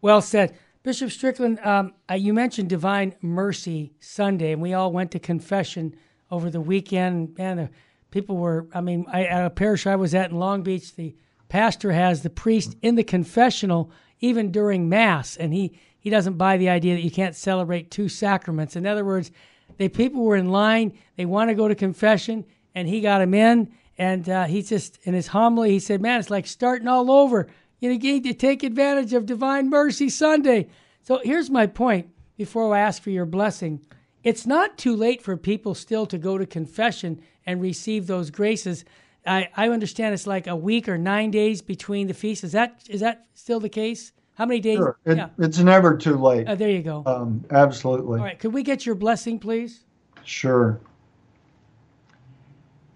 Well 0.00 0.20
said. 0.20 0.56
Bishop 0.82 1.10
Strickland, 1.10 1.58
um, 1.64 1.94
uh, 2.08 2.14
you 2.14 2.32
mentioned 2.32 2.68
Divine 2.68 3.12
Mercy 3.20 3.92
Sunday, 3.98 4.52
and 4.52 4.62
we 4.62 4.72
all 4.72 4.92
went 4.92 5.10
to 5.10 5.18
confession 5.18 5.96
over 6.30 6.48
the 6.48 6.60
weekend. 6.60 7.36
Man, 7.36 7.56
the 7.56 7.70
people 8.12 8.36
were, 8.36 8.68
I 8.72 8.80
mean, 8.80 9.04
I, 9.12 9.24
at 9.24 9.44
a 9.44 9.50
parish 9.50 9.86
I 9.86 9.96
was 9.96 10.14
at 10.14 10.30
in 10.30 10.38
Long 10.38 10.62
Beach, 10.62 10.94
the 10.94 11.16
pastor 11.48 11.90
has 11.90 12.22
the 12.22 12.30
priest 12.30 12.76
in 12.82 12.94
the 12.94 13.02
confessional 13.02 13.90
even 14.20 14.52
during 14.52 14.88
Mass, 14.88 15.36
and 15.36 15.52
he, 15.52 15.78
he 15.98 16.08
doesn't 16.08 16.38
buy 16.38 16.56
the 16.56 16.68
idea 16.68 16.94
that 16.94 17.02
you 17.02 17.10
can't 17.10 17.34
celebrate 17.34 17.90
two 17.90 18.08
sacraments. 18.08 18.76
In 18.76 18.86
other 18.86 19.04
words, 19.04 19.30
the 19.76 19.88
people 19.88 20.22
were 20.22 20.36
in 20.36 20.50
line, 20.50 20.96
they 21.16 21.26
want 21.26 21.50
to 21.50 21.54
go 21.54 21.68
to 21.68 21.74
confession, 21.74 22.44
and 22.74 22.88
he 22.88 23.00
got 23.00 23.18
them 23.18 23.34
in 23.34 23.72
and 23.98 24.28
uh, 24.28 24.44
he 24.44 24.62
just, 24.62 24.98
in 25.04 25.14
his 25.14 25.28
homily, 25.28 25.70
he 25.70 25.78
said, 25.78 26.02
Man, 26.02 26.20
it's 26.20 26.30
like 26.30 26.46
starting 26.46 26.88
all 26.88 27.10
over. 27.10 27.48
You 27.80 27.90
need 27.90 28.24
to 28.24 28.34
take 28.34 28.62
advantage 28.62 29.12
of 29.12 29.26
Divine 29.26 29.70
Mercy 29.70 30.08
Sunday. 30.08 30.68
So 31.02 31.20
here's 31.22 31.50
my 31.50 31.66
point 31.66 32.10
before 32.36 32.74
I 32.74 32.80
ask 32.80 33.02
for 33.02 33.10
your 33.10 33.26
blessing. 33.26 33.80
It's 34.22 34.46
not 34.46 34.76
too 34.76 34.96
late 34.96 35.22
for 35.22 35.36
people 35.36 35.74
still 35.74 36.04
to 36.06 36.18
go 36.18 36.36
to 36.36 36.46
confession 36.46 37.20
and 37.44 37.60
receive 37.60 38.06
those 38.06 38.30
graces. 38.30 38.84
I, 39.26 39.48
I 39.56 39.68
understand 39.68 40.14
it's 40.14 40.26
like 40.26 40.46
a 40.46 40.56
week 40.56 40.88
or 40.88 40.98
nine 40.98 41.30
days 41.30 41.62
between 41.62 42.06
the 42.06 42.14
feasts. 42.14 42.44
Is 42.44 42.52
that 42.52 42.82
is 42.88 43.00
that 43.00 43.26
still 43.34 43.60
the 43.60 43.68
case? 43.68 44.12
How 44.36 44.44
many 44.44 44.60
days? 44.60 44.76
Sure. 44.76 44.98
It, 45.06 45.16
yeah. 45.16 45.28
It's 45.38 45.58
never 45.58 45.96
too 45.96 46.16
late. 46.16 46.46
Uh, 46.46 46.54
there 46.54 46.70
you 46.70 46.82
go. 46.82 47.02
Um, 47.06 47.42
absolutely. 47.50 48.18
All 48.18 48.24
right. 48.24 48.38
Could 48.38 48.52
we 48.52 48.62
get 48.62 48.84
your 48.84 48.94
blessing, 48.94 49.38
please? 49.38 49.84
Sure. 50.24 50.78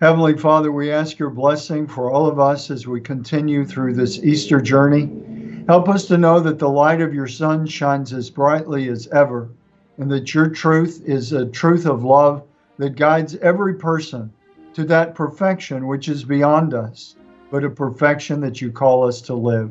Heavenly 0.03 0.37
Father, 0.37 0.71
we 0.71 0.91
ask 0.91 1.19
your 1.19 1.31
blessing 1.31 1.87
for 1.87 2.11
all 2.11 2.27
of 2.27 2.39
us 2.39 2.71
as 2.71 2.87
we 2.87 3.01
continue 3.01 3.65
through 3.65 3.95
this 3.95 4.19
Easter 4.19 4.61
journey. 4.61 5.65
Help 5.67 5.89
us 5.89 6.07
to 6.07 6.19
know 6.19 6.41
that 6.41 6.59
the 6.59 6.69
light 6.69 7.01
of 7.01 7.15
your 7.15 7.29
Son 7.29 7.67
shines 7.67 8.13
as 8.13 8.29
brightly 8.29 8.89
as 8.89 9.09
ever, 9.09 9.49
and 9.97 10.11
that 10.11 10.35
your 10.35 10.49
truth 10.49 11.03
is 11.07 11.33
a 11.33 11.47
truth 11.47 11.87
of 11.87 12.05
love 12.05 12.43
that 12.77 12.97
guides 12.97 13.37
every 13.37 13.75
person 13.75 14.31
to 14.75 14.85
that 14.85 15.15
perfection 15.15 15.87
which 15.87 16.09
is 16.09 16.23
beyond 16.23 16.75
us, 16.75 17.15
but 17.51 17.65
a 17.65 17.71
perfection 17.71 18.41
that 18.41 18.61
you 18.61 18.71
call 18.71 19.07
us 19.07 19.23
to 19.23 19.35
live. 19.35 19.71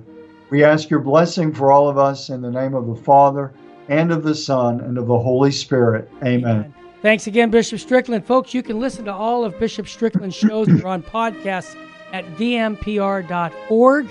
We 0.50 0.64
ask 0.64 0.90
your 0.90 1.00
blessing 1.00 1.54
for 1.54 1.72
all 1.72 1.90
of 1.90 1.98
us 1.98 2.30
in 2.30 2.42
the 2.42 2.52
name 2.52 2.74
of 2.74 2.88
the 2.88 2.96
Father, 2.96 3.54
and 3.88 4.12
of 4.12 4.24
the 4.24 4.36
Son, 4.36 4.82
and 4.82 4.98
of 4.98 5.08
the 5.08 5.20
Holy 5.20 5.52
Spirit. 5.52 6.10
Amen. 6.24 6.44
Amen. 6.44 6.74
Thanks 7.02 7.28
again, 7.28 7.50
Bishop 7.50 7.80
Strickland. 7.80 8.26
Folks, 8.26 8.54
you 8.54 8.62
can 8.62 8.80
listen 8.80 9.06
to 9.06 9.14
all 9.14 9.46
of 9.46 9.58
Bishop 9.58 9.88
Strickland's 9.88 10.36
shows. 10.36 10.68
They're 10.68 10.86
on 10.86 11.02
podcasts 11.02 11.76
at 12.12 12.26
vmpr.org. 12.36 14.10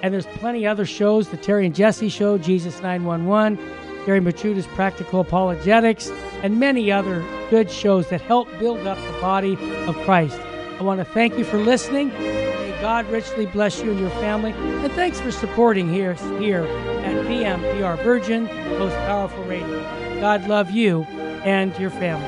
And 0.00 0.14
there's 0.14 0.26
plenty 0.26 0.64
other 0.64 0.86
shows 0.86 1.28
the 1.28 1.36
Terry 1.36 1.66
and 1.66 1.74
Jesse 1.74 2.08
Show, 2.08 2.38
Jesus 2.38 2.80
911, 2.80 3.58
Gary 4.06 4.20
Michuta's 4.20 4.66
Practical 4.68 5.20
Apologetics, 5.20 6.10
and 6.42 6.60
many 6.60 6.92
other 6.92 7.24
good 7.50 7.68
shows 7.68 8.08
that 8.10 8.20
help 8.20 8.48
build 8.60 8.86
up 8.86 8.98
the 8.98 9.20
body 9.20 9.54
of 9.86 9.96
Christ. 10.04 10.38
I 10.78 10.82
want 10.84 11.00
to 11.00 11.04
thank 11.04 11.36
you 11.36 11.44
for 11.44 11.58
listening. 11.58 12.12
God 12.80 13.10
richly 13.10 13.46
bless 13.46 13.82
you 13.82 13.90
and 13.90 13.98
your 13.98 14.10
family. 14.10 14.52
And 14.52 14.92
thanks 14.92 15.20
for 15.20 15.32
supporting 15.32 15.92
here, 15.92 16.14
here 16.38 16.62
at 16.62 17.26
VMPR 17.26 18.00
Virgin, 18.04 18.44
Most 18.78 18.94
Powerful 18.98 19.42
Radio. 19.44 19.82
God 20.20 20.46
love 20.48 20.70
you 20.70 21.02
and 21.44 21.76
your 21.78 21.90
family. 21.90 22.26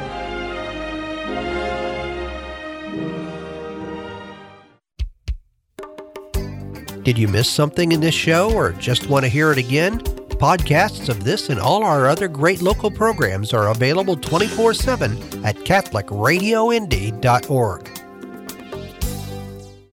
Did 7.02 7.16
you 7.16 7.28
miss 7.28 7.48
something 7.48 7.92
in 7.92 8.00
this 8.00 8.14
show 8.14 8.52
or 8.52 8.72
just 8.72 9.08
want 9.08 9.24
to 9.24 9.28
hear 9.28 9.52
it 9.52 9.58
again? 9.58 10.00
Podcasts 10.00 11.08
of 11.08 11.24
this 11.24 11.48
and 11.48 11.58
all 11.58 11.82
our 11.82 12.06
other 12.06 12.28
great 12.28 12.62
local 12.62 12.90
programs 12.90 13.52
are 13.52 13.68
available 13.68 14.16
24 14.16 14.74
7 14.74 15.44
at 15.44 15.56
CatholicRadioIndy.org. 15.56 18.09